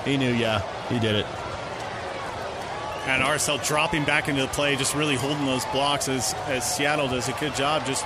[0.04, 1.26] He knew, yeah, he did it.
[3.06, 7.08] And RSL dropping back into the play, just really holding those blocks as, as Seattle
[7.08, 8.04] does a good job, just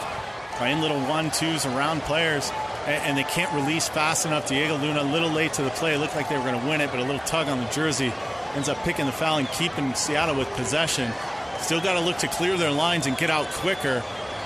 [0.52, 2.50] playing little one twos around players.
[2.86, 4.48] And, and they can't release fast enough.
[4.48, 5.94] Diego Luna a little late to the play.
[5.94, 7.68] It looked like they were going to win it, but a little tug on the
[7.70, 8.12] jersey
[8.54, 11.12] ends up picking the foul and keeping Seattle with possession.
[11.58, 14.02] Still got to look to clear their lines and get out quicker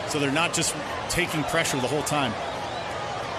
[0.09, 0.75] so they're not just
[1.09, 2.33] taking pressure the whole time.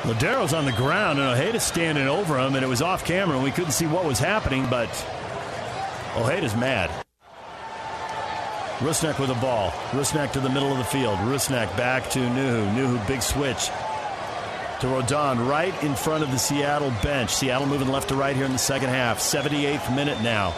[0.04, 3.44] Lodeiro's on the ground and Ojeda's standing over him, and it was off camera, and
[3.44, 4.90] we couldn't see what was happening, but
[6.16, 6.90] Ojeda's mad.
[8.80, 9.72] Rusnak with the ball.
[9.92, 11.18] Rusnak to the middle of the field.
[11.20, 12.74] Rusnak back to Nouhou.
[12.76, 13.70] Nouhou, big switch
[14.82, 17.30] to Roldan right in front of the Seattle bench.
[17.30, 19.20] Seattle moving left to right here in the second half.
[19.20, 20.56] 78th minute now.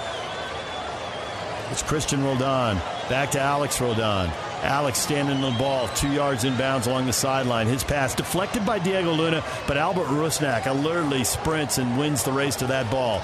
[1.69, 2.77] It's Cristian Roldan.
[3.09, 4.29] Back to Alex Roldan.
[4.63, 7.67] Alex standing on the ball, two yards inbounds along the sideline.
[7.67, 12.55] His pass deflected by Diego Luna, but Albert Rusnak alertly sprints and wins the race
[12.57, 13.19] to that ball.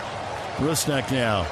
[0.57, 1.47] Rusnak now.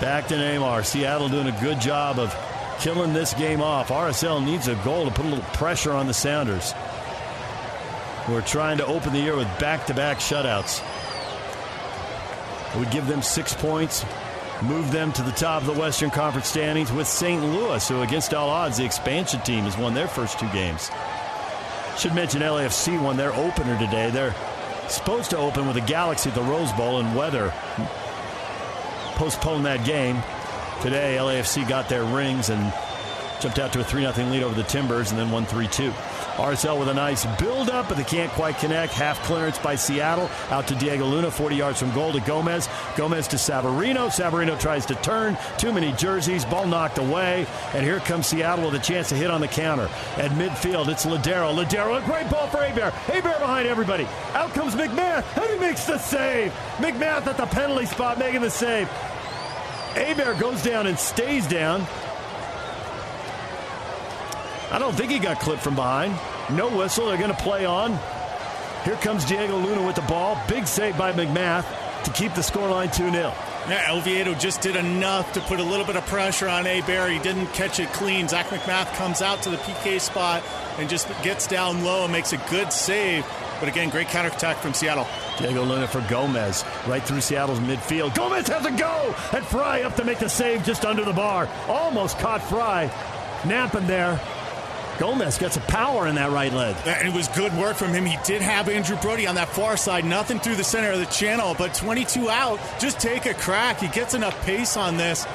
[0.00, 0.84] Back to Yeimar.
[0.84, 2.34] Seattle doing a good job of
[2.78, 3.88] killing this game off.
[3.88, 6.72] RSL needs a goal to put a little pressure on the Sounders.
[8.28, 10.82] We're trying to open the year with back to back shutouts.
[12.74, 14.04] It would give them six points,
[14.62, 17.42] move them to the top of the Western Conference standings with St.
[17.42, 20.90] Louis, who, against all odds, the expansion team has won their first two games.
[21.96, 24.10] Should mention LAFC won their opener today.
[24.10, 24.34] They're
[24.88, 27.52] supposed to open with the Galaxy at the Rose Bowl, and weather
[29.18, 30.22] postponed that game.
[30.80, 32.72] Today, LAFC got their rings and
[33.40, 35.92] jumped out to a 3 0 lead over the Timbers and then won 3 2.
[36.38, 38.92] RSL with a nice build up, but they can't quite connect.
[38.92, 42.68] Half clearance by Seattle out to Diego Luna, 40 yards from goal to Gomez.
[42.96, 44.08] Gomez to Savarino.
[44.08, 45.36] Savarino tries to turn.
[45.58, 46.44] Too many jerseys.
[46.44, 47.44] Ball knocked away.
[47.74, 49.90] And here comes Seattle with a chance to hit on the counter.
[50.16, 51.52] At midfield, it's Lodeiro.
[51.54, 52.92] Lodeiro, a great ball for Héber.
[53.06, 54.06] Héber behind everybody.
[54.34, 56.52] Out comes MacMath, and he makes the save.
[56.76, 58.88] MacMath at the penalty spot making the save.
[59.94, 61.84] Héber goes down and stays down.
[64.70, 66.14] I don't think he got clipped from behind.
[66.50, 67.06] No whistle.
[67.06, 67.98] They're going to play on.
[68.84, 70.38] Here comes Diego Luna with the ball.
[70.48, 71.64] Big save by MacMath
[72.04, 73.34] to keep the scoreline 2 0.
[73.68, 77.10] Yeah, Oviedo just did enough to put a little bit of pressure on Héber.
[77.12, 78.28] He didn't catch it clean.
[78.28, 80.42] Zach MacMath comes out to the PK spot
[80.78, 83.26] and just gets down low and makes a good save.
[83.60, 85.06] But again, great counterattack from Seattle.
[85.38, 88.14] Diego Luna for Gomez, right through Seattle's midfield.
[88.14, 91.48] Gomez has a go, and Frei up to make the save just under the bar.
[91.68, 92.90] Almost caught Frei
[93.44, 94.20] Napping there.
[94.98, 96.76] Gomez got some power in that right leg.
[96.86, 98.04] And it was good work from him.
[98.04, 100.04] He did have Andrew Brody on that far side.
[100.04, 102.58] Nothing through the center of the channel, but 22 out.
[102.80, 103.78] Just take a crack.
[103.78, 105.26] He gets enough pace on this.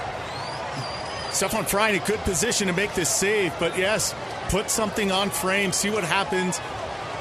[1.32, 4.14] Stefan Frei in a good position to make this save, but yes,
[4.50, 6.60] put something on frame, see what happens.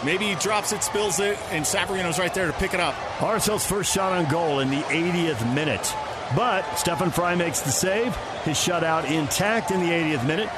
[0.04, 2.94] Maybe he drops it, spills it, and Savarino's right there to pick it up.
[3.20, 5.94] RSL's first shot on goal in the 80th minute.
[6.36, 8.14] But Stefan Frei makes the save.
[8.44, 10.48] His shutout intact in the 80th minute.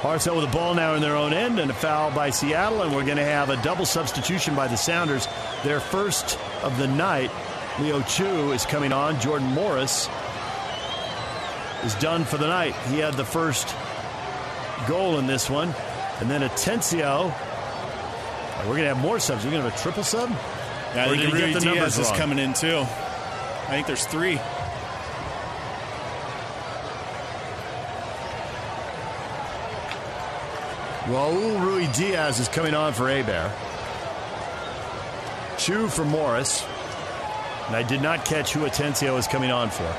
[0.00, 2.94] RSL with the ball now in their own end and a foul by Seattle, and
[2.94, 5.28] we're going to have a double substitution by the Sounders.
[5.62, 7.30] Their first of the night.
[7.78, 9.20] Leo Chu is coming on.
[9.20, 10.08] Jordan Morris
[11.84, 12.74] is done for the night.
[12.88, 13.76] He had the first
[14.88, 15.74] goal in this one.
[16.20, 17.34] And then Atencio.
[18.60, 19.44] We're going to have more subs.
[19.44, 20.30] We're going to have a triple sub?
[20.30, 22.78] Yeah, I think did he Rui get the Diaz is coming in too.
[22.78, 24.40] I think there's three.
[31.10, 33.50] Raul Ruidíaz is coming on for Héber.
[35.58, 36.64] Chu for Morris.
[37.66, 39.92] And I did not catch who Atencio is coming on for.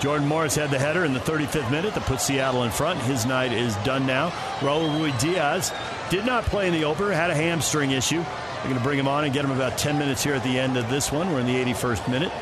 [0.00, 3.00] Jordan Morris had the header in the 35th minute that put Seattle in front.
[3.00, 4.30] His night is done now.
[4.60, 5.74] Raul Ruidíaz
[6.10, 8.22] did not play in the opener, had a hamstring issue.
[8.22, 10.60] They're going to bring him on and get him about 10 minutes here at the
[10.60, 11.32] end of this one.
[11.32, 12.32] We're in the 81st minute.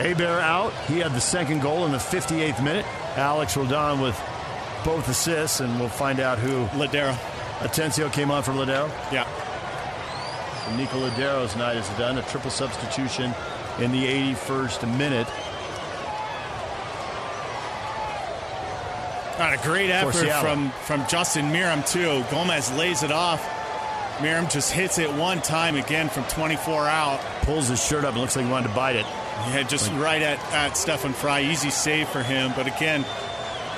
[0.00, 0.72] Héber out.
[0.86, 2.86] He had the second goal in the 58th minute.
[3.16, 4.18] Alex Roldan with
[4.82, 6.64] both assists, and we'll find out who.
[6.78, 7.12] Lodeiro.
[7.58, 8.88] Atencio came on for Lodeiro.
[9.12, 9.28] Yeah.
[10.64, 12.16] So Nico Lodeiro's night is done.
[12.16, 13.34] A triple substitution
[13.78, 15.26] in the 81st minute.
[19.36, 22.24] Got a great effort from, from Justin Meram, too.
[22.30, 23.46] Gomez lays it off.
[24.18, 27.20] Meram just hits it one time again from 24 out.
[27.42, 29.06] Pulls his shirt up and looks like he wanted to bite it.
[29.48, 31.50] Yeah, just like, right at, at Stefan Frei.
[31.50, 32.52] Easy save for him.
[32.54, 33.04] But again,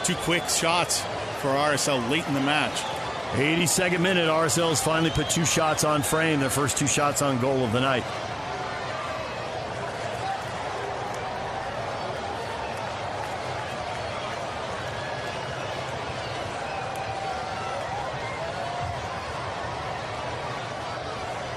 [0.05, 1.01] two quick shots
[1.41, 2.81] for RSL late in the match.
[3.33, 7.41] 82nd minute, RSL has finally put two shots on frame, their first two shots on
[7.41, 8.05] goal of the night.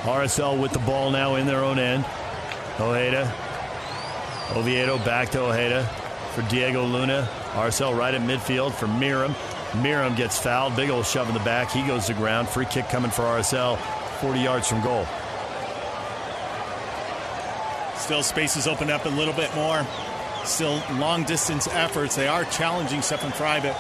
[0.06, 2.06] RSL with the ball now in their own end.
[2.80, 3.45] Ojeda.
[4.54, 5.86] Oviedo back to Ojeda
[6.34, 7.28] for Diego Luna.
[7.54, 9.34] RSL right at midfield for Meram.
[9.82, 10.76] Meram gets fouled.
[10.76, 11.72] Big old shove in the back.
[11.72, 12.48] He goes to ground.
[12.48, 13.78] Free kick coming for RSL.
[14.22, 15.06] 40 yards from goal.
[17.98, 19.86] Still spaces opened up a little bit more.
[20.44, 22.16] Still long distance efforts.
[22.16, 23.76] They are challenging Stefan Frei, but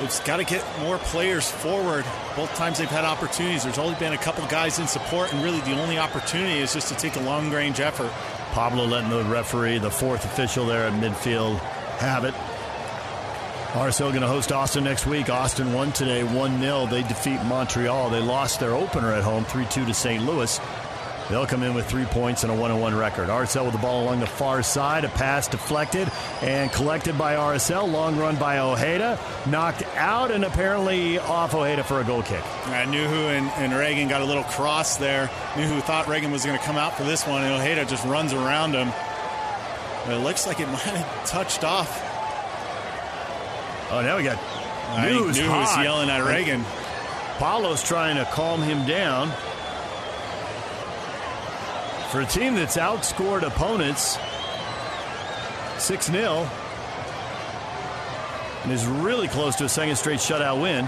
[0.00, 2.06] they've got to get more players forward.
[2.36, 3.64] Both times they've had opportunities.
[3.64, 6.88] There's only been a couple guys in support, and really the only opportunity is just
[6.88, 8.10] to take a long range effort.
[8.54, 11.58] Pablo letting the referee, the fourth official there at midfield,
[11.98, 12.34] have it.
[13.72, 15.28] RSL going to host Austin next week.
[15.28, 16.86] Austin won today 1 0.
[16.86, 18.10] They defeat Montreal.
[18.10, 20.24] They lost their opener at home 3 2 to St.
[20.24, 20.60] Louis.
[21.30, 23.28] They'll come in with three points and a 1 1 record.
[23.28, 25.04] RSL with the ball along the far side.
[25.04, 26.10] A pass deflected
[26.42, 27.90] and collected by RSL.
[27.90, 29.18] Long run by Ojeda.
[29.46, 32.42] Knocked out and apparently off Ojeda for a goal kick.
[32.42, 35.26] Nouhou and, and Ragen got a little cross there.
[35.54, 38.32] Who thought Ragen was going to come out for this one, and Ojeda just runs
[38.32, 38.92] around him.
[40.04, 42.12] But it looks like it might have touched off
[43.90, 44.38] Oh, now we got.
[45.08, 46.64] Knew was yelling at Ragen.
[47.38, 49.32] Paulo's trying to calm him down.
[52.14, 54.18] For a team that's outscored opponents
[55.84, 56.48] 6 0
[58.62, 60.84] and is really close to a second straight shutout win.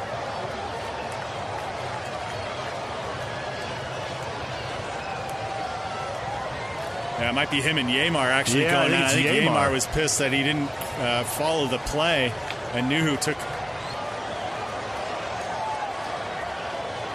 [7.18, 9.56] Yeah, it might be him and Yeimar actually yeah, going I think, I think Yeimar.
[9.56, 10.70] Yeimar was pissed that he didn't
[11.00, 12.32] uh, follow the play
[12.72, 13.36] and Nouhou took.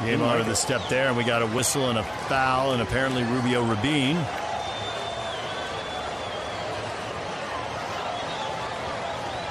[0.01, 3.23] Yeimar with the step there, and we got a whistle and a foul, and apparently
[3.23, 4.17] Rubio Rubin.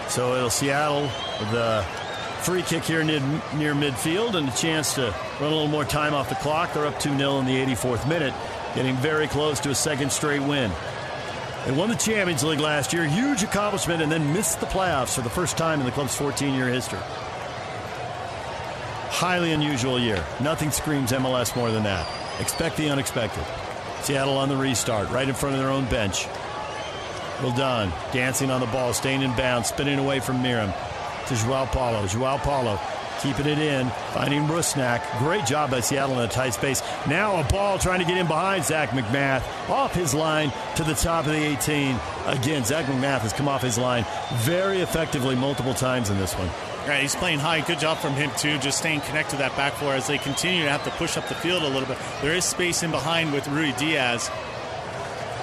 [0.09, 1.03] So it'll Seattle
[1.39, 1.85] with the
[2.43, 3.21] free kick here near,
[3.55, 6.73] near midfield and a chance to run a little more time off the clock.
[6.73, 8.35] They're up 2 0 in the 84th minute,
[8.75, 10.73] getting very close to a second straight win.
[11.65, 15.21] They won the Champions League last year, huge accomplishment, and then missed the playoffs for
[15.21, 16.99] the first time in the club's 14 year history.
[19.11, 20.25] Highly unusual year.
[20.41, 22.07] Nothing screams MLS more than that.
[22.41, 23.45] Expect the unexpected.
[24.03, 26.27] Seattle on the restart, right in front of their own bench.
[27.43, 30.75] Roldan dancing on the ball, staying in bounds, spinning away from Meram
[31.27, 32.07] to Joao Paulo.
[32.07, 32.79] Joao Paulo
[33.21, 35.03] keeping it in, finding Rusnak.
[35.19, 36.83] Great job by Seattle in a tight space.
[37.07, 40.95] Now a ball trying to get in behind Zach MacMath, off his line to the
[40.95, 41.99] top of the 18.
[42.27, 44.07] Again, Zach MacMath has come off his line
[44.37, 46.49] very effectively multiple times in this one.
[46.89, 47.61] Right, he's playing high.
[47.61, 50.65] Good job from him too, just staying connected to that back four as they continue
[50.65, 51.99] to have to push up the field a little bit.
[52.23, 54.29] There is space in behind with Ruidíaz.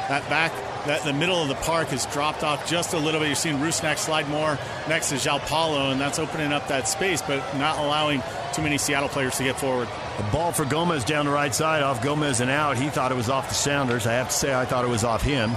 [0.10, 0.52] That back,
[0.88, 3.28] that the middle of the park has dropped off just a little bit.
[3.28, 4.58] You're seeing Rusnak slide more
[4.90, 8.24] next to Joao Paulo, and that's opening up that space, but not allowing
[8.54, 9.88] too many Seattle players to get forward.
[10.18, 12.78] The ball for Gomez down the right side, off Gomez and out.
[12.78, 14.08] He thought it was off the Sounders.
[14.08, 15.52] I have to say, I thought it was off him.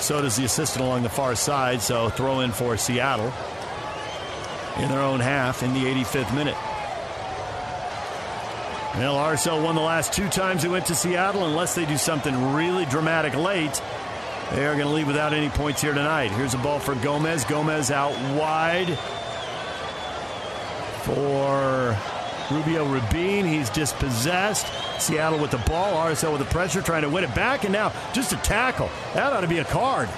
[0.00, 1.80] So does the assistant along the far side.
[1.80, 3.32] So throw in for Seattle
[4.80, 6.56] in their own half in the 85th minute.
[8.96, 11.46] Well, RSL won the last two times they went to Seattle.
[11.46, 13.80] Unless they do something really dramatic late,
[14.52, 16.32] they are going to leave without any points here tonight.
[16.32, 17.44] Here's a ball for Gomez.
[17.44, 18.98] Gomez out wide
[21.04, 21.96] for
[22.50, 23.46] Rubio Rubin.
[23.46, 24.66] He's dispossessed.
[25.00, 25.94] Seattle with the ball.
[26.08, 27.62] RSL with the pressure, trying to win it back.
[27.62, 28.90] And now just a tackle.
[29.14, 30.08] That ought to be a card.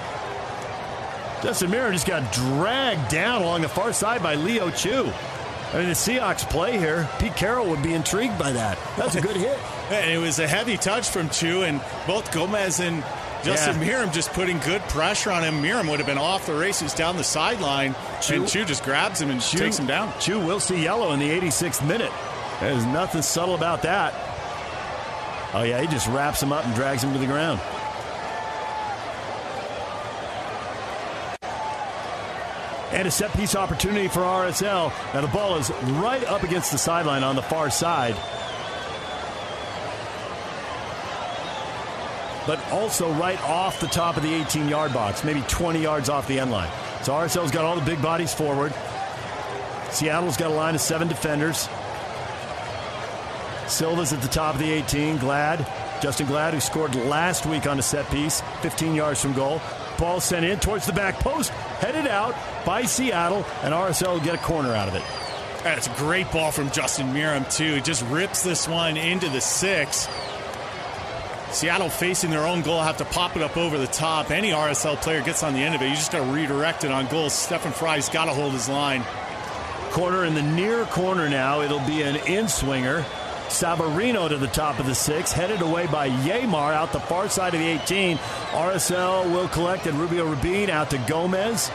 [1.42, 5.12] Justin Meram just got dragged down along the far side by Leo Chu.
[5.72, 7.08] I mean, the Seahawks play here.
[7.18, 8.78] Pete Carroll would be intrigued by that.
[8.96, 9.58] That's a good hit.
[9.92, 13.02] And it was a heavy touch from Chu, and both Gomez and
[13.44, 14.04] Justin Yeah.
[14.04, 15.62] Meram just putting good pressure on him.
[15.62, 19.20] Meram would have been off the races down the sideline, Chu- and Chu just grabs
[19.20, 20.10] him and Chu- takes him down.
[20.18, 22.10] Chu will see yellow in the 86th minute.
[22.60, 24.14] There's nothing subtle about that.
[25.52, 27.60] Oh, yeah, he just wraps him up and drags him to the ground.
[32.92, 34.92] And a set piece opportunity for RSL.
[35.14, 38.14] Now the ball is right up against the sideline on the far side.
[42.46, 46.26] But also right off the top of the 18 yard box, maybe 20 yards off
[46.28, 46.70] the end line.
[47.02, 48.74] So RSL's got all the big bodies forward.
[49.90, 51.68] Seattle's got a line of seven defenders.
[53.68, 55.18] Silva's at the top of the 18.
[55.18, 55.60] Glad.
[56.02, 59.60] Justen Glad, who scored last week on a set piece, 15 yards from goal.
[60.02, 62.34] Ball sent in towards the back post, headed out
[62.66, 65.04] by Seattle, and RSL will get a corner out of it.
[65.62, 67.74] That's a great ball from Justin Meram, too.
[67.76, 70.08] He just rips this one into the six.
[71.52, 74.32] Seattle facing their own goal have to pop it up over the top.
[74.32, 76.90] Any RSL player gets on the end of it, you just got to redirect it
[76.90, 77.30] on goal.
[77.30, 79.04] Stefan Frei's got to hold his line.
[79.92, 81.60] Corner in the near corner now.
[81.60, 83.04] It'll be an in swinger.
[83.52, 87.52] Savarino to the top of the six, headed away by Yeimar out the far side
[87.52, 88.16] of the 18.
[88.16, 91.70] RSL will collect, and Rubio Rubin out to Gomez.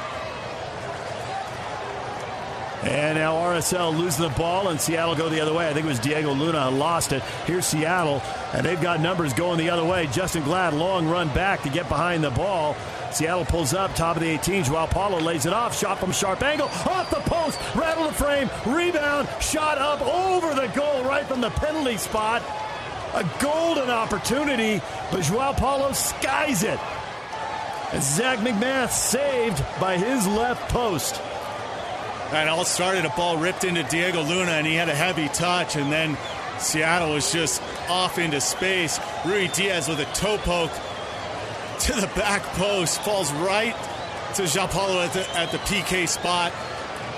[2.84, 5.68] And now RSL losing the ball, and Seattle go the other way.
[5.68, 7.24] I think it was Diego Luna lost it.
[7.46, 8.22] Here's Seattle,
[8.54, 10.06] and they've got numbers going the other way.
[10.08, 12.76] Justen Glad, long run back to get behind the ball.
[13.12, 14.66] Seattle pulls up, top of the 18.
[14.66, 15.78] Joao Paulo lays it off.
[15.78, 16.68] Shot from sharp angle.
[16.68, 17.60] Off the post.
[17.76, 18.50] Rattle the frame.
[18.66, 19.28] Rebound.
[19.42, 22.44] Shot up over the goal right from the penalty spot.
[23.16, 24.82] A golden opportunity,
[25.12, 26.80] but Joao Paulo skies it.
[27.92, 31.20] And Zach MacMath saved by his left post.
[32.32, 35.76] And all started a ball ripped into Diego Luna, and he had a heavy touch,
[35.76, 36.18] and then
[36.60, 39.00] Seattle was just off into space.
[39.24, 40.72] Ruidíaz with a toe poke
[41.82, 43.76] to the back post, falls right
[44.36, 46.52] to Joao Paulo at the, at the PK spot,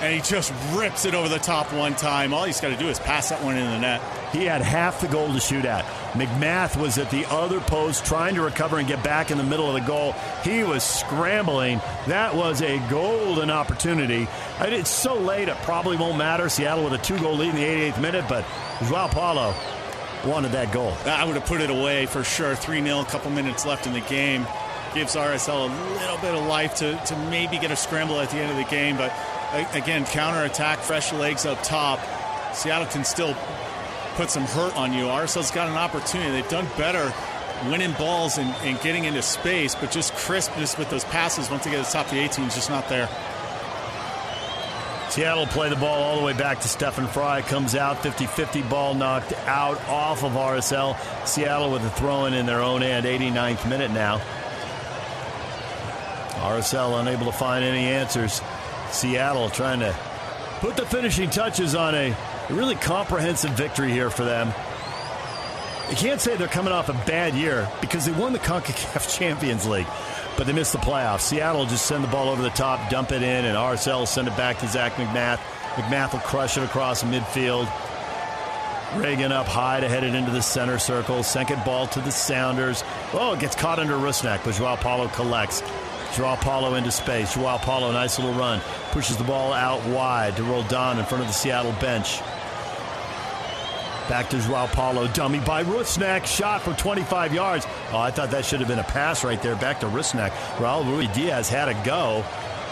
[0.01, 2.33] and he just rips it over the top one time.
[2.33, 4.01] All he's got to do is pass that one in the net.
[4.31, 5.85] He had half the goal to shoot at.
[6.13, 9.67] MacMath was at the other post trying to recover and get back in the middle
[9.67, 10.13] of the goal.
[10.43, 11.81] He was scrambling.
[12.07, 14.27] That was a golden opportunity.
[14.61, 16.47] It's so late, it probably won't matter.
[16.49, 18.45] Seattle with a two goal lead in the 88th minute, but
[18.87, 19.53] Joao Paulo
[20.25, 20.93] wanted that goal.
[21.05, 22.55] I would have put it away for sure.
[22.55, 24.45] 3 0, a couple minutes left in the game.
[24.93, 28.37] Gives RSL a little bit of life to, to maybe get a scramble at the
[28.37, 28.97] end of the game.
[28.97, 29.13] But
[29.53, 31.99] again, counter attack, fresh legs up top.
[32.53, 33.35] Seattle can still
[34.15, 35.05] put some hurt on you.
[35.05, 36.31] RSL's got an opportunity.
[36.31, 37.13] They've done better
[37.65, 41.71] winning balls and, and getting into space, but just crispness with those passes once they
[41.71, 43.09] get to the top of the 18 is just not there.
[45.09, 47.41] Seattle play the ball all the way back to Stefan Frei.
[47.41, 50.95] Comes out 50 50 ball knocked out off of RSL.
[51.25, 54.19] Seattle with a throw in in their own end, 89th minute now.
[56.41, 58.41] RSL unable to find any answers.
[58.91, 59.95] Seattle trying to
[60.59, 62.15] put the finishing touches on a
[62.49, 64.47] really comprehensive victory here for them.
[65.89, 69.67] You can't say they're coming off a bad year because they won the CONCACAF Champions
[69.67, 69.87] League,
[70.37, 71.21] but they missed the playoffs.
[71.21, 74.37] Seattle just send the ball over the top, dump it in, and RSL send it
[74.37, 75.39] back to Zach MacMath.
[75.75, 77.67] MacMath will crush it across midfield.
[78.95, 81.23] Reagan up high to head it into the center circle.
[81.23, 82.83] Second ball to the Sounders.
[83.13, 85.61] Oh, it gets caught under Rusnak, but Joao Paulo collects.
[86.15, 87.35] Joao Paulo into space.
[87.35, 88.61] Joao Paulo, nice little run.
[88.91, 92.19] Pushes the ball out wide to Roldan in front of the Seattle bench.
[94.09, 95.07] Back to Joao Paulo.
[95.09, 96.25] Dummy by Rusnak.
[96.25, 97.67] Shot from 25 yards.
[97.91, 99.55] Oh, I thought that should have been a pass right there.
[99.55, 100.31] Back to Rusnak.
[100.57, 102.25] Raul Ruidíaz had a go.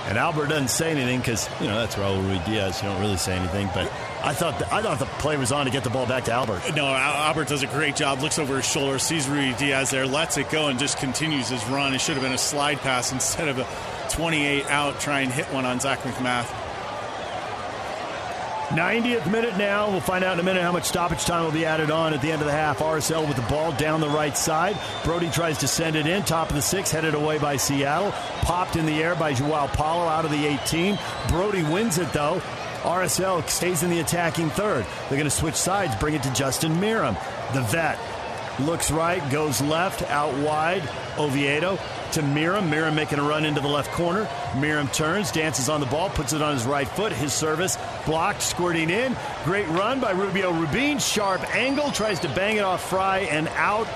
[0.08, 2.82] And Albert doesn't say anything because, you know, that's Raul Ruidíaz.
[2.82, 3.70] You don't really say anything.
[3.74, 3.92] But
[4.24, 6.32] I thought the, I thought the play was on to get the ball back to
[6.32, 6.62] Albert.
[6.76, 8.22] No, Albert does a great job.
[8.22, 11.94] Looks over his shoulder, sees Ruidíaz there, lets it go, and just continues his run.
[11.94, 13.68] It should have been a slide pass instead of a
[14.12, 16.67] 28 out, try and hit one on Zach MacMath.
[18.70, 19.90] 90th minute now.
[19.90, 22.22] We'll find out in a minute how much stoppage time will be added on at
[22.22, 22.80] the end of the half.
[22.80, 24.78] RSL with the ball down the right side.
[25.04, 26.24] Brody tries to send it in.
[26.24, 28.12] Top of the six, headed away by Seattle.
[28.42, 31.00] Popped in the air by Joao Paulo out of the 18.
[31.30, 32.42] Brody wins it though.
[32.84, 34.86] RSL stays in the attacking third.
[35.10, 37.16] They're going to switch sides, bring it to Justin Meram,
[37.54, 37.98] the vet.
[38.60, 40.82] Looks right, goes left, out wide.
[41.20, 41.78] Oviedo
[42.14, 42.70] to Miram.
[42.70, 44.26] Meram making a run into the left corner.
[44.54, 47.12] Meram turns, dances on the ball, puts it on his right foot.
[47.12, 49.16] His service blocked, squirting in.
[49.44, 50.98] Great run by Rubio Rubin.
[50.98, 53.88] Sharp angle, tries to bang it off Frei and out.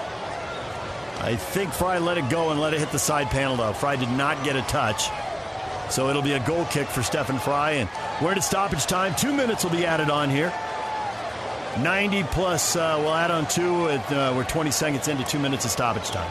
[1.22, 3.74] I think Frei let it go and let it hit the side panel, though.
[3.74, 5.10] Frei did not get a touch.
[5.90, 7.80] So it'll be a goal kick for Stefan Frei.
[7.80, 7.90] And
[8.22, 9.14] we're at stoppage time.
[9.16, 10.54] Two minutes will be added on here.
[11.80, 13.90] 90 plus, uh, we'll add on two.
[13.90, 16.30] At, uh, we're 20 seconds into two minutes of stoppage time.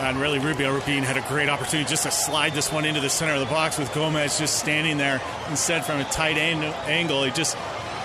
[0.00, 3.10] And really, Rubio Rubin had a great opportunity just to slide this one into the
[3.10, 5.20] center of the box with Gomez just standing there.
[5.50, 7.56] Instead, from a tight angle, he just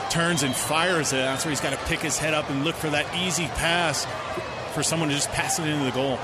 [0.10, 1.18] turns and fires it.
[1.18, 4.06] That's where he's got to pick his head up and look for that easy pass
[4.74, 6.18] for someone to just pass it into the goal.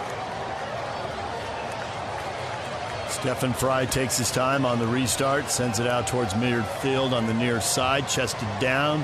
[3.09, 7.33] Stefan Frei takes his time on the restart, sends it out towards midfield on the
[7.33, 9.03] near side, chested down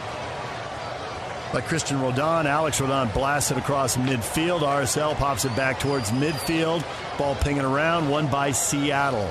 [1.53, 2.47] by Cristian Roldan.
[2.47, 4.61] Alex Roldan blasts it across midfield.
[4.61, 6.83] RSL pops it back towards midfield.
[7.17, 9.29] Ball pinging around, one by Seattle.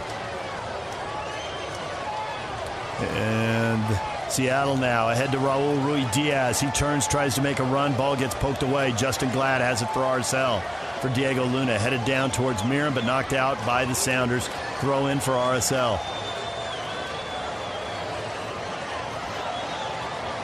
[3.01, 6.61] And Seattle now ahead to Raul Ruidíaz.
[6.61, 7.95] He turns, tries to make a run.
[7.95, 8.93] Ball gets poked away.
[8.93, 10.63] Justen Glad has it for RSL.
[11.01, 14.49] For Diego Luna, headed down towards Meram, but knocked out by the Sounders.
[14.81, 15.99] Throw in for RSL.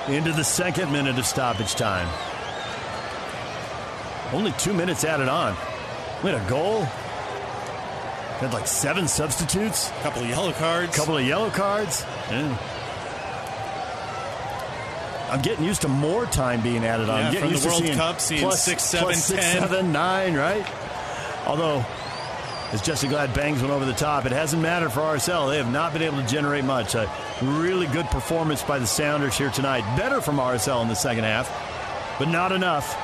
[0.08, 2.08] Into the second minute of stoppage time.
[4.32, 5.56] Only two minutes added on.
[6.22, 6.82] We had a goal.
[8.40, 9.90] Had like seven substitutes.
[9.90, 10.94] A couple of yellow cards.
[10.94, 12.04] A couple of yellow cards.
[12.30, 12.56] Yeah.
[15.30, 17.18] I'm getting used to more time being added on.
[17.18, 19.24] Yeah, I'm getting from used the World to seeing Cup, seeing plus, six, seven, plus
[19.24, 19.60] six, 10.
[19.62, 20.66] seven, nine, right?
[21.46, 21.84] Although,
[22.72, 25.48] as Justen Glad bangs one over the top, it hasn't mattered for RSL.
[25.48, 26.94] They have not been able to generate much.
[26.94, 27.10] A
[27.40, 29.82] really good performance by the Sounders here tonight.
[29.96, 31.48] Better from RSL in the second half,
[32.18, 32.96] but not enough.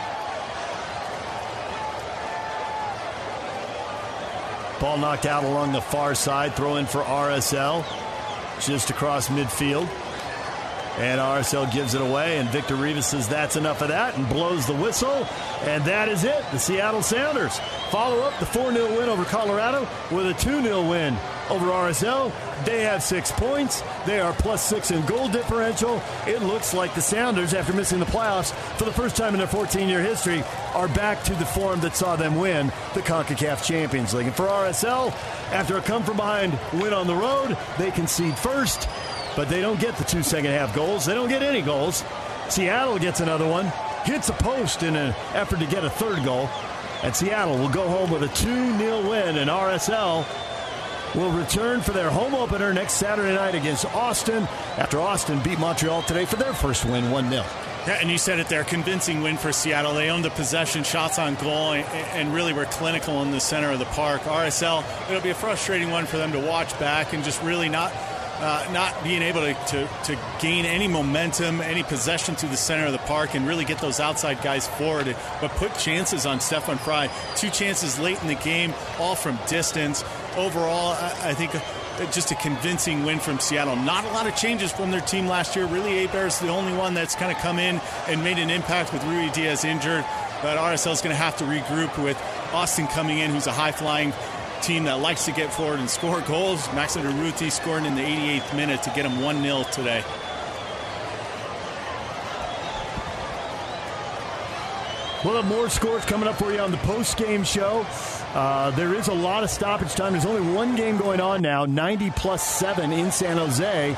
[4.81, 6.55] Ball knocked out along the far side.
[6.57, 7.85] Throw in for RSL
[8.61, 9.89] just across midfield.
[10.99, 14.67] And RSL gives it away, and Victor Rivas says that's enough of that and blows
[14.67, 15.27] the whistle.
[15.63, 16.45] And that is it.
[16.53, 17.59] The Seattle Sounders
[17.91, 21.17] follow up the 4 0 win over Colorado with a 2 0 win
[21.49, 22.33] over RSL.
[22.65, 23.83] They have six points.
[24.07, 26.01] They are plus six in goal differential.
[26.27, 29.49] It looks like the Sounders, after missing the playoffs for the first time in their
[29.49, 30.43] 14 year history,
[30.75, 34.27] are back to the form that saw them win the CONCACAF Champions League.
[34.27, 35.13] And for RSL,
[35.53, 38.89] after a come from behind win on the road, they concede first
[39.37, 41.07] but they don't get the two second half goals.
[41.07, 42.05] They don't get any goals.
[42.49, 43.73] Seattle gets another one,
[44.05, 46.49] hits a post in an effort to get a third goal,
[47.03, 50.27] and Seattle will go home with a 2 0 win, and RSL
[51.15, 54.45] will return for their home opener next Saturday night against Austin
[54.77, 57.45] after Austin beat Montreal today for their first win 1 0.
[57.87, 59.95] Yeah, and you said it there, convincing win for Seattle.
[59.95, 61.85] They owned the possession, shots on goal, and,
[62.15, 64.23] and, really were clinical in the center of the park.
[64.23, 67.93] RSL, it'll be a frustrating one for them to watch back and just really not
[68.43, 72.87] uh, not being able to, to, to, gain any momentum, any possession through the center
[72.87, 76.77] of the park, and really get those outside guys forward, but put chances on Stefan
[76.77, 77.09] Frei.
[77.37, 80.03] Two chances late in the game, all from distance.
[80.37, 81.53] Overall, I, I think
[82.11, 83.77] just a convincing win from Seattle.
[83.77, 85.67] Not a lot of changes from their team last year.
[85.67, 89.03] Really, Héber's the only one that's kind of come in and made an impact with
[89.03, 90.05] Ruidíaz injured.
[90.43, 92.21] But RSL is going to have to regroup with
[92.53, 94.13] Austin coming in, who's a high flying
[94.63, 96.67] team that likes to get forward and score goals.
[96.75, 100.05] Max Urruti scoring in the 88th minute to get him 1 0 today.
[105.25, 107.87] We'll have more scores coming up for you on the post game show.
[108.35, 110.13] Uh, there is a lot of stoppage time.
[110.13, 113.97] There's only one game going on now 90 plus 7 in San Jose.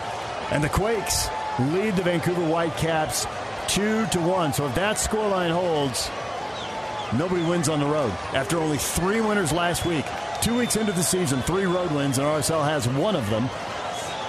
[0.50, 1.28] And the Quakes
[1.58, 3.26] lead the Vancouver Whitecaps
[3.68, 4.52] 2 to 1.
[4.52, 6.10] So if that scoreline holds,
[7.18, 8.10] nobody wins on the road.
[8.34, 10.04] After only three winners last week,
[10.44, 13.48] two weeks into the season, three road wins, and RSL has one of them.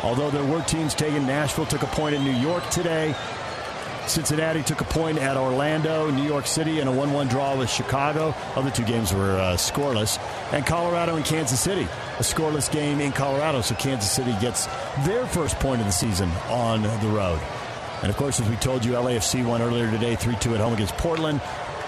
[0.01, 3.13] Although there were teams taken, Nashville took a point in New York today.
[4.07, 7.69] Cincinnati took a point at Orlando, New York City, and a 1 1 draw with
[7.69, 8.33] Chicago.
[8.55, 10.17] Other two games were uh, scoreless.
[10.53, 13.59] And Colorado and Kansas City, a scoreless game in Colorado.
[13.59, 14.67] So Kansas City gets
[15.05, 17.41] their first point of the season on the road.
[18.03, 20.75] And of course, as we told you, LAFC won earlier today 3 2 at home
[20.75, 21.41] against Portland.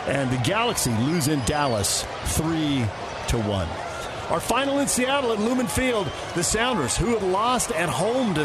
[0.05, 2.83] And the Galaxy lose in Dallas 3
[3.29, 3.86] to 1.
[4.29, 8.41] Our final in Seattle at Lumen Field, the Sounders, who have lost at home to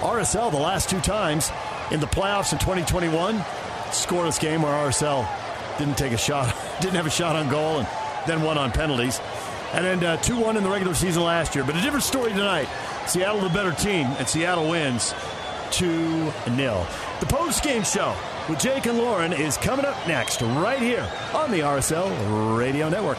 [0.00, 1.50] RSL the last two times
[1.90, 3.36] in the playoffs in 2021.
[3.90, 5.28] Scoreless game where RSL
[5.76, 7.88] didn't take a shot, didn't have a shot on goal, and
[8.26, 9.20] then won on penalties.
[9.74, 11.64] And then uh, 2 1 in the regular season last year.
[11.64, 12.68] But a different story tonight.
[13.06, 15.14] Seattle, the better team, and Seattle wins
[15.72, 16.86] 2 0.
[17.20, 18.16] The post game show
[18.48, 23.18] with Jake and Lauren is coming up next, right here on the RSL Radio Network.